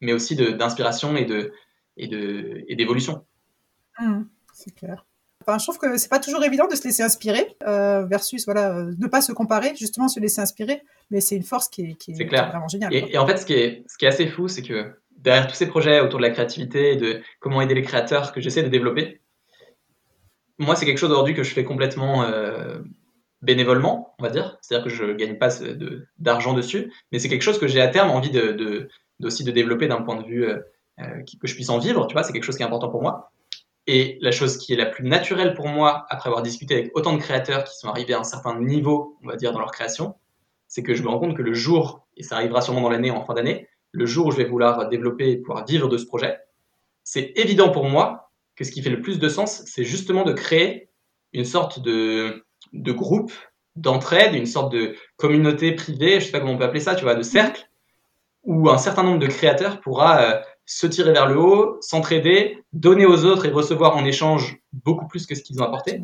mais 0.00 0.12
aussi 0.12 0.36
d'inspiration 0.36 1.16
et 1.16 1.24
de 1.24 1.52
et 1.96 2.74
d'évolution. 2.74 3.24
Mmh, 4.00 4.22
c'est 4.52 4.74
clair. 4.74 5.06
Enfin, 5.40 5.58
je 5.58 5.64
trouve 5.64 5.78
que 5.78 5.96
c'est 5.96 6.08
pas 6.08 6.18
toujours 6.18 6.42
évident 6.42 6.66
de 6.66 6.74
se 6.74 6.84
laisser 6.84 7.02
inspirer 7.02 7.56
versus 7.60 8.44
voilà 8.46 8.82
ne 8.82 9.06
pas 9.06 9.20
se 9.20 9.32
comparer 9.32 9.74
justement 9.76 10.08
se 10.08 10.18
laisser 10.18 10.40
inspirer 10.40 10.82
mais 11.10 11.20
c'est 11.20 11.36
une 11.36 11.42
force 11.42 11.68
qui 11.68 11.82
est, 11.82 11.94
qui 11.94 12.12
est, 12.12 12.24
vraiment 12.24 12.66
géniale. 12.66 12.92
Et, 12.94 13.12
et, 13.12 13.18
en 13.18 13.26
fait 13.26 13.36
ce 13.36 13.46
qui 13.46 13.52
est 13.52 13.84
ce 13.86 13.98
qui 13.98 14.06
est 14.06 14.08
assez 14.08 14.26
fou 14.26 14.48
c'est 14.48 14.62
que 14.62 14.98
derrière 15.18 15.46
tous 15.46 15.54
ces 15.54 15.66
projets 15.66 16.00
autour 16.00 16.18
de 16.18 16.24
la 16.24 16.30
créativité 16.30 16.92
et 16.92 16.96
de 16.96 17.20
comment 17.40 17.60
aider 17.60 17.74
les 17.74 17.82
créateurs 17.82 18.32
que 18.32 18.40
j'essaie 18.40 18.62
de 18.62 18.68
développer 18.68 19.20
moi, 20.58 20.76
c'est 20.76 20.86
quelque 20.86 20.98
chose 20.98 21.10
aujourd'hui 21.10 21.34
que 21.34 21.42
je 21.42 21.52
fais 21.52 21.64
complètement 21.64 22.22
euh, 22.24 22.78
bénévolement, 23.42 24.14
on 24.18 24.22
va 24.22 24.30
dire. 24.30 24.56
C'est-à-dire 24.60 24.84
que 24.84 24.90
je 24.90 25.12
gagne 25.12 25.36
pas 25.38 25.48
d'argent 26.18 26.54
dessus, 26.54 26.92
mais 27.12 27.18
c'est 27.18 27.28
quelque 27.28 27.42
chose 27.42 27.58
que 27.58 27.66
j'ai 27.66 27.80
à 27.80 27.88
terme 27.88 28.10
envie 28.10 28.30
de, 28.30 28.52
de, 28.52 28.88
aussi 29.22 29.44
de 29.44 29.50
développer 29.50 29.88
d'un 29.88 30.02
point 30.02 30.16
de 30.16 30.26
vue 30.26 30.46
euh, 30.46 30.60
euh, 31.00 31.22
que 31.40 31.46
je 31.46 31.54
puisse 31.54 31.70
en 31.70 31.78
vivre. 31.78 32.06
Tu 32.06 32.12
vois, 32.12 32.22
c'est 32.22 32.32
quelque 32.32 32.44
chose 32.44 32.56
qui 32.56 32.62
est 32.62 32.66
important 32.66 32.88
pour 32.88 33.02
moi. 33.02 33.32
Et 33.86 34.18
la 34.22 34.30
chose 34.30 34.56
qui 34.56 34.72
est 34.72 34.76
la 34.76 34.86
plus 34.86 35.06
naturelle 35.06 35.54
pour 35.54 35.68
moi, 35.68 36.06
après 36.08 36.28
avoir 36.28 36.42
discuté 36.42 36.74
avec 36.74 36.96
autant 36.96 37.12
de 37.12 37.20
créateurs 37.20 37.64
qui 37.64 37.76
sont 37.76 37.88
arrivés 37.88 38.14
à 38.14 38.20
un 38.20 38.24
certain 38.24 38.58
niveau, 38.58 39.18
on 39.22 39.28
va 39.28 39.36
dire, 39.36 39.52
dans 39.52 39.58
leur 39.58 39.72
création, 39.72 40.14
c'est 40.68 40.82
que 40.82 40.94
je 40.94 41.02
me 41.02 41.08
rends 41.08 41.18
compte 41.18 41.36
que 41.36 41.42
le 41.42 41.52
jour, 41.52 42.06
et 42.16 42.22
ça 42.22 42.36
arrivera 42.36 42.62
sûrement 42.62 42.80
dans 42.80 42.88
l'année, 42.88 43.10
en 43.10 43.24
fin 43.24 43.34
d'année, 43.34 43.68
le 43.92 44.06
jour 44.06 44.26
où 44.26 44.30
je 44.30 44.38
vais 44.38 44.44
vouloir 44.44 44.88
développer 44.88 45.32
et 45.32 45.36
pouvoir 45.36 45.66
vivre 45.66 45.88
de 45.88 45.98
ce 45.98 46.06
projet, 46.06 46.38
c'est 47.04 47.32
évident 47.36 47.70
pour 47.70 47.84
moi 47.84 48.32
que 48.56 48.64
ce 48.64 48.70
qui 48.70 48.82
fait 48.82 48.90
le 48.90 49.00
plus 49.00 49.18
de 49.18 49.28
sens, 49.28 49.62
c'est 49.66 49.84
justement 49.84 50.24
de 50.24 50.32
créer 50.32 50.88
une 51.32 51.44
sorte 51.44 51.80
de, 51.80 52.44
de 52.72 52.92
groupe 52.92 53.32
d'entraide, 53.76 54.34
une 54.34 54.46
sorte 54.46 54.72
de 54.72 54.94
communauté 55.16 55.72
privée, 55.72 56.20
je 56.20 56.26
sais 56.26 56.32
pas 56.32 56.40
comment 56.40 56.52
on 56.52 56.58
peut 56.58 56.64
appeler 56.64 56.80
ça, 56.80 56.94
tu 56.94 57.04
vois, 57.04 57.14
de 57.14 57.22
cercle, 57.22 57.68
où 58.44 58.70
un 58.70 58.78
certain 58.78 59.02
nombre 59.02 59.18
de 59.18 59.26
créateurs 59.26 59.80
pourra 59.80 60.22
euh, 60.22 60.40
se 60.66 60.86
tirer 60.86 61.12
vers 61.12 61.26
le 61.26 61.38
haut, 61.38 61.78
s'entraider, 61.80 62.62
donner 62.72 63.06
aux 63.06 63.24
autres 63.24 63.46
et 63.46 63.50
recevoir 63.50 63.96
en 63.96 64.04
échange 64.04 64.58
beaucoup 64.72 65.08
plus 65.08 65.26
que 65.26 65.34
ce 65.34 65.42
qu'ils 65.42 65.60
ont 65.60 65.64
apporté. 65.64 66.00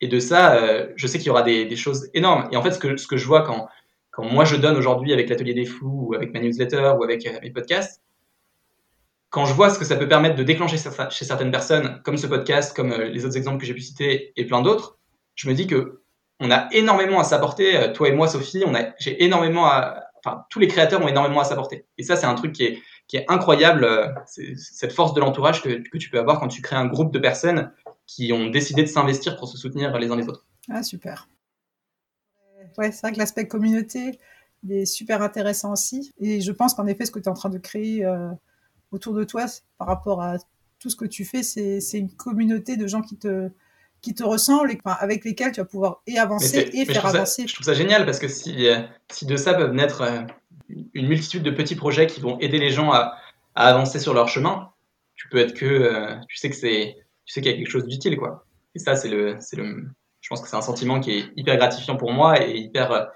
Et 0.00 0.08
de 0.08 0.20
ça, 0.20 0.56
euh, 0.56 0.92
je 0.96 1.06
sais 1.06 1.18
qu'il 1.18 1.28
y 1.28 1.30
aura 1.30 1.42
des, 1.42 1.64
des, 1.64 1.76
choses 1.76 2.10
énormes. 2.12 2.48
Et 2.52 2.56
en 2.56 2.62
fait, 2.62 2.72
ce 2.72 2.78
que, 2.78 2.96
ce 2.96 3.06
que 3.06 3.16
je 3.16 3.26
vois 3.26 3.42
quand, 3.42 3.66
quand 4.10 4.24
moi 4.24 4.44
je 4.44 4.56
donne 4.56 4.76
aujourd'hui 4.76 5.12
avec 5.12 5.28
l'atelier 5.28 5.54
des 5.54 5.64
fous, 5.64 6.08
ou 6.08 6.14
avec 6.14 6.34
ma 6.34 6.40
newsletter, 6.40 6.94
ou 6.98 7.04
avec 7.04 7.26
euh, 7.26 7.38
mes 7.42 7.50
podcasts, 7.50 8.02
quand 9.30 9.44
je 9.44 9.54
vois 9.54 9.70
ce 9.70 9.78
que 9.78 9.84
ça 9.84 9.96
peut 9.96 10.08
permettre 10.08 10.36
de 10.36 10.42
déclencher 10.42 10.76
chez 10.78 11.24
certaines 11.24 11.50
personnes, 11.50 12.00
comme 12.04 12.16
ce 12.16 12.26
podcast, 12.26 12.74
comme 12.74 12.92
euh, 12.92 13.08
les 13.08 13.24
autres 13.24 13.36
exemples 13.36 13.58
que 13.58 13.66
j'ai 13.66 13.74
pu 13.74 13.80
citer 13.80 14.32
et 14.36 14.46
plein 14.46 14.62
d'autres, 14.62 14.98
je 15.34 15.48
me 15.48 15.54
dis 15.54 15.66
que 15.66 16.02
on 16.38 16.50
a 16.50 16.68
énormément 16.72 17.18
à 17.18 17.24
s'apporter. 17.24 17.76
Euh, 17.76 17.92
toi 17.92 18.08
et 18.08 18.12
moi, 18.12 18.28
Sophie, 18.28 18.62
on 18.66 18.74
a, 18.74 18.94
j'ai 18.98 19.24
énormément 19.24 19.66
à, 19.66 20.02
tous 20.50 20.58
les 20.58 20.66
créateurs 20.66 21.00
ont 21.02 21.08
énormément 21.08 21.40
à 21.40 21.44
s'apporter. 21.44 21.86
Et 21.98 22.02
ça, 22.02 22.16
c'est 22.16 22.26
un 22.26 22.34
truc 22.34 22.52
qui 22.52 22.64
est, 22.64 22.82
qui 23.06 23.16
est 23.16 23.24
incroyable. 23.28 23.84
Euh, 23.84 24.08
cette 24.26 24.92
force 24.92 25.14
de 25.14 25.20
l'entourage 25.20 25.62
que, 25.62 25.88
que 25.88 25.98
tu 25.98 26.10
peux 26.10 26.18
avoir 26.18 26.40
quand 26.40 26.48
tu 26.48 26.62
crées 26.62 26.76
un 26.76 26.86
groupe 26.86 27.12
de 27.12 27.20
personnes 27.20 27.72
qui 28.06 28.32
ont 28.32 28.46
décidé 28.48 28.82
de 28.82 28.88
s'investir 28.88 29.36
pour 29.36 29.48
se 29.48 29.56
soutenir 29.56 29.96
les 29.98 30.10
uns 30.10 30.16
les 30.16 30.28
autres. 30.28 30.46
Ah, 30.68 30.82
super. 30.82 31.28
Ouais, 32.76 32.90
c'est 32.90 33.02
vrai 33.02 33.12
que 33.12 33.18
l'aspect 33.18 33.46
communauté, 33.46 34.18
il 34.64 34.72
est 34.72 34.84
super 34.84 35.22
intéressant 35.22 35.72
aussi. 35.72 36.12
Et 36.18 36.40
je 36.40 36.52
pense 36.52 36.74
qu'en 36.74 36.86
effet, 36.86 37.06
ce 37.06 37.10
que 37.10 37.20
tu 37.20 37.26
es 37.26 37.28
en 37.28 37.34
train 37.34 37.50
de 37.50 37.58
créer, 37.58 38.04
autour 38.90 39.14
de 39.14 39.24
toi 39.24 39.46
par 39.78 39.88
rapport 39.88 40.22
à 40.22 40.36
tout 40.78 40.90
ce 40.90 40.96
que 40.96 41.04
tu 41.04 41.24
fais, 41.24 41.42
c'est 41.42 41.98
une 41.98 42.12
communauté 42.12 42.76
de 42.76 42.86
gens 42.86 43.02
qui 43.02 43.16
te, 43.16 43.50
qui 44.02 44.14
te 44.14 44.22
ressemblent 44.22 44.70
et 44.70 44.78
avec 44.84 45.24
lesquels 45.24 45.52
tu 45.52 45.60
vas 45.60 45.66
pouvoir 45.66 46.02
et 46.06 46.18
avancer 46.18 46.70
et 46.72 46.84
faire 46.84 47.06
avancer. 47.06 47.46
je 47.46 47.54
trouve 47.54 47.66
ça 47.66 47.74
génial 47.74 48.04
parce 48.04 48.18
que 48.18 48.28
si, 48.28 48.68
euh, 48.68 48.80
si 49.10 49.26
de 49.26 49.36
ça 49.36 49.54
peuvent 49.54 49.72
naître 49.72 50.02
euh, 50.02 50.20
une 50.94 51.08
multitude 51.08 51.42
de 51.42 51.50
petits 51.50 51.76
projets 51.76 52.06
qui 52.06 52.20
vont 52.20 52.38
aider 52.38 52.58
les 52.58 52.70
gens 52.70 52.92
à, 52.92 53.16
à 53.54 53.68
avancer 53.68 53.98
sur 53.98 54.14
leur 54.14 54.28
chemin, 54.28 54.70
tu 55.14 55.28
peux 55.28 55.38
être 55.38 55.54
que, 55.54 55.64
euh, 55.64 56.14
tu 56.28 56.36
sais 56.36 56.50
que 56.50 56.56
c'est, 56.56 56.96
tu 57.24 57.32
sais 57.32 57.40
qu'il 57.40 57.50
y 57.50 57.54
a 57.54 57.56
quelque 57.56 57.70
chose 57.70 57.86
d'utile, 57.86 58.16
quoi. 58.16 58.46
Et 58.74 58.78
ça, 58.78 58.94
c'est 58.94 59.08
le, 59.08 59.36
c'est 59.40 59.56
le, 59.56 59.88
je 60.20 60.28
pense 60.28 60.42
que 60.42 60.48
c'est 60.48 60.56
un 60.56 60.62
sentiment 60.62 61.00
qui 61.00 61.12
est 61.12 61.24
hyper 61.36 61.56
gratifiant 61.56 61.96
pour 61.96 62.12
moi 62.12 62.42
et 62.44 62.56
hyper 62.56 63.10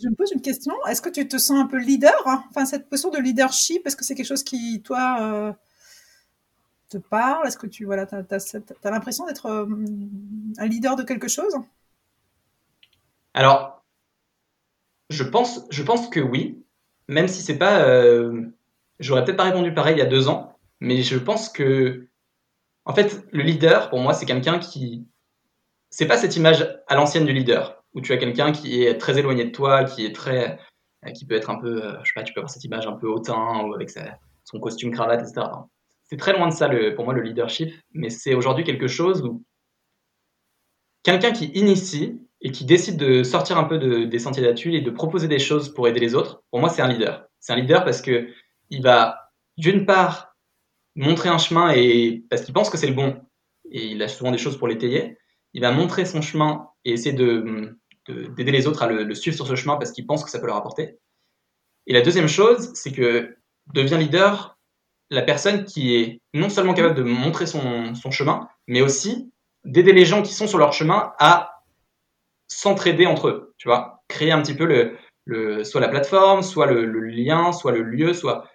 je 0.00 0.08
me 0.08 0.14
pose 0.14 0.32
une 0.32 0.40
question. 0.40 0.74
Est-ce 0.88 1.00
que 1.00 1.08
tu 1.08 1.26
te 1.28 1.38
sens 1.38 1.58
un 1.58 1.66
peu 1.66 1.78
leader 1.78 2.20
hein 2.26 2.44
Enfin, 2.50 2.64
cette 2.64 2.88
posture 2.88 3.10
de 3.10 3.18
leadership, 3.18 3.86
est-ce 3.86 3.96
que 3.96 4.04
c'est 4.04 4.14
quelque 4.14 4.26
chose 4.26 4.42
qui, 4.42 4.82
toi, 4.82 5.18
euh, 5.20 5.52
te 6.88 6.98
parle? 6.98 7.46
Est-ce 7.46 7.58
que 7.58 7.66
tu 7.66 7.84
voilà, 7.84 8.06
as, 8.10 8.34
as, 8.34 8.90
l'impression 8.90 9.26
d'être 9.26 9.46
euh, 9.46 9.66
un 10.58 10.66
leader 10.66 10.96
de 10.96 11.04
quelque 11.04 11.28
chose? 11.28 11.54
Alors, 13.34 13.84
je 15.10 15.22
pense, 15.22 15.64
je 15.70 15.82
pense 15.82 16.08
que 16.08 16.20
oui, 16.20 16.64
même 17.08 17.28
si 17.28 17.42
c'est 17.42 17.58
pas. 17.58 17.82
Euh, 17.84 18.48
j'aurais 18.98 19.24
peut-être 19.24 19.36
pas 19.36 19.44
répondu 19.44 19.72
pareil 19.74 19.94
il 19.94 19.98
y 19.98 20.02
a 20.02 20.06
deux 20.06 20.28
ans, 20.28 20.58
mais 20.80 21.02
je 21.02 21.18
pense 21.18 21.48
que. 21.48 22.08
En 22.86 22.94
fait, 22.94 23.24
le 23.32 23.42
leader, 23.42 23.88
pour 23.90 24.00
moi, 24.00 24.12
c'est 24.12 24.26
quelqu'un 24.26 24.58
qui. 24.58 25.06
C'est 25.90 26.06
pas 26.06 26.16
cette 26.16 26.36
image 26.36 26.68
à 26.88 26.96
l'ancienne 26.96 27.24
du 27.24 27.32
leader 27.32 27.83
où 27.94 28.00
tu 28.00 28.12
as 28.12 28.16
quelqu'un 28.16 28.52
qui 28.52 28.82
est 28.82 28.98
très 28.98 29.18
éloigné 29.18 29.44
de 29.44 29.50
toi, 29.50 29.84
qui 29.84 30.04
est 30.04 30.14
très, 30.14 30.58
euh, 31.06 31.10
qui 31.10 31.26
peut 31.26 31.34
être 31.34 31.50
un 31.50 31.58
peu, 31.58 31.82
euh, 31.82 31.92
je 32.02 32.08
sais 32.08 32.12
pas, 32.14 32.22
tu 32.22 32.32
peux 32.32 32.40
avoir 32.40 32.50
cette 32.50 32.64
image 32.64 32.86
un 32.86 32.92
peu 32.92 33.08
hautain 33.08 33.62
ou 33.64 33.74
avec 33.74 33.90
son 34.44 34.60
costume 34.60 34.90
cravate, 34.90 35.22
etc. 35.22 35.46
c'est 36.04 36.16
très 36.16 36.36
loin 36.36 36.48
de 36.48 36.52
ça 36.52 36.68
pour 36.96 37.04
moi 37.04 37.14
le 37.14 37.22
leadership, 37.22 37.72
mais 37.92 38.10
c'est 38.10 38.34
aujourd'hui 38.34 38.64
quelque 38.64 38.88
chose 38.88 39.22
où 39.22 39.42
quelqu'un 41.02 41.32
qui 41.32 41.46
initie 41.54 42.20
et 42.40 42.50
qui 42.50 42.64
décide 42.64 42.96
de 42.96 43.22
sortir 43.22 43.56
un 43.56 43.64
peu 43.64 43.78
de, 43.78 44.04
des 44.04 44.18
sentiers 44.18 44.42
battus 44.42 44.74
et 44.74 44.80
de 44.80 44.90
proposer 44.90 45.28
des 45.28 45.38
choses 45.38 45.72
pour 45.72 45.88
aider 45.88 46.00
les 46.00 46.14
autres, 46.14 46.42
pour 46.50 46.60
moi 46.60 46.68
c'est 46.68 46.82
un 46.82 46.88
leader. 46.88 47.26
C'est 47.40 47.52
un 47.52 47.56
leader 47.56 47.84
parce 47.84 48.02
que 48.02 48.28
il 48.70 48.82
va 48.82 49.30
d'une 49.56 49.86
part 49.86 50.36
montrer 50.96 51.28
un 51.28 51.38
chemin 51.38 51.70
et 51.70 52.24
parce 52.28 52.42
qu'il 52.42 52.54
pense 52.54 52.70
que 52.70 52.76
c'est 52.76 52.86
le 52.86 52.94
bon 52.94 53.20
et 53.70 53.86
il 53.86 54.02
a 54.02 54.08
souvent 54.08 54.30
des 54.30 54.38
choses 54.38 54.56
pour 54.56 54.68
l'étayer. 54.68 55.16
Il 55.52 55.60
va 55.60 55.70
montrer 55.72 56.04
son 56.04 56.20
chemin 56.20 56.68
et 56.84 56.92
essayer 56.92 57.14
de 57.14 57.78
d'aider 58.08 58.52
les 58.52 58.66
autres 58.66 58.82
à 58.82 58.86
le, 58.86 59.14
suivre 59.14 59.36
sur 59.36 59.46
ce 59.46 59.54
chemin 59.54 59.76
parce 59.76 59.92
qu'ils 59.92 60.06
pensent 60.06 60.24
que 60.24 60.30
ça 60.30 60.38
peut 60.38 60.46
leur 60.46 60.56
apporter. 60.56 60.98
Et 61.86 61.92
la 61.92 62.02
deuxième 62.02 62.28
chose, 62.28 62.70
c'est 62.74 62.92
que 62.92 63.36
devient 63.72 63.98
leader 63.98 64.58
la 65.10 65.22
personne 65.22 65.64
qui 65.64 65.96
est 65.96 66.20
non 66.32 66.48
seulement 66.48 66.74
capable 66.74 66.94
de 66.94 67.02
montrer 67.02 67.46
son, 67.46 67.94
son 67.94 68.10
chemin, 68.10 68.48
mais 68.66 68.80
aussi 68.80 69.30
d'aider 69.64 69.92
les 69.92 70.04
gens 70.04 70.22
qui 70.22 70.32
sont 70.34 70.46
sur 70.46 70.58
leur 70.58 70.72
chemin 70.72 71.12
à 71.18 71.62
s'entraider 72.48 73.06
entre 73.06 73.28
eux, 73.28 73.54
tu 73.56 73.68
vois, 73.68 74.02
créer 74.08 74.32
un 74.32 74.42
petit 74.42 74.54
peu 74.54 74.64
le, 74.64 74.96
le 75.24 75.64
soit 75.64 75.80
la 75.80 75.88
plateforme, 75.88 76.42
soit 76.42 76.66
le, 76.66 76.84
le, 76.84 77.00
lien, 77.00 77.52
soit 77.52 77.72
le 77.72 77.82
lieu, 77.82 78.12
soit 78.12 78.48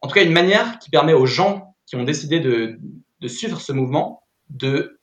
en 0.00 0.08
tout 0.08 0.14
cas 0.14 0.24
une 0.24 0.32
manière 0.32 0.78
qui 0.78 0.90
permet 0.90 1.12
aux 1.12 1.26
gens 1.26 1.74
qui 1.86 1.96
ont 1.96 2.04
décidé 2.04 2.40
de, 2.40 2.78
de 3.20 3.28
suivre 3.28 3.60
ce 3.60 3.72
mouvement 3.72 4.24
de 4.50 4.98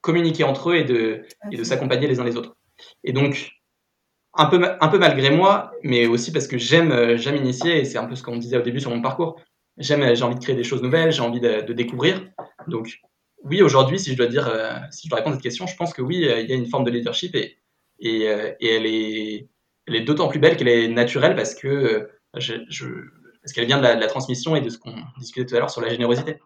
communiquer 0.00 0.44
entre 0.44 0.70
eux 0.70 0.76
et 0.76 0.84
de, 0.84 1.24
et 1.50 1.56
de 1.56 1.64
s'accompagner 1.64 2.06
les 2.06 2.20
uns 2.20 2.24
les 2.24 2.36
autres. 2.36 2.53
Et 3.04 3.12
donc, 3.12 3.52
un 4.34 4.46
peu, 4.46 4.98
malgré 4.98 5.30
moi, 5.30 5.72
mais 5.82 6.06
aussi 6.06 6.32
parce 6.32 6.48
que 6.48 6.58
j'aime, 6.58 7.16
j'aime 7.16 7.36
initier, 7.36 7.78
et 7.78 7.84
c'est 7.84 7.98
un 7.98 8.04
peu 8.04 8.16
ce 8.16 8.22
qu'on 8.22 8.36
disait 8.36 8.56
au 8.56 8.62
début 8.62 8.80
sur 8.80 8.90
mon 8.90 9.00
parcours. 9.00 9.40
J'aime, 9.78 10.14
j'ai 10.14 10.22
envie 10.22 10.34
de 10.34 10.40
créer 10.40 10.56
des 10.56 10.64
choses 10.64 10.82
nouvelles, 10.82 11.12
j'ai 11.12 11.22
envie 11.22 11.40
de, 11.40 11.72
découvrir. 11.72 12.28
Donc, 12.68 13.00
oui, 13.44 13.62
aujourd'hui, 13.62 13.98
si 13.98 14.12
je 14.12 14.16
dois 14.16 14.26
dire, 14.26 14.48
euh, 14.48 14.72
si 14.90 15.06
je 15.06 15.10
dois 15.10 15.18
répondre 15.18 15.34
à 15.34 15.36
cette 15.36 15.42
question, 15.42 15.66
je 15.66 15.76
pense 15.76 15.92
que 15.92 16.02
oui, 16.02 16.16
il 16.16 16.50
y 16.50 16.52
a 16.52 16.56
une 16.56 16.66
forme 16.66 16.84
de 16.84 16.90
leadership 16.90 17.34
et, 17.34 17.58
et, 18.00 18.28
euh, 18.28 18.52
elle 18.60 18.86
est, 18.86 19.48
elle 19.86 19.96
est 19.96 20.00
d'autant 20.00 20.28
plus 20.28 20.38
belle 20.38 20.56
qu'elle 20.56 20.68
est 20.68 20.88
naturelle 20.88 21.36
parce 21.36 21.54
que 21.54 21.68
euh, 21.68 22.10
parce 22.32 23.52
qu'elle 23.52 23.66
vient 23.66 23.78
de 23.78 23.82
la, 23.82 24.06
transmission 24.06 24.56
et 24.56 24.62
de 24.62 24.70
ce 24.70 24.78
qu'on 24.78 24.94
discutait 25.18 25.46
tout 25.46 25.54
à 25.54 25.58
l'heure 25.58 25.70
sur 25.70 25.82
la 25.82 25.90
générosité. 25.90 26.38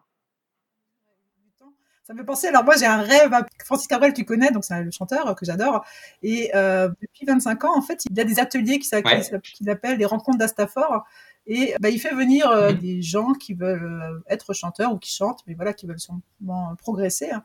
Ça 2.05 2.15
me 2.15 2.21
fait 2.21 2.25
penser, 2.25 2.47
alors 2.47 2.65
moi 2.65 2.75
j'ai 2.79 2.87
un 2.87 3.03
rêve, 3.03 3.31
Francis 3.67 3.87
Cabrel 3.87 4.15
tu 4.15 4.25
connais, 4.25 4.51
donc 4.51 4.65
c'est 4.65 4.83
le 4.83 4.91
chanteur 4.91 5.37
que 5.37 5.45
j'adore, 5.45 5.85
et 6.23 6.51
euh, 6.55 6.89
depuis 7.03 7.27
25 7.27 7.65
ans 7.65 7.77
en 7.77 7.83
fait 7.83 8.07
il 8.09 8.17
y 8.17 8.21
a 8.21 8.25
des 8.25 8.39
ateliers 8.39 8.79
qu'il 8.79 8.97
ouais. 8.97 9.71
appelle 9.71 9.99
les 9.99 10.07
rencontres 10.07 10.39
d'Astafor, 10.39 11.05
et 11.49 11.75
bah, 11.81 11.89
il 11.89 11.99
fait 11.99 12.15
venir 12.15 12.51
euh, 12.51 12.73
mmh. 12.73 12.79
des 12.79 13.03
gens 13.03 13.33
qui 13.33 13.55
veulent 13.55 14.01
euh, 14.03 14.21
être 14.29 14.53
chanteurs 14.53 14.93
ou 14.93 14.99
qui 14.99 15.11
chantent, 15.11 15.43
mais 15.47 15.55
voilà, 15.55 15.73
qui 15.73 15.87
veulent 15.87 15.99
sûrement 15.99 16.77
progresser. 16.77 17.31
Hein. 17.31 17.43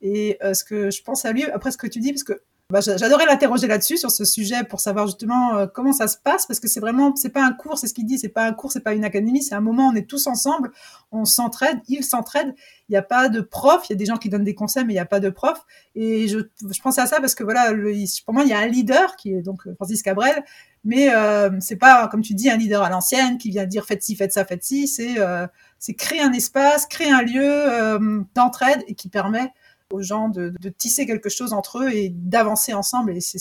Et 0.00 0.38
euh, 0.42 0.54
ce 0.54 0.62
que 0.62 0.90
je 0.90 1.02
pense 1.02 1.24
à 1.24 1.32
lui, 1.32 1.44
après 1.44 1.72
ce 1.72 1.76
que 1.76 1.88
tu 1.88 1.98
dis, 1.98 2.12
parce 2.12 2.22
que 2.22 2.40
bah, 2.70 2.80
j'adorais 2.80 3.26
l'interroger 3.26 3.66
là-dessus 3.66 3.96
sur 3.96 4.10
ce 4.10 4.24
sujet 4.24 4.62
pour 4.64 4.80
savoir 4.80 5.06
justement 5.06 5.56
euh, 5.56 5.66
comment 5.66 5.92
ça 5.92 6.06
se 6.06 6.16
passe 6.16 6.46
parce 6.46 6.60
que 6.60 6.68
c'est 6.68 6.80
vraiment 6.80 7.14
c'est 7.16 7.30
pas 7.30 7.44
un 7.44 7.52
cours 7.52 7.78
c'est 7.78 7.88
ce 7.88 7.94
qu'il 7.94 8.06
dit 8.06 8.18
c'est 8.18 8.28
pas 8.28 8.44
un 8.44 8.52
cours 8.52 8.70
c'est 8.70 8.80
pas 8.80 8.94
une 8.94 9.04
académie 9.04 9.42
c'est 9.42 9.54
un 9.54 9.60
moment 9.60 9.88
on 9.88 9.94
est 9.94 10.08
tous 10.08 10.26
ensemble 10.26 10.70
on 11.10 11.24
s'entraide 11.24 11.80
ils 11.88 12.04
s'entraident 12.04 12.54
il 12.88 12.92
n'y 12.92 12.96
a 12.96 13.02
pas 13.02 13.28
de 13.28 13.40
prof 13.40 13.82
il 13.88 13.92
y 13.92 13.94
a 13.94 13.96
des 13.96 14.06
gens 14.06 14.16
qui 14.16 14.28
donnent 14.28 14.44
des 14.44 14.54
conseils 14.54 14.84
mais 14.84 14.92
il 14.92 14.96
n'y 14.96 15.00
a 15.00 15.06
pas 15.06 15.20
de 15.20 15.30
prof 15.30 15.64
et 15.94 16.28
je, 16.28 16.38
je 16.38 16.80
pensais 16.80 17.00
à 17.00 17.06
ça 17.06 17.20
parce 17.20 17.34
que 17.34 17.42
voilà 17.42 17.72
le, 17.72 17.92
pour 18.24 18.34
moi 18.34 18.44
il 18.44 18.50
y 18.50 18.52
a 18.52 18.58
un 18.58 18.66
leader 18.66 19.16
qui 19.16 19.32
est 19.34 19.42
donc 19.42 19.62
Francis 19.74 20.02
Cabrel 20.02 20.44
mais 20.84 21.14
euh, 21.14 21.50
c'est 21.60 21.76
pas 21.76 22.08
comme 22.08 22.22
tu 22.22 22.34
dis 22.34 22.48
un 22.50 22.56
leader 22.56 22.82
à 22.82 22.88
l'ancienne 22.88 23.38
qui 23.38 23.50
vient 23.50 23.66
dire 23.66 23.84
faites 23.84 24.02
ci 24.02 24.16
faites 24.16 24.32
ça 24.32 24.44
faites 24.44 24.62
ci 24.62 24.86
c'est 24.86 25.18
euh, 25.18 25.46
c'est 25.78 25.94
créer 25.94 26.20
un 26.20 26.32
espace 26.32 26.86
créer 26.86 27.10
un 27.10 27.22
lieu 27.22 27.42
euh, 27.44 28.20
d'entraide 28.34 28.82
et 28.86 28.94
qui 28.94 29.08
permet 29.08 29.52
aux 29.90 30.02
gens 30.02 30.28
de, 30.28 30.52
tisser 30.76 31.06
quelque 31.06 31.28
chose 31.28 31.52
entre 31.52 31.82
eux 31.82 31.90
et 31.92 32.10
d'avancer 32.10 32.74
ensemble. 32.74 33.16
Et 33.16 33.20
c'est, 33.20 33.38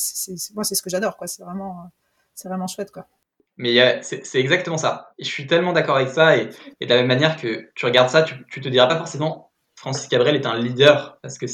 moi, 0.54 0.64
c'est 0.64 0.76
ce 0.76 0.82
que 0.82 0.90
j'adore, 0.90 1.18
quoi. 1.18 1.28
C'est 1.28 1.44
vraiment, 1.44 1.92
c'est 2.36 2.48
vraiment 2.48 2.68
chouette, 2.68 2.92
quoi. 2.92 3.08
Mais 3.58 4.02
c'est 4.02 4.40
exactement 4.40 4.78
ça. 4.78 5.12
Je 5.20 5.26
suis 5.26 5.46
tellement 5.46 5.74
d'accord 5.74 5.98
avec 5.98 6.10
ça. 6.10 6.38
Et, 6.38 6.50
et, 6.80 6.86
de 6.86 6.90
la 6.90 6.98
même 6.98 7.08
manière 7.08 7.36
que 7.36 7.70
tu 7.76 7.86
regardes 7.86 8.10
ça, 8.10 8.24
tu, 8.24 8.36
tu 8.50 8.62
te 8.62 8.70
diras 8.70 8.88
pas 8.88 8.98
forcément 8.98 9.52
Francis 9.76 10.08
Cabrel 10.08 10.36
est 10.36 10.46
un 10.46 10.58
leader 10.58 11.20
parce 11.22 11.38
que 11.38 11.46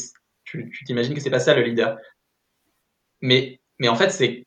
tu 0.43 0.69
t'imagines 0.85 1.13
que 1.13 1.19
c'est 1.19 1.31
pas 1.31 1.39
ça 1.39 1.55
le 1.55 1.63
leader. 1.63 1.97
Mais, 3.21 3.59
mais 3.79 3.87
en 3.87 3.95
fait, 3.95 4.09
c'est 4.09 4.45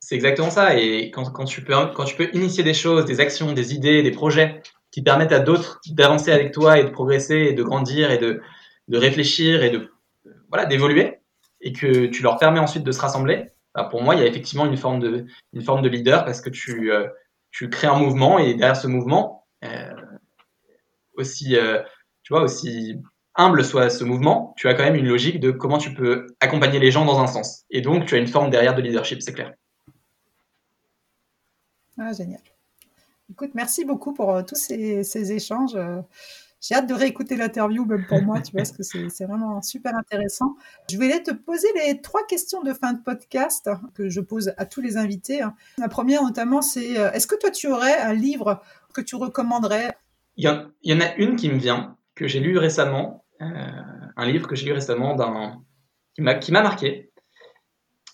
c'est 0.00 0.14
exactement 0.14 0.50
ça. 0.50 0.78
Et 0.78 1.10
quand, 1.10 1.30
quand, 1.30 1.44
tu 1.44 1.62
peux, 1.62 1.74
quand 1.94 2.04
tu 2.04 2.16
peux 2.16 2.28
initier 2.34 2.62
des 2.62 2.74
choses, 2.74 3.06
des 3.06 3.20
actions, 3.20 3.52
des 3.52 3.74
idées, 3.74 4.02
des 4.02 4.10
projets 4.10 4.62
qui 4.90 5.02
permettent 5.02 5.32
à 5.32 5.40
d'autres 5.40 5.80
d'avancer 5.88 6.30
avec 6.30 6.52
toi 6.52 6.78
et 6.78 6.84
de 6.84 6.90
progresser 6.90 7.36
et 7.36 7.52
de 7.54 7.62
grandir 7.62 8.10
et 8.10 8.18
de, 8.18 8.42
de 8.88 8.98
réfléchir 8.98 9.62
et 9.62 9.70
de 9.70 9.90
voilà 10.48 10.66
d'évoluer 10.66 11.20
et 11.60 11.72
que 11.72 12.06
tu 12.06 12.22
leur 12.22 12.38
permets 12.38 12.60
ensuite 12.60 12.84
de 12.84 12.92
se 12.92 13.00
rassembler, 13.00 13.46
bah 13.74 13.84
pour 13.90 14.02
moi, 14.02 14.14
il 14.14 14.20
y 14.20 14.22
a 14.22 14.26
effectivement 14.26 14.66
une 14.66 14.76
forme 14.76 15.00
de, 15.00 15.26
une 15.52 15.62
forme 15.62 15.82
de 15.82 15.88
leader 15.88 16.24
parce 16.24 16.40
que 16.40 16.50
tu, 16.50 16.92
euh, 16.92 17.08
tu 17.50 17.68
crées 17.70 17.88
un 17.88 17.98
mouvement 17.98 18.38
et 18.38 18.54
derrière 18.54 18.76
ce 18.76 18.86
mouvement, 18.86 19.46
euh, 19.64 19.92
aussi, 21.16 21.56
euh, 21.56 21.82
tu 22.22 22.32
vois, 22.32 22.42
aussi 22.42 23.00
humble 23.34 23.64
soit 23.64 23.90
ce 23.90 24.04
mouvement, 24.04 24.54
tu 24.56 24.68
as 24.68 24.74
quand 24.74 24.84
même 24.84 24.94
une 24.94 25.08
logique 25.08 25.40
de 25.40 25.50
comment 25.50 25.78
tu 25.78 25.92
peux 25.92 26.26
accompagner 26.38 26.78
les 26.78 26.92
gens 26.92 27.04
dans 27.04 27.18
un 27.18 27.26
sens. 27.26 27.64
Et 27.70 27.80
donc, 27.80 28.06
tu 28.06 28.14
as 28.14 28.18
une 28.18 28.28
forme 28.28 28.50
derrière 28.50 28.76
de 28.76 28.82
leadership, 28.82 29.22
c'est 29.22 29.32
clair. 29.32 29.52
Ah, 31.98 32.12
génial. 32.12 32.40
Écoute, 33.30 33.50
merci 33.54 33.84
beaucoup 33.84 34.12
pour 34.12 34.44
tous 34.44 34.54
ces, 34.54 35.02
ces 35.02 35.32
échanges 35.32 35.76
j'ai 36.66 36.74
hâte 36.76 36.88
de 36.88 36.94
réécouter 36.94 37.36
l'interview, 37.36 37.84
même 37.84 38.06
pour 38.06 38.22
moi, 38.22 38.40
tu 38.40 38.52
vois, 38.52 38.62
parce 38.62 38.72
que 38.72 38.82
c'est 38.82 39.24
vraiment 39.26 39.60
super 39.60 39.94
intéressant. 39.94 40.56
Je 40.90 40.96
voulais 40.96 41.22
te 41.22 41.30
poser 41.30 41.68
les 41.84 42.00
trois 42.00 42.24
questions 42.26 42.62
de 42.62 42.72
fin 42.72 42.94
de 42.94 43.02
podcast 43.02 43.68
que 43.94 44.08
je 44.08 44.20
pose 44.22 44.54
à 44.56 44.64
tous 44.64 44.80
les 44.80 44.96
invités. 44.96 45.42
La 45.76 45.88
première, 45.88 46.22
notamment, 46.22 46.62
c'est 46.62 46.98
euh, 46.98 47.12
est-ce 47.12 47.26
que 47.26 47.34
toi, 47.34 47.50
tu 47.50 47.66
aurais 47.70 47.98
un 47.98 48.14
livre 48.14 48.62
que 48.94 49.02
tu 49.02 49.14
recommanderais? 49.14 49.90
Il 50.38 50.44
y, 50.82 50.92
en, 50.94 51.00
a 51.00 51.14
une 51.16 51.36
qui 51.36 51.50
me 51.50 51.58
vient, 51.58 51.98
que 52.14 52.26
j'ai 52.26 52.40
lu 52.40 52.56
récemment, 52.56 53.26
euh, 53.42 53.44
un 54.16 54.26
livre 54.26 54.48
que 54.48 54.56
j'ai 54.56 54.64
lu 54.64 54.72
récemment 54.72 55.16
qui 56.14 56.22
m'a 56.22 56.62
marqué, 56.62 57.12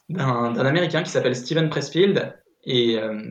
d'un 0.09 0.57
Américain 0.57 1.05
qui 1.05 1.13
s'appelle 1.13 1.37
Steven 1.37 1.71
Pressfield 1.71 2.37
et, 2.65 2.99
euh, 2.99 3.23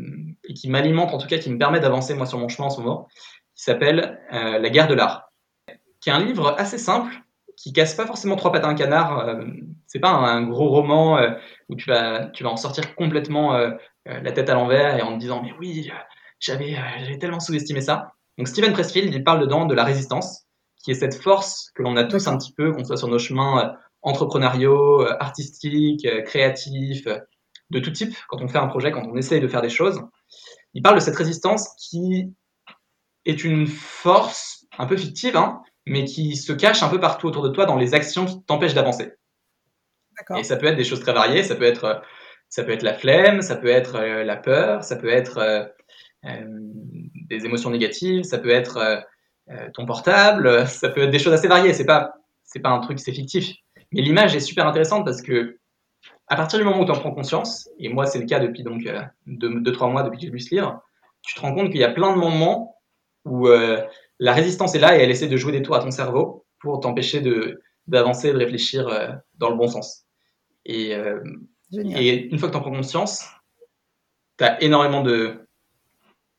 et 0.45 0.53
qui 0.53 0.69
m'alimente, 0.69 1.13
en 1.13 1.17
tout 1.17 1.27
cas, 1.27 1.39
qui 1.39 1.51
me 1.51 1.57
permet 1.57 1.81
d'avancer 1.81 2.13
moi 2.13 2.25
sur 2.25 2.37
mon 2.37 2.47
chemin 2.47 2.67
en 2.67 2.71
ce 2.71 2.79
moment 2.79 3.09
qui 3.59 3.65
s'appelle 3.65 4.21
euh, 4.31 4.57
La 4.57 4.69
guerre 4.69 4.87
de 4.87 4.93
l'art, 4.93 5.33
qui 5.99 6.09
est 6.09 6.13
un 6.13 6.23
livre 6.23 6.55
assez 6.57 6.77
simple, 6.77 7.13
qui 7.57 7.73
casse 7.73 7.93
pas 7.93 8.07
forcément 8.07 8.37
trois 8.37 8.53
pattes 8.53 8.63
à 8.63 8.69
un 8.69 8.73
canard. 8.73 9.19
Euh, 9.19 9.43
c'est 9.85 9.99
pas 9.99 10.11
un, 10.11 10.47
gros 10.47 10.69
roman 10.69 11.17
euh, 11.17 11.31
où 11.67 11.75
tu 11.75 11.89
vas, 11.89 12.27
tu 12.27 12.45
vas 12.45 12.51
en 12.51 12.55
sortir 12.55 12.95
complètement 12.95 13.57
la 14.05 14.31
tête 14.31 14.49
à 14.49 14.53
l'envers 14.53 14.97
et 14.97 15.01
en 15.01 15.13
te 15.15 15.19
disant 15.19 15.41
mais 15.43 15.51
oui, 15.59 15.91
j'avais, 16.39 16.77
tellement 17.19 17.41
sous-estimé 17.41 17.81
ça. 17.81 18.13
Donc 18.37 18.47
Steven 18.47 18.71
Pressfield, 18.71 19.13
il 19.13 19.23
parle 19.25 19.41
dedans 19.41 19.65
de 19.65 19.75
la 19.75 19.83
résistance, 19.83 20.45
qui 20.81 20.91
est 20.91 20.95
cette 20.95 21.15
force 21.15 21.71
que 21.75 21.83
l'on 21.83 21.97
a 21.97 22.05
tous 22.05 22.27
un 22.27 22.37
petit 22.37 22.53
peu, 22.53 22.71
qu'on 22.71 22.85
soit 22.85 22.95
sur 22.95 23.09
nos 23.09 23.19
chemins 23.19 23.75
entrepreneuriaux, 24.01 25.05
artistiques, 25.19 26.07
créatifs, 26.23 27.05
de 27.71 27.79
tout 27.79 27.91
type, 27.91 28.15
quand 28.29 28.41
on 28.41 28.47
fait 28.47 28.57
un 28.57 28.67
projet, 28.67 28.91
quand 28.91 29.03
on 29.05 29.17
essaye 29.17 29.41
de 29.41 29.47
faire 29.49 29.61
des 29.61 29.69
choses. 29.69 30.01
Il 30.73 30.81
parle 30.81 30.95
de 30.95 31.01
cette 31.01 31.17
résistance 31.17 31.67
qui 31.77 32.33
est 33.25 33.43
une 33.43 33.67
force 33.67 34.65
un 34.77 34.85
peu 34.85 34.97
fictive, 34.97 35.35
hein, 35.35 35.61
mais 35.85 36.05
qui 36.05 36.35
se 36.35 36.53
cache 36.53 36.83
un 36.83 36.89
peu 36.89 36.99
partout 36.99 37.27
autour 37.27 37.43
de 37.43 37.49
toi 37.49 37.65
dans 37.65 37.77
les 37.77 37.93
actions 37.93 38.25
qui 38.25 38.41
t'empêchent 38.43 38.73
d'avancer. 38.73 39.13
Et 40.37 40.43
ça 40.43 40.57
peut 40.57 40.67
être 40.67 40.75
des 40.75 40.83
choses 40.83 40.99
très 40.99 41.13
variées, 41.13 41.43
ça 41.43 41.55
peut 41.55 41.63
être, 41.63 42.01
ça 42.49 42.63
peut 42.63 42.71
être 42.71 42.83
la 42.83 42.93
flemme, 42.93 43.41
ça 43.41 43.55
peut 43.55 43.69
être 43.69 43.95
euh, 43.95 44.23
la 44.23 44.35
peur, 44.35 44.83
ça 44.83 44.95
peut 44.95 45.09
être 45.09 45.37
euh, 45.37 45.63
euh, 46.25 46.45
des 47.29 47.45
émotions 47.45 47.69
négatives, 47.69 48.23
ça 48.23 48.37
peut 48.37 48.49
être 48.49 49.05
euh, 49.49 49.69
ton 49.73 49.85
portable, 49.85 50.67
ça 50.67 50.89
peut 50.89 51.01
être 51.01 51.11
des 51.11 51.19
choses 51.19 51.33
assez 51.33 51.47
variées. 51.47 51.73
C'est 51.73 51.85
pas, 51.85 52.13
c'est 52.43 52.59
pas 52.59 52.69
un 52.69 52.79
truc, 52.79 52.99
c'est 52.99 53.13
fictif. 53.13 53.55
Mais 53.91 54.01
l'image 54.01 54.35
est 54.35 54.39
super 54.39 54.67
intéressante 54.67 55.05
parce 55.05 55.21
que 55.21 55.57
à 56.27 56.35
partir 56.35 56.59
du 56.59 56.65
moment 56.65 56.81
où 56.81 56.85
tu 56.85 56.91
en 56.91 56.99
prends 56.99 57.11
conscience, 57.11 57.69
et 57.79 57.89
moi 57.89 58.05
c'est 58.05 58.19
le 58.19 58.25
cas 58.25 58.39
depuis 58.39 58.63
donc 58.63 58.81
2-3 58.81 59.09
deux, 59.25 59.85
mois 59.87 60.03
depuis 60.03 60.19
que 60.19 60.25
j'ai 60.25 60.31
lu 60.31 60.39
ce 60.39 60.53
livre, 60.53 60.81
tu 61.23 61.33
te 61.33 61.41
rends 61.41 61.53
compte 61.53 61.71
qu'il 61.71 61.79
y 61.79 61.83
a 61.83 61.91
plein 61.91 62.13
de 62.13 62.19
moments 62.19 62.78
où 63.29 63.47
euh, 63.47 63.81
la 64.19 64.33
résistance 64.33 64.75
est 64.75 64.79
là 64.79 64.97
et 64.97 65.01
elle 65.01 65.11
essaie 65.11 65.27
de 65.27 65.37
jouer 65.37 65.51
des 65.51 65.61
tours 65.61 65.75
à 65.75 65.79
ton 65.79 65.91
cerveau 65.91 66.45
pour 66.59 66.79
t'empêcher 66.79 67.21
de 67.21 67.61
d'avancer, 67.87 68.31
de 68.31 68.37
réfléchir 68.37 68.87
euh, 68.87 69.09
dans 69.35 69.49
le 69.49 69.55
bon 69.55 69.67
sens. 69.67 70.05
Et, 70.65 70.93
euh, 70.93 71.23
et 71.73 72.27
une 72.27 72.37
fois 72.37 72.49
que 72.49 72.53
tu 72.53 72.57
en 72.59 72.61
prends 72.61 72.71
conscience, 72.71 73.25
tu 74.37 74.43
as 74.43 74.61
énormément 74.61 75.01
de. 75.01 75.47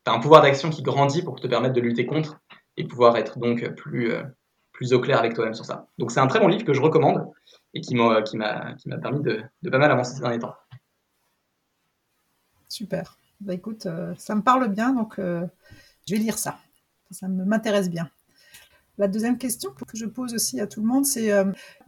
Tu 0.04 0.10
as 0.10 0.14
un 0.14 0.20
pouvoir 0.20 0.42
d'action 0.42 0.70
qui 0.70 0.82
grandit 0.82 1.22
pour 1.22 1.40
te 1.40 1.46
permettre 1.46 1.74
de 1.74 1.80
lutter 1.80 2.06
contre 2.06 2.40
et 2.76 2.84
pouvoir 2.84 3.16
être 3.16 3.38
donc 3.38 3.68
plus, 3.74 4.12
plus 4.72 4.92
au 4.92 5.00
clair 5.00 5.18
avec 5.18 5.34
toi-même 5.34 5.54
sur 5.54 5.64
ça. 5.64 5.88
Donc 5.98 6.12
c'est 6.12 6.20
un 6.20 6.26
très 6.26 6.40
bon 6.40 6.48
livre 6.48 6.64
que 6.64 6.72
je 6.72 6.80
recommande 6.80 7.26
et 7.74 7.80
qui 7.80 7.94
m'a 7.94 8.22
permis 9.02 9.22
de, 9.22 9.42
de, 9.62 9.70
pas 9.70 9.78
mal 9.78 9.90
avancer 9.90 10.14
ces 10.14 10.20
derniers 10.20 10.38
temps. 10.38 10.54
Super. 12.68 13.18
Bah 13.40 13.54
écoute, 13.54 13.88
ça 14.16 14.34
me 14.34 14.42
parle 14.42 14.68
bien, 14.68 14.94
donc 14.94 15.16
je 15.18 15.48
vais 16.08 16.18
lire 16.18 16.38
ça 16.38 16.58
ça 17.10 17.28
m'intéresse 17.28 17.90
bien. 17.90 18.10
La 18.98 19.08
deuxième 19.08 19.38
question 19.38 19.70
que 19.70 19.96
je 19.96 20.04
pose 20.04 20.34
aussi 20.34 20.60
à 20.60 20.66
tout 20.66 20.82
le 20.82 20.86
monde, 20.86 21.06
c'est 21.06 21.32
euh, 21.32 21.44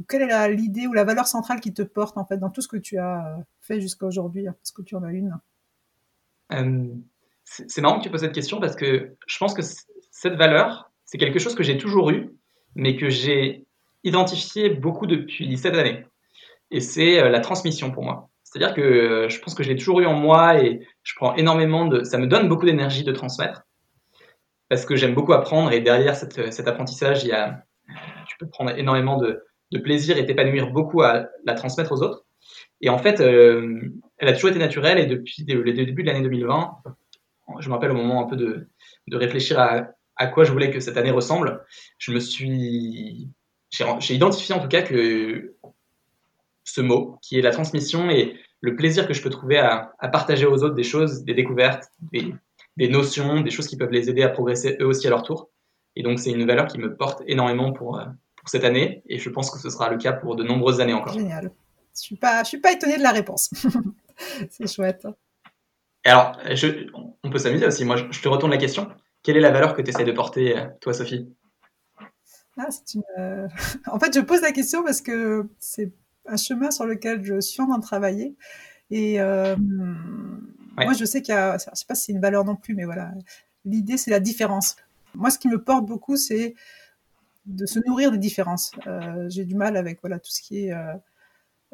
quelle 0.09 0.23
est 0.23 0.55
l'idée 0.55 0.87
ou 0.87 0.95
la 0.95 1.05
valeur 1.05 1.27
centrale 1.27 1.61
qui 1.61 1.75
te 1.75 1.83
porte 1.83 2.17
en 2.17 2.25
fait 2.25 2.39
dans 2.39 2.49
tout 2.49 2.63
ce 2.63 2.69
que 2.69 2.79
tu 2.79 2.97
as 2.97 3.27
euh, 3.27 3.43
fait 3.61 3.83
jusqu'à 3.83 4.07
aujourd'hui 4.07 4.47
Est-ce 4.47 4.73
que 4.73 4.81
tu 4.81 4.95
en 4.95 5.03
as 5.03 5.13
une? 5.13 5.39
Euh, 6.53 6.87
C'est 7.45 7.83
marrant 7.83 7.99
que 7.99 8.05
tu 8.05 8.11
poses 8.11 8.21
cette 8.21 8.33
question 8.33 8.61
parce 8.61 8.77
que 8.77 9.15
je 9.27 9.39
pense 9.39 9.53
que 9.53 9.61
cette 10.11 10.35
valeur, 10.37 10.91
c'est 11.05 11.19
quelque 11.19 11.39
chose 11.39 11.55
que 11.55 11.63
j'ai 11.63 11.77
toujours 11.77 12.09
eu, 12.11 12.35
mais 12.75 12.97
que 12.97 13.11
j'ai 13.11 13.67
identifié 14.05 14.71
beaucoup 14.71 15.07
depuis 15.07 15.59
cette 15.59 15.75
année. 15.75 16.07
Et 16.71 16.81
c'est 16.81 17.29
la 17.29 17.41
transmission 17.41 17.91
pour 17.91 18.05
moi. 18.05 18.31
C'est-à-dire 18.43 18.75
que 18.75 19.27
je 19.29 19.39
pense 19.41 19.55
que 19.55 19.63
je 19.63 19.69
l'ai 19.69 19.77
toujours 19.77 20.01
eu 20.01 20.07
en 20.07 20.15
moi 20.15 20.63
et 20.63 20.87
je 21.03 21.15
prends 21.15 21.35
énormément 21.35 21.85
de. 21.85 22.05
Ça 22.05 22.17
me 22.17 22.27
donne 22.27 22.49
beaucoup 22.49 22.65
d'énergie 22.65 23.05
de 23.05 23.13
transmettre 23.13 23.67
parce 24.73 24.87
que 24.87 24.97
j'aime 24.97 25.13
beaucoup 25.13 25.35
apprendre 25.35 25.71
et 25.71 25.81
derrière 25.81 26.17
cet 26.17 26.67
apprentissage, 26.67 27.25
il 27.25 27.29
y 27.29 27.33
a, 27.33 27.63
tu 28.27 28.39
peux 28.39 28.49
prendre 28.49 28.71
énormément 28.71 29.19
de, 29.19 29.45
plaisir 29.83 30.17
et 30.17 30.25
t'épanouir 30.25 30.71
beaucoup 30.71 31.03
à 31.03 31.27
la 31.45 31.53
transmettre 31.53 31.93
aux 31.93 32.03
autres. 32.03 32.25
Et 32.81 32.89
en 32.89 32.97
fait, 32.97 33.21
euh, 33.21 33.83
elle 34.17 34.29
a 34.29 34.33
toujours 34.33 34.49
été 34.49 34.59
naturelle 34.59 34.99
et 34.99 35.05
depuis 35.05 35.45
le, 35.47 35.73
début 35.75 36.03
de 36.03 36.07
l'année 36.07 36.23
2020, 36.23 36.71
je 37.59 37.69
me 37.69 37.75
rappelle 37.75 37.91
au 37.91 37.95
moment 37.95 38.25
un 38.25 38.27
peu 38.27 38.37
de, 38.37 38.67
réfléchir 39.13 39.61
à, 39.61 39.89
à 40.17 40.27
quoi 40.27 40.45
je 40.45 40.53
voulais 40.53 40.71
que 40.71 40.81
cette 40.81 40.97
année 40.97 41.11
ressemble, 41.11 41.63
je 41.99 42.13
me 42.13 42.19
suis, 42.19 43.29
j'ai 43.69 44.15
identifié 44.15 44.55
en 44.55 44.59
tout 44.59 44.69
cas 44.69 44.81
que 44.81 45.55
ce 46.65 46.81
mot, 46.81 47.19
qui 47.21 47.39
est 47.39 47.43
la 47.43 47.51
transmission 47.51 48.09
et 48.09 48.39
le 48.63 48.75
plaisir 48.75 49.07
que 49.07 49.13
je 49.13 49.21
peux 49.21 49.29
trouver 49.29 49.59
à, 49.59 49.93
à 49.99 50.09
partager 50.09 50.47
aux 50.47 50.63
autres 50.63 50.77
des 50.77 50.83
choses, 50.83 51.25
des 51.25 51.35
découvertes, 51.35 51.85
des, 52.11 52.33
des, 52.77 52.89
notions, 52.89 53.41
des 53.41 53.51
choses 53.51 53.67
qui 53.67 53.77
peuvent 53.77 53.91
les 53.91 54.11
aider 54.11 54.23
à 54.23 54.29
progresser 54.29 54.77
eux 54.81 54.87
aussi 54.87 55.07
à 55.07 55.11
leur 55.11 55.23
tour. 55.23 55.51
Et 55.97 56.03
donc 56.03 56.19
c'est 56.19 56.31
une 56.31 56.47
valeur 56.47 56.67
qui 56.67 56.79
me 56.79 56.97
porte 56.97 57.23
énormément 57.27 57.73
pour, 57.73 58.01
pour 58.37 58.49
cette 58.49 58.65
année 58.65 59.03
et 59.07 59.19
je 59.19 59.29
pense 59.29 59.51
que 59.51 59.59
ce 59.59 59.71
sera 59.71 59.91
le 59.91 59.99
cas 59.99 60.13
pour 60.13 60.37
de 60.37 60.43
nombreuses 60.43 60.81
années 60.81 60.95
encore. 60.95 61.13
Génial. 61.13 61.53
Je 61.95 62.01
suis 62.01 62.17
pas, 62.17 62.43
je 62.43 62.49
suis 62.49 62.61
pas 62.61 62.73
étonnée 62.73 62.97
de 62.97 63.03
la 63.03 63.13
réponse. 63.13 63.51
c'est 64.51 64.73
chouette. 64.73 65.07
Et 66.05 66.09
alors, 66.09 66.39
je, 66.51 66.87
on 67.23 67.31
peut 67.31 67.39
s'amuser 67.39 67.67
aussi. 67.67 67.85
Moi, 67.85 67.97
je 68.11 68.21
te 68.21 68.29
retourne 68.29 68.51
la 68.51 68.59
question. 68.59 68.89
Quelle 69.23 69.37
est 69.37 69.41
la 69.41 69.53
valeur 69.53 69.75
que 69.75 69.83
tu 69.83 69.91
essaies 69.91 70.05
de 70.05 70.13
porter, 70.13 70.59
euh, 70.59 70.67
toi, 70.81 70.93
Sophie? 70.93 71.33
Ah, 72.59 72.69
une... 72.95 73.03
Euh, 73.19 73.49
en 73.87 73.99
fait, 74.01 74.15
je 74.15 74.21
pose 74.21 74.43
la 74.43 74.53
question 74.53 74.83
parce 74.83 75.01
que 75.01 75.49
c'est 75.59 75.93
un 76.27 76.37
chemin 76.37 76.71
sur 76.71 76.87
lequel 76.87 77.25
je 77.25 77.41
suis 77.41 77.63
en 77.63 77.69
train 77.69 77.79
de 77.79 77.85
travailler. 77.85 78.35
Et 78.91 79.21
euh, 79.21 79.57
moi, 80.77 80.93
je 80.93 81.05
sais 81.05 81.23
qu'il 81.23 81.35
y 81.35 81.39
a, 81.39 81.59
je 81.59 81.65
sais 81.75 81.85
pas 81.87 81.95
si 81.95 82.05
c'est 82.05 82.13
une 82.13 82.21
valeur 82.21 82.45
non 82.45 82.57
plus, 82.57 82.75
mais 82.75 82.85
voilà, 82.85 83.13
l'idée, 83.65 83.97
c'est 83.97 84.11
la 84.11 84.21
différence. 84.21 84.77
Moi, 85.15 85.31
ce 85.31 85.39
qui 85.39 85.49
me 85.49 85.63
porte 85.63 85.87
beaucoup, 85.87 86.17
c'est 86.17 86.55
de 87.47 87.67
se 87.67 87.81
nourrir 87.87 88.13
des 88.13 88.19
différences. 88.19 88.73
J'ai 89.29 89.45
du 89.45 89.55
mal 89.55 89.77
avec 89.77 90.01
voilà 90.01 90.19
tout 90.19 90.31
ce 90.31 90.41
qui 90.41 90.67
est 90.67 90.73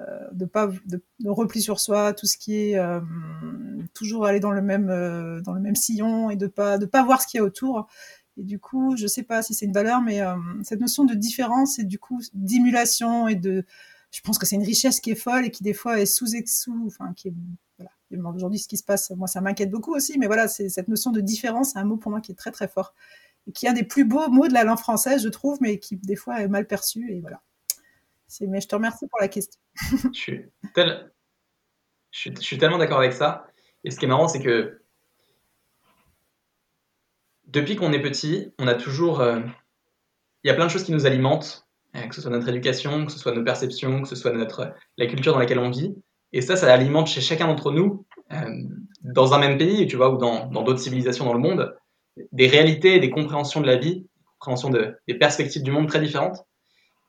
euh, 0.01 0.29
de 0.31 0.45
pas 0.45 0.71
de, 0.87 1.01
repli 1.29 1.61
sur 1.61 1.81
soi, 1.81 2.13
tout 2.13 2.27
ce 2.27 2.39
qui 2.39 2.55
est 2.55 2.79
euh, 2.79 3.01
toujours 3.95 4.27
aller 4.27 4.39
dans 4.39 4.53
le 4.53 4.63
même 4.63 4.91
euh, 4.91 5.41
dans 5.41 5.53
le 5.53 5.61
même 5.61 5.75
sillon 5.75 6.31
et 6.31 6.37
de 6.37 6.47
pas 6.47 6.79
de 6.79 6.87
pas 6.87 7.03
voir 7.03 7.21
ce 7.21 7.27
qu'il 7.27 7.39
y 7.39 7.41
a 7.41 7.45
autour. 7.45 7.89
Et 8.37 8.45
du 8.45 8.61
coup, 8.61 8.97
je 8.97 9.09
sais 9.09 9.25
pas 9.25 9.43
si 9.43 9.55
c'est 9.55 9.67
une 9.67 9.73
valeur, 9.73 10.01
mais 10.01 10.21
cette 10.63 10.81
notion 10.81 11.05
de 11.05 11.15
différence 11.15 11.81
et 11.81 11.85
du 11.85 11.99
coup 11.99 12.21
d'émulation 12.35 13.27
et 13.27 13.35
de, 13.35 13.65
je 14.13 14.21
pense 14.21 14.39
que 14.39 14.47
c'est 14.47 14.55
une 14.55 14.63
richesse 14.63 15.01
qui 15.01 15.11
est 15.11 15.17
folle 15.17 15.47
et 15.47 15.51
qui 15.51 15.65
des 15.65 15.75
fois 15.75 16.01
est 16.01 16.07
sous 16.07 16.29
sous, 16.47 16.85
enfin 16.87 17.13
qui 17.17 17.29
est 17.29 17.35
voilà. 17.79 17.91
Aujourd'hui, 18.11 18.59
ce 18.59 18.69
qui 18.69 18.77
se 18.77 18.85
passe, 18.85 19.11
moi, 19.11 19.27
ça 19.27 19.41
m'inquiète 19.41 19.71
beaucoup 19.71 19.95
aussi, 19.95 20.19
mais 20.19 20.27
voilà, 20.27 20.49
c'est 20.49 20.69
cette 20.69 20.89
notion 20.89 21.11
de 21.11 21.21
différence, 21.21 21.73
c'est 21.73 21.79
un 21.79 21.85
mot 21.85 21.97
pour 21.97 22.11
moi 22.11 22.21
qui 22.21 22.33
est 22.33 22.37
très 22.37 22.51
très 22.51 22.69
fort 22.69 22.95
et 23.47 23.53
qui 23.53 23.67
est 23.67 23.69
un 23.69 23.75
des 23.75 23.85
plus 23.85 24.05
beaux 24.05 24.29
mots 24.29 24.49
de 24.49 24.55
la 24.55 24.65
langue 24.65 24.79
française, 24.79 25.23
je 25.23 25.29
trouve, 25.29 25.59
mais 25.61 25.79
qui 25.79 25.97
des 25.97 26.17
fois 26.17 26.41
est 26.41 26.49
mal 26.49 26.67
perçu 26.67 27.11
et 27.11 27.21
voilà. 27.21 27.43
Mais 28.43 28.61
je 28.61 28.69
te 28.69 28.75
remercie 28.75 29.07
pour 29.09 29.21
la 29.21 29.29
question. 29.29 29.61
je, 30.13 30.43
suis 32.41 32.59
tellement 32.59 32.79
d'accord 32.79 32.99
avec 32.99 33.15
ça. 33.15 33.47
Et 33.85 33.91
ce 33.91 33.99
qui 33.99 34.05
est 34.05 34.09
marrant, 34.09 34.29
c'est 34.29 34.43
que 34.43 34.83
depuis 37.47 37.77
qu'on 37.77 37.93
est 37.93 38.03
petit, 38.03 38.53
on 38.59 38.69
a 38.69 38.75
toujours. 38.75 39.21
Euh, 39.21 39.41
il 40.45 40.49
y 40.49 40.51
a 40.51 40.55
plein 40.55 40.67
de 40.67 40.71
choses 40.71 40.85
qui 40.85 40.93
nous 40.93 41.07
alimentent, 41.07 41.67
euh, 41.97 42.07
que 42.07 42.15
ce 42.15 42.21
soit 42.21 42.31
notre 42.31 42.49
éducation, 42.49 43.07
que 43.07 43.13
ce 43.13 43.19
soit 43.19 43.33
nos 43.33 43.43
perceptions, 43.43 44.03
que 44.03 44.09
ce 44.09 44.15
soit 44.15 44.33
notre, 44.33 44.75
la 44.99 45.07
culture 45.07 45.33
dans 45.33 45.39
laquelle 45.39 45.59
on 45.59 45.71
vit. 45.71 45.97
Et 46.33 46.41
ça, 46.43 46.57
ça 46.57 46.73
alimente 46.73 47.07
chez 47.07 47.21
chacun 47.21 47.47
d'entre 47.47 47.73
nous, 47.73 48.05
euh, 48.33 48.63
dans 49.03 49.33
un 49.33 49.39
même 49.39 49.59
pays, 49.59 49.87
tu 49.87 49.97
vois, 49.97 50.11
ou 50.13 50.19
dans 50.19 50.49
d'autres 50.63 50.81
civilisations 50.81 51.25
dans 51.25 51.33
le 51.33 51.39
monde, 51.39 51.75
des 52.33 52.49
réalités, 52.49 53.01
des 53.01 53.11
compréhensions 53.11 53.61
de 53.61 53.67
la 53.67 53.77
vie, 53.77 54.07
compréhensions 54.39 54.71
de, 54.71 54.97
des 55.07 55.15
perspectives 55.15 55.63
du 55.63 55.71
monde 55.71 55.89
très 55.89 56.01
différentes. 56.01 56.45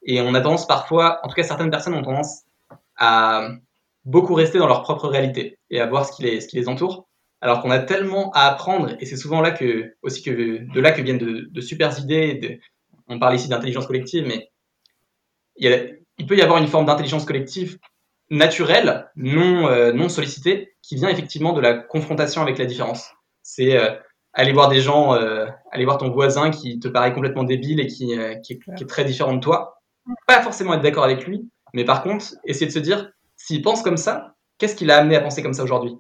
Et 0.03 0.21
on 0.21 0.33
a 0.33 0.41
tendance 0.41 0.67
parfois, 0.67 1.19
en 1.23 1.27
tout 1.27 1.35
cas 1.35 1.43
certaines 1.43 1.71
personnes 1.71 1.93
ont 1.93 2.01
tendance 2.01 2.43
à 2.97 3.49
beaucoup 4.05 4.33
rester 4.33 4.57
dans 4.57 4.67
leur 4.67 4.81
propre 4.81 5.07
réalité 5.07 5.59
et 5.69 5.79
à 5.81 5.85
voir 5.85 6.05
ce 6.05 6.15
qui 6.15 6.23
les, 6.23 6.41
ce 6.41 6.47
qui 6.47 6.55
les 6.55 6.69
entoure. 6.69 7.07
Alors 7.41 7.61
qu'on 7.61 7.71
a 7.71 7.79
tellement 7.79 8.31
à 8.31 8.47
apprendre, 8.47 8.95
et 8.99 9.05
c'est 9.05 9.15
souvent 9.15 9.39
là 9.39 9.51
que, 9.51 9.95
aussi 10.01 10.21
que, 10.21 10.31
de 10.73 10.81
là 10.81 10.91
que 10.91 11.01
viennent 11.01 11.17
de, 11.17 11.47
de 11.49 11.61
super 11.61 11.97
idées. 11.99 12.59
on 13.07 13.17
parle 13.17 13.35
ici 13.35 13.47
d'intelligence 13.47 13.87
collective, 13.87 14.25
mais 14.27 14.49
il, 15.55 16.27
peut 16.27 16.37
y 16.37 16.41
avoir 16.41 16.57
une 16.57 16.67
forme 16.67 16.85
d'intelligence 16.85 17.25
collective 17.25 17.77
naturelle, 18.29 19.09
non, 19.15 19.67
euh, 19.67 19.91
non 19.91 20.09
sollicitée, 20.09 20.73
qui 20.81 20.95
vient 20.95 21.09
effectivement 21.09 21.53
de 21.53 21.61
la 21.61 21.73
confrontation 21.73 22.41
avec 22.41 22.57
la 22.57 22.65
différence. 22.65 23.11
C'est 23.43 23.77
euh, 23.77 23.95
aller 24.33 24.53
voir 24.53 24.69
des 24.69 24.81
gens, 24.81 25.15
euh, 25.15 25.47
aller 25.71 25.85
voir 25.85 25.97
ton 25.97 26.09
voisin 26.09 26.51
qui 26.51 26.79
te 26.79 26.87
paraît 26.87 27.13
complètement 27.13 27.43
débile 27.43 27.79
et 27.79 27.87
qui, 27.87 28.17
qui, 28.43 28.53
est, 28.53 28.75
qui 28.75 28.83
est 28.83 28.87
très 28.87 29.05
différent 29.05 29.33
de 29.33 29.39
toi, 29.39 29.81
pas 30.27 30.41
forcément 30.41 30.73
être 30.73 30.81
d'accord 30.81 31.03
avec 31.03 31.25
lui, 31.25 31.49
mais 31.73 31.85
par 31.85 32.03
contre, 32.03 32.35
essayer 32.45 32.67
de 32.67 32.71
se 32.71 32.79
dire, 32.79 33.11
s'il 33.35 33.61
pense 33.61 33.81
comme 33.81 33.97
ça, 33.97 34.35
qu'est-ce 34.57 34.75
qui 34.75 34.85
l'a 34.85 34.97
amené 34.97 35.15
à 35.15 35.21
penser 35.21 35.41
comme 35.41 35.53
ça 35.53 35.63
aujourd'hui? 35.63 35.95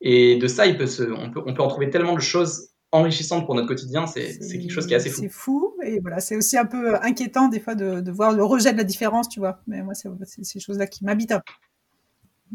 Et 0.00 0.36
de 0.36 0.46
ça, 0.48 0.66
il 0.66 0.76
peut 0.76 0.86
se, 0.86 1.02
on, 1.02 1.30
peut, 1.30 1.42
on 1.46 1.54
peut 1.54 1.62
en 1.62 1.68
trouver 1.68 1.90
tellement 1.90 2.14
de 2.14 2.20
choses 2.20 2.70
enrichissantes 2.92 3.46
pour 3.46 3.54
notre 3.54 3.66
quotidien, 3.66 4.06
c'est 4.06 4.38
quelque 4.38 4.70
chose 4.70 4.86
qui 4.86 4.92
est 4.92 4.96
assez 4.96 5.10
fou. 5.10 5.22
C'est 5.22 5.28
fou, 5.28 5.74
et 5.82 5.98
voilà, 6.00 6.20
c'est 6.20 6.36
aussi 6.36 6.56
un 6.56 6.66
peu 6.66 6.94
inquiétant 7.02 7.48
des 7.48 7.58
fois 7.58 7.74
de, 7.74 8.00
de, 8.00 8.12
voir 8.12 8.32
le 8.32 8.44
rejet 8.44 8.72
de 8.72 8.78
la 8.78 8.84
différence, 8.84 9.28
tu 9.28 9.40
vois. 9.40 9.60
Mais 9.66 9.82
moi, 9.82 9.94
c'est 9.94 10.44
ces 10.44 10.60
choses-là 10.60 10.86
qui 10.86 11.04
m'habitent 11.04 11.32
un 11.32 11.40
peu. 11.40 11.52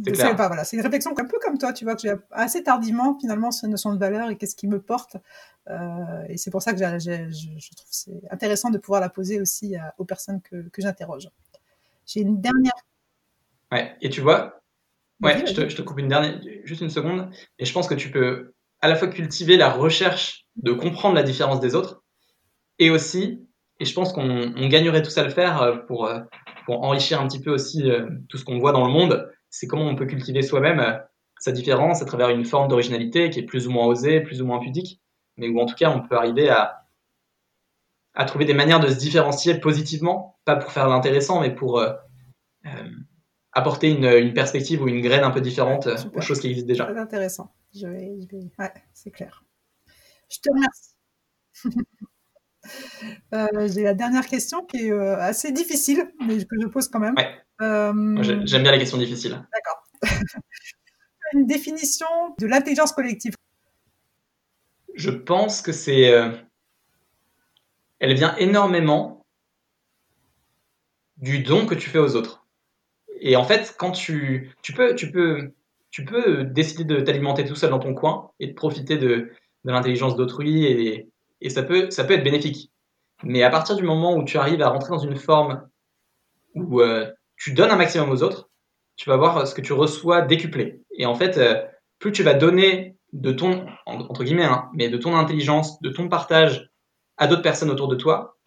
C'est 0.05 0.35
pas, 0.35 0.47
voilà, 0.47 0.63
c'est 0.63 0.77
une 0.77 0.83
réflexion 0.83 1.11
un 1.17 1.25
peu 1.25 1.37
comme 1.41 1.57
toi, 1.57 1.73
tu 1.73 1.83
vois, 1.83 1.95
que 1.95 2.01
j'ai 2.01 2.13
assez 2.31 2.63
tardivement 2.63 3.17
finalement 3.19 3.51
cette 3.51 3.69
notion 3.69 3.93
de 3.93 3.99
valeur 3.99 4.29
et 4.29 4.37
qu'est-ce 4.37 4.55
qui 4.55 4.67
me 4.67 4.79
porte. 4.79 5.17
Euh, 5.69 6.23
et 6.27 6.37
c'est 6.37 6.51
pour 6.51 6.61
ça 6.61 6.73
que 6.73 6.79
je, 6.79 6.85
je, 7.29 7.75
trouve 7.75 7.87
c'est 7.89 8.21
intéressant 8.31 8.69
de 8.69 8.77
pouvoir 8.77 9.01
la 9.01 9.09
poser 9.09 9.39
aussi 9.39 9.75
aux 9.97 10.05
personnes 10.05 10.41
que, 10.41 10.67
que 10.69 10.81
j'interroge. 10.81 11.29
J'ai 12.05 12.21
une 12.21 12.41
dernière. 12.41 12.73
Ouais, 13.71 13.95
et 14.01 14.09
tu 14.09 14.21
vois, 14.21 14.61
ouais, 15.21 15.45
je 15.45 15.53
te, 15.53 15.69
je 15.69 15.75
te, 15.75 15.81
coupe 15.81 15.99
une 15.99 16.07
dernière, 16.07 16.39
juste 16.63 16.81
une 16.81 16.89
seconde, 16.89 17.29
et 17.59 17.65
je 17.65 17.73
pense 17.73 17.87
que 17.87 17.93
tu 17.93 18.09
peux 18.09 18.53
à 18.81 18.87
la 18.87 18.95
fois 18.95 19.09
cultiver 19.09 19.57
la 19.57 19.69
recherche 19.69 20.45
de 20.55 20.71
comprendre 20.71 21.15
la 21.15 21.23
différence 21.23 21.59
des 21.59 21.75
autres, 21.75 22.03
et 22.79 22.89
aussi, 22.89 23.45
et 23.79 23.85
je 23.85 23.93
pense 23.93 24.11
qu'on 24.11 24.67
gagnerait 24.69 25.03
tous 25.03 25.17
à 25.17 25.23
le 25.23 25.29
faire 25.29 25.61
euh, 25.61 25.77
pour, 25.87 26.05
euh, 26.05 26.21
pour 26.65 26.83
enrichir 26.83 27.21
un 27.21 27.27
petit 27.27 27.41
peu 27.41 27.51
aussi 27.51 27.83
tout 28.27 28.37
ce 28.37 28.45
qu'on 28.45 28.57
voit 28.57 28.71
dans 28.71 28.85
le 28.85 28.91
monde, 28.91 29.29
c'est 29.49 29.67
comment 29.67 29.85
on 29.85 29.95
peut 29.95 30.05
cultiver 30.05 30.41
soi-même 30.41 30.79
euh, 30.79 30.97
sa 31.39 31.51
différence 31.51 32.01
à 32.01 32.05
travers 32.05 32.29
une 32.29 32.45
forme 32.45 32.67
d'originalité 32.67 33.29
qui 33.29 33.39
est 33.39 33.43
plus 33.43 33.67
ou 33.67 33.71
moins 33.71 33.85
osée, 33.85 34.21
plus 34.21 34.41
ou 34.41 34.45
moins 34.45 34.59
pudique, 34.59 35.01
mais 35.37 35.47
où 35.47 35.59
en 35.59 35.65
tout 35.65 35.75
cas 35.75 35.89
on 35.89 36.05
peut 36.05 36.15
arriver 36.15 36.49
à, 36.49 36.85
à 38.13 38.25
trouver 38.25 38.45
des 38.45 38.53
manières 38.53 38.79
de 38.79 38.89
se 38.89 38.97
différencier 38.97 39.59
positivement, 39.59 40.37
pas 40.45 40.57
pour 40.57 40.71
faire 40.71 40.89
l'intéressant, 40.89 41.41
mais 41.41 41.55
pour 41.55 41.79
euh, 41.79 41.93
euh, 42.65 42.89
apporter 43.53 43.89
une, 43.89 44.05
une, 44.05 44.33
perspective 44.33 44.81
ou 44.81 44.87
une 44.87 45.01
graine 45.01 45.23
un 45.23 45.31
peu 45.31 45.41
différente 45.41 45.87
aux 46.13 46.21
choses 46.21 46.41
qui 46.41 46.47
existent 46.47 46.67
déjà. 46.67 46.85
Très 46.85 46.99
intéressant. 46.99 47.53
Je 47.73 47.87
vais, 47.87 48.19
je 48.21 48.27
vais... 48.27 48.43
Ouais, 48.59 48.73
c'est 48.93 49.11
clair. 49.11 49.43
Je 50.29 50.39
te 50.39 50.49
remercie. 50.51 50.95
euh, 53.33 53.67
J'ai 53.73 53.83
la 53.83 53.93
dernière 53.93 54.27
question 54.27 54.65
qui 54.65 54.87
est 54.87 54.91
assez 54.91 55.51
difficile, 55.53 56.11
mais 56.25 56.43
que 56.43 56.59
je 56.61 56.67
pose 56.67 56.89
quand 56.89 56.99
même. 56.99 57.15
Ouais. 57.15 57.39
J'aime 57.59 58.63
bien 58.63 58.71
les 58.71 58.79
questions 58.79 58.97
difficiles. 58.97 59.45
D'accord. 59.53 59.83
Une 61.33 61.45
définition 61.45 62.07
de 62.39 62.47
l'intelligence 62.47 62.91
collective. 62.91 63.35
Je 64.95 65.11
pense 65.11 65.61
que 65.61 65.71
c'est. 65.71 66.11
Euh, 66.11 66.31
elle 67.99 68.13
vient 68.15 68.35
énormément 68.37 69.25
du 71.17 71.39
don 71.39 71.65
que 71.65 71.75
tu 71.75 71.89
fais 71.89 71.99
aux 71.99 72.15
autres. 72.15 72.45
Et 73.19 73.35
en 73.35 73.43
fait, 73.43 73.75
quand 73.77 73.91
tu, 73.91 74.55
tu 74.61 74.73
peux, 74.73 74.95
tu 74.95 75.11
peux, 75.11 75.53
tu 75.91 76.05
peux 76.05 76.45
décider 76.45 76.85
de 76.85 77.01
t'alimenter 77.01 77.45
tout 77.45 77.55
seul 77.55 77.69
dans 77.69 77.79
ton 77.79 77.93
coin 77.93 78.31
et 78.39 78.47
de 78.47 78.53
profiter 78.53 78.97
de, 78.97 79.31
de 79.65 79.71
l'intelligence 79.71 80.15
d'autrui 80.15 80.65
et, 80.65 81.09
et 81.41 81.49
ça 81.49 81.63
peut, 81.63 81.91
ça 81.91 82.05
peut 82.05 82.13
être 82.13 82.23
bénéfique. 82.23 82.71
Mais 83.23 83.43
à 83.43 83.49
partir 83.49 83.75
du 83.75 83.83
moment 83.83 84.15
où 84.15 84.23
tu 84.23 84.37
arrives 84.37 84.61
à 84.61 84.69
rentrer 84.69 84.91
dans 84.91 84.99
une 84.99 85.17
forme 85.17 85.67
où 86.55 86.81
euh, 86.81 87.11
tu 87.39 87.53
donnes 87.53 87.71
un 87.71 87.77
maximum 87.77 88.11
aux 88.11 88.21
autres, 88.21 88.49
tu 88.97 89.09
vas 89.09 89.17
voir 89.17 89.47
ce 89.47 89.55
que 89.55 89.61
tu 89.61 89.73
reçois 89.73 90.21
décuplé. 90.21 90.81
Et 90.91 91.05
en 91.05 91.15
fait, 91.15 91.37
euh, 91.37 91.63
plus 91.97 92.11
tu 92.11 92.21
vas 92.21 92.33
donner 92.33 92.97
de 93.13 93.31
ton, 93.31 93.65
entre 93.85 94.23
guillemets, 94.23 94.43
hein, 94.43 94.69
mais 94.73 94.89
de 94.89 94.97
ton 94.97 95.15
intelligence, 95.15 95.81
de 95.81 95.89
ton 95.89 96.09
partage 96.09 96.69
à 97.17 97.27
d'autres 97.27 97.41
personnes 97.41 97.71
autour 97.71 97.87
de 97.87 97.95
toi, 97.95 98.37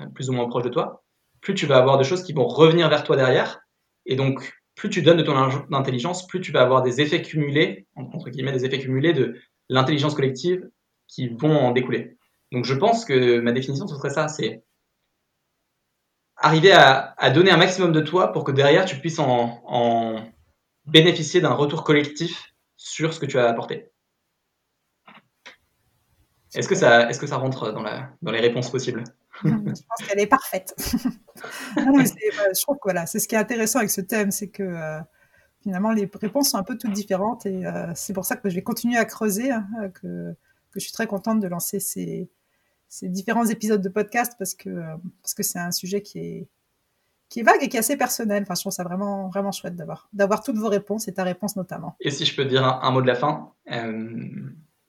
euh, 0.00 0.06
plus 0.06 0.28
ou 0.28 0.32
moins 0.32 0.48
proches 0.48 0.64
de 0.64 0.68
toi, 0.68 1.04
plus 1.40 1.54
tu 1.54 1.66
vas 1.66 1.78
avoir 1.78 1.96
de 1.96 2.02
choses 2.02 2.24
qui 2.24 2.32
vont 2.32 2.46
revenir 2.46 2.88
vers 2.88 3.04
toi 3.04 3.16
derrière. 3.16 3.60
Et 4.04 4.16
donc, 4.16 4.52
plus 4.74 4.90
tu 4.90 5.00
donnes 5.02 5.18
de 5.18 5.22
ton 5.22 5.36
intelligence, 5.72 6.26
plus 6.26 6.40
tu 6.40 6.50
vas 6.52 6.62
avoir 6.62 6.82
des 6.82 7.00
effets 7.00 7.22
cumulés, 7.22 7.86
entre 7.94 8.30
guillemets, 8.30 8.52
des 8.52 8.64
effets 8.64 8.80
cumulés 8.80 9.12
de 9.12 9.36
l'intelligence 9.68 10.14
collective 10.14 10.68
qui 11.06 11.28
vont 11.28 11.56
en 11.56 11.70
découler. 11.70 12.16
Donc, 12.50 12.64
je 12.64 12.74
pense 12.74 13.04
que 13.04 13.38
ma 13.38 13.52
définition, 13.52 13.86
ce 13.86 13.94
serait 13.94 14.10
ça, 14.10 14.26
c'est 14.26 14.64
arriver 16.40 16.72
à, 16.72 17.30
donner 17.30 17.50
un 17.50 17.56
maximum 17.56 17.92
de 17.92 18.00
toi 18.00 18.32
pour 18.32 18.44
que 18.44 18.52
derrière 18.52 18.84
tu 18.84 18.96
puisses 18.96 19.18
en, 19.18 20.24
bénéficier 20.86 21.40
d'un 21.40 21.52
retour 21.52 21.84
collectif 21.84 22.54
sur 22.76 23.12
ce 23.14 23.20
que 23.20 23.26
tu 23.26 23.38
as 23.38 23.48
apporté. 23.48 23.92
Est-ce 26.54 26.68
que 26.68 26.74
ça, 26.74 27.08
est-ce 27.08 27.20
que 27.20 27.28
ça 27.28 27.36
rentre 27.36 27.70
dans, 27.70 28.32
les 28.32 28.40
réponses 28.40 28.70
possibles? 28.70 29.04
Je 29.44 29.50
pense 29.50 30.08
qu'elle 30.08 30.18
est 30.18 30.26
parfaite. 30.26 30.74
je 31.76 32.62
trouve 32.62 32.76
que 32.76 32.84
voilà, 32.84 33.06
c'est 33.06 33.20
ce 33.20 33.28
qui 33.28 33.36
est 33.36 33.38
intéressant 33.38 33.78
avec 33.78 33.90
ce 33.90 34.00
thème, 34.00 34.32
c'est 34.32 34.48
que 34.48 34.64
euh, 34.64 34.98
finalement 35.62 35.92
les 35.92 36.10
réponses 36.20 36.50
sont 36.50 36.58
un 36.58 36.64
peu 36.64 36.76
toutes 36.76 36.92
différentes 36.92 37.46
et 37.46 37.64
euh, 37.64 37.92
c'est 37.94 38.12
pour 38.12 38.24
ça 38.24 38.36
que 38.36 38.50
je 38.50 38.56
vais 38.56 38.62
continuer 38.62 38.96
à 38.96 39.04
creuser, 39.04 39.52
hein, 39.52 39.64
que 39.94 40.34
je 40.74 40.80
suis 40.80 40.92
très 40.92 41.06
contente 41.06 41.38
de 41.38 41.46
lancer 41.46 41.78
ces, 41.78 42.28
ces 42.90 43.08
différents 43.08 43.46
épisodes 43.46 43.80
de 43.80 43.88
podcast 43.88 44.34
parce 44.38 44.54
que 44.54 44.68
parce 45.22 45.32
que 45.32 45.42
c'est 45.42 45.60
un 45.60 45.70
sujet 45.70 46.02
qui 46.02 46.18
est 46.18 46.48
qui 47.30 47.40
est 47.40 47.42
vague 47.44 47.62
et 47.62 47.68
qui 47.68 47.76
est 47.76 47.80
assez 47.80 47.96
personnel. 47.96 48.42
Enfin, 48.42 48.54
je 48.54 48.60
trouve 48.60 48.72
ça 48.72 48.82
vraiment 48.82 49.28
vraiment 49.28 49.52
chouette 49.52 49.76
d'avoir 49.76 50.08
d'avoir 50.12 50.42
toutes 50.42 50.56
vos 50.56 50.68
réponses 50.68 51.08
et 51.08 51.14
ta 51.14 51.24
réponse 51.24 51.56
notamment. 51.56 51.96
Et 52.00 52.10
si 52.10 52.26
je 52.26 52.36
peux 52.36 52.44
te 52.44 52.48
dire 52.48 52.64
un, 52.64 52.90
mot 52.90 53.00
de 53.00 53.06
la 53.06 53.14
fin, 53.14 53.52
euh, 53.70 54.18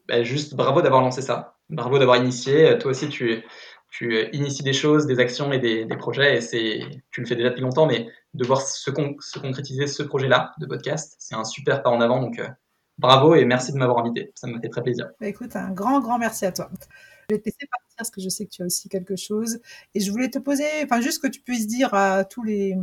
bah, 0.08 0.24
juste 0.24 0.56
bravo 0.56 0.82
d'avoir 0.82 1.02
lancé 1.02 1.22
ça, 1.22 1.56
bravo 1.70 2.00
d'avoir 2.00 2.18
initié. 2.18 2.78
Toi 2.80 2.92
aussi, 2.92 3.08
tu 3.08 3.44
tu 3.92 4.30
inities 4.32 4.64
des 4.64 4.74
choses, 4.74 5.06
des 5.06 5.20
actions 5.20 5.52
et 5.52 5.60
des, 5.60 5.86
des 5.86 5.98
projets, 5.98 6.38
et 6.38 6.42
c'est, 6.42 6.80
tu 7.12 7.20
le 7.20 7.28
fais 7.28 7.36
déjà 7.36 7.50
depuis 7.50 7.62
longtemps, 7.62 7.86
mais 7.86 8.08
de 8.34 8.46
voir 8.46 8.62
se, 8.62 8.82
se 8.82 9.40
concrétiser 9.40 9.86
ce 9.86 10.02
projet-là 10.02 10.54
de 10.60 10.66
podcast, 10.66 11.16
c'est 11.20 11.36
un 11.36 11.44
super 11.44 11.84
pas 11.84 11.90
en 11.90 12.00
avant. 12.00 12.22
Donc, 12.22 12.40
euh, 12.40 12.48
bravo 12.98 13.36
et 13.36 13.44
merci 13.44 13.74
de 13.74 13.78
m'avoir 13.78 14.00
invité. 14.00 14.32
Ça 14.36 14.48
m'a 14.48 14.62
fait 14.62 14.70
très 14.70 14.82
plaisir. 14.82 15.10
Bah, 15.20 15.28
écoute, 15.28 15.56
un 15.58 15.72
grand, 15.72 16.00
grand 16.00 16.18
merci 16.18 16.46
à 16.46 16.54
toi. 16.54 16.70
Je 17.30 17.36
vais 17.36 17.42
te 17.42 17.46
laisser 17.46 17.68
partir 17.70 17.91
parce 18.02 18.12
que 18.12 18.22
je 18.22 18.30
sais 18.30 18.46
que 18.46 18.52
tu 18.52 18.62
as 18.64 18.66
aussi 18.66 18.90
quelque 18.90 19.16
chose. 19.16 19.60
Et 19.96 20.00
je 20.00 20.12
voulais 20.12 20.30
te 20.30 20.40
poser, 20.40 20.66
enfin, 20.84 21.02
juste 21.02 21.22
que 21.22 21.28
tu 21.28 21.42
puisses 21.42 21.68
dire 21.68 21.94
à 21.94 22.24
tous 22.24 22.44
les 22.44 22.76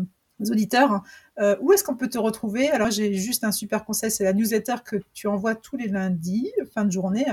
auditeurs, 0.51 1.03
euh, 1.41 1.57
où 1.61 1.73
est-ce 1.73 1.83
qu'on 1.83 1.97
peut 1.97 2.09
te 2.09 2.19
retrouver? 2.19 2.71
Alors 2.71 2.91
j'ai 2.91 3.15
juste 3.15 3.45
un 3.45 3.53
super 3.53 3.85
conseil, 3.85 4.11
c'est 4.11 4.25
la 4.25 4.33
newsletter 4.33 4.77
que 4.85 4.97
tu 5.13 5.27
envoies 5.27 5.55
tous 5.55 5.77
les 5.77 5.89
lundis, 5.89 6.53
fin 6.73 6.85
de 6.85 6.93
journée, 6.93 7.27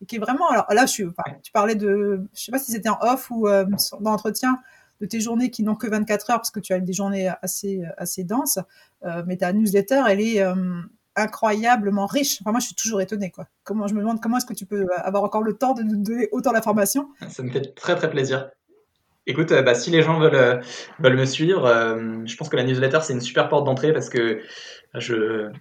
et 0.00 0.06
qui 0.06 0.16
est 0.16 0.18
vraiment. 0.20 0.48
Alors 0.48 0.66
là, 0.70 0.84
tu 0.86 1.12
parlais 1.52 1.74
de, 1.74 2.26
je 2.34 2.42
sais 2.42 2.52
pas 2.52 2.58
si 2.58 2.72
c'était 2.72 2.88
en 2.88 2.98
off 3.00 3.30
ou 3.30 3.48
euh, 3.48 3.64
dans 4.00 4.10
l'entretien 4.10 4.58
de 5.00 5.06
tes 5.06 5.20
journées 5.20 5.50
qui 5.50 5.64
n'ont 5.64 5.74
que 5.74 5.88
24 5.88 6.30
heures 6.30 6.38
parce 6.38 6.52
que 6.52 6.60
tu 6.60 6.72
as 6.72 6.78
des 6.78 6.92
journées 6.92 7.28
assez 7.42 7.82
assez 7.96 8.22
denses, 8.22 8.58
euh, 9.04 9.24
mais 9.26 9.36
ta 9.36 9.52
newsletter, 9.52 10.04
elle 10.08 10.20
est 10.20 10.40
euh, 10.40 10.54
incroyablement 11.16 12.06
riche. 12.06 12.38
Enfin, 12.40 12.52
moi, 12.52 12.60
je 12.60 12.66
suis 12.66 12.74
toujours 12.74 13.00
étonnée, 13.00 13.30
quoi. 13.30 13.46
Comment 13.64 13.86
je 13.86 13.94
me 13.94 14.00
demande 14.00 14.20
comment 14.20 14.38
est-ce 14.38 14.46
que 14.46 14.54
tu 14.54 14.66
peux 14.66 14.86
avoir 14.96 15.24
encore 15.24 15.42
le 15.42 15.54
temps 15.56 15.74
de 15.74 15.82
nous 15.82 16.02
donner 16.02 16.28
autant 16.32 16.52
d'informations? 16.52 17.08
Ça 17.28 17.42
me 17.42 17.50
fait 17.50 17.74
très 17.74 17.96
très 17.96 18.10
plaisir. 18.10 18.50
Écoute, 19.26 19.50
bah, 19.50 19.74
si 19.74 19.90
les 19.90 20.02
gens 20.02 20.18
veulent, 20.18 20.62
veulent 20.98 21.16
me 21.16 21.24
suivre, 21.24 21.68
je 22.24 22.36
pense 22.36 22.48
que 22.48 22.56
la 22.56 22.64
newsletter, 22.64 22.98
c'est 23.02 23.12
une 23.12 23.20
super 23.20 23.48
porte 23.48 23.64
d'entrée 23.64 23.92
parce 23.92 24.08
que 24.08 24.40
je, 24.94 25.52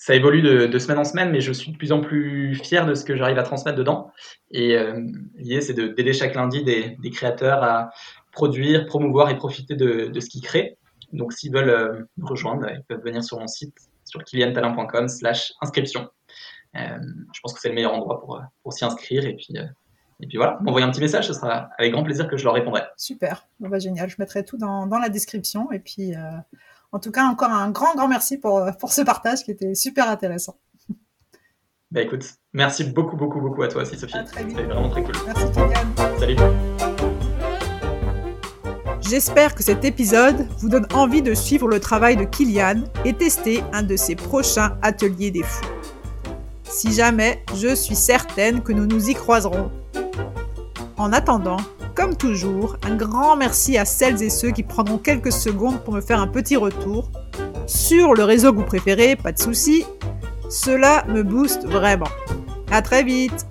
ça 0.00 0.14
évolue 0.14 0.40
de, 0.40 0.78
semaine 0.78 0.98
en 0.98 1.04
semaine, 1.04 1.30
mais 1.30 1.42
je 1.42 1.52
suis 1.52 1.72
de 1.72 1.76
plus 1.76 1.92
en 1.92 2.00
plus 2.00 2.54
fier 2.54 2.86
de 2.86 2.94
ce 2.94 3.04
que 3.04 3.16
j'arrive 3.16 3.38
à 3.38 3.42
transmettre 3.42 3.76
dedans. 3.76 4.10
Et 4.50 4.74
euh, 4.74 4.98
l'idée, 5.36 5.60
c'est 5.60 5.74
d'aider 5.74 6.14
chaque 6.14 6.34
lundi 6.34 6.64
des, 6.64 6.96
créateurs 7.10 7.62
à 7.62 7.90
produire, 8.32 8.86
promouvoir 8.86 9.28
et 9.28 9.36
profiter 9.36 9.76
de, 9.76 10.10
ce 10.18 10.30
qu'ils 10.30 10.40
créent. 10.40 10.78
Donc, 11.12 11.34
s'ils 11.34 11.52
veulent 11.52 11.68
euh, 11.68 12.02
me 12.16 12.24
rejoindre, 12.26 12.66
ils 12.70 12.82
peuvent 12.88 13.04
venir 13.04 13.22
sur 13.22 13.38
mon 13.38 13.46
site, 13.46 13.76
sur 14.10 14.22
kiliantalent.com 14.24 15.08
slash 15.08 15.52
inscription. 15.60 16.08
Euh, 16.76 16.98
je 17.32 17.40
pense 17.40 17.54
que 17.54 17.60
c'est 17.60 17.68
le 17.68 17.74
meilleur 17.74 17.94
endroit 17.94 18.20
pour, 18.20 18.42
pour 18.62 18.72
s'y 18.72 18.84
inscrire. 18.84 19.24
Et 19.24 19.34
puis, 19.34 19.54
et 20.20 20.26
puis 20.26 20.36
voilà, 20.36 20.58
m'envoyer 20.60 20.86
un 20.86 20.90
petit 20.90 21.00
message, 21.00 21.26
ce 21.28 21.32
sera 21.32 21.70
avec 21.78 21.92
grand 21.92 22.04
plaisir 22.04 22.28
que 22.28 22.36
je 22.36 22.44
leur 22.44 22.54
répondrai. 22.54 22.82
Super, 22.96 23.46
bon, 23.58 23.68
bah, 23.68 23.78
génial. 23.78 24.08
Je 24.08 24.16
mettrai 24.18 24.44
tout 24.44 24.58
dans, 24.58 24.86
dans 24.86 24.98
la 24.98 25.08
description. 25.08 25.70
Et 25.72 25.78
puis, 25.78 26.14
en 26.92 26.98
tout 26.98 27.12
cas, 27.12 27.24
encore 27.24 27.50
un 27.50 27.70
grand, 27.70 27.94
grand 27.94 28.08
merci 28.08 28.38
pour, 28.38 28.58
euh, 28.58 28.72
pour 28.72 28.92
ce 28.92 29.02
partage 29.02 29.44
qui 29.44 29.50
était 29.50 29.74
super 29.74 30.08
intéressant. 30.08 30.58
Bah 31.90 32.02
écoute, 32.02 32.24
merci 32.52 32.84
beaucoup, 32.84 33.16
beaucoup, 33.16 33.40
beaucoup 33.40 33.62
à 33.62 33.68
toi 33.68 33.82
aussi, 33.82 33.98
Sophie. 33.98 34.14
C'était 34.26 34.44
vraiment 34.44 34.88
très 34.88 35.02
cool. 35.02 35.14
Merci, 35.26 35.44
Kylian. 35.50 36.18
Salut. 36.18 36.36
J'espère 39.10 39.56
que 39.56 39.64
cet 39.64 39.84
épisode 39.84 40.46
vous 40.58 40.68
donne 40.68 40.86
envie 40.94 41.20
de 41.20 41.34
suivre 41.34 41.66
le 41.66 41.80
travail 41.80 42.16
de 42.16 42.22
Kylian 42.22 42.84
et 43.04 43.12
tester 43.12 43.60
un 43.72 43.82
de 43.82 43.96
ses 43.96 44.14
prochains 44.14 44.76
ateliers 44.82 45.32
des 45.32 45.42
fous. 45.42 45.66
Si 46.62 46.92
jamais, 46.92 47.42
je 47.56 47.74
suis 47.74 47.96
certaine 47.96 48.62
que 48.62 48.72
nous 48.72 48.86
nous 48.86 49.10
y 49.10 49.14
croiserons. 49.14 49.72
En 50.96 51.12
attendant, 51.12 51.56
comme 51.96 52.16
toujours, 52.16 52.76
un 52.84 52.94
grand 52.94 53.34
merci 53.34 53.76
à 53.76 53.84
celles 53.84 54.22
et 54.22 54.30
ceux 54.30 54.52
qui 54.52 54.62
prendront 54.62 54.98
quelques 54.98 55.32
secondes 55.32 55.80
pour 55.82 55.92
me 55.92 56.00
faire 56.00 56.20
un 56.20 56.28
petit 56.28 56.54
retour. 56.54 57.10
Sur 57.66 58.14
le 58.14 58.22
réseau 58.22 58.52
que 58.52 58.58
vous 58.58 58.64
préférez, 58.64 59.16
pas 59.16 59.32
de 59.32 59.40
souci. 59.40 59.84
Cela 60.48 61.04
me 61.08 61.24
booste 61.24 61.66
vraiment. 61.66 62.10
À 62.70 62.80
très 62.80 63.02
vite 63.02 63.44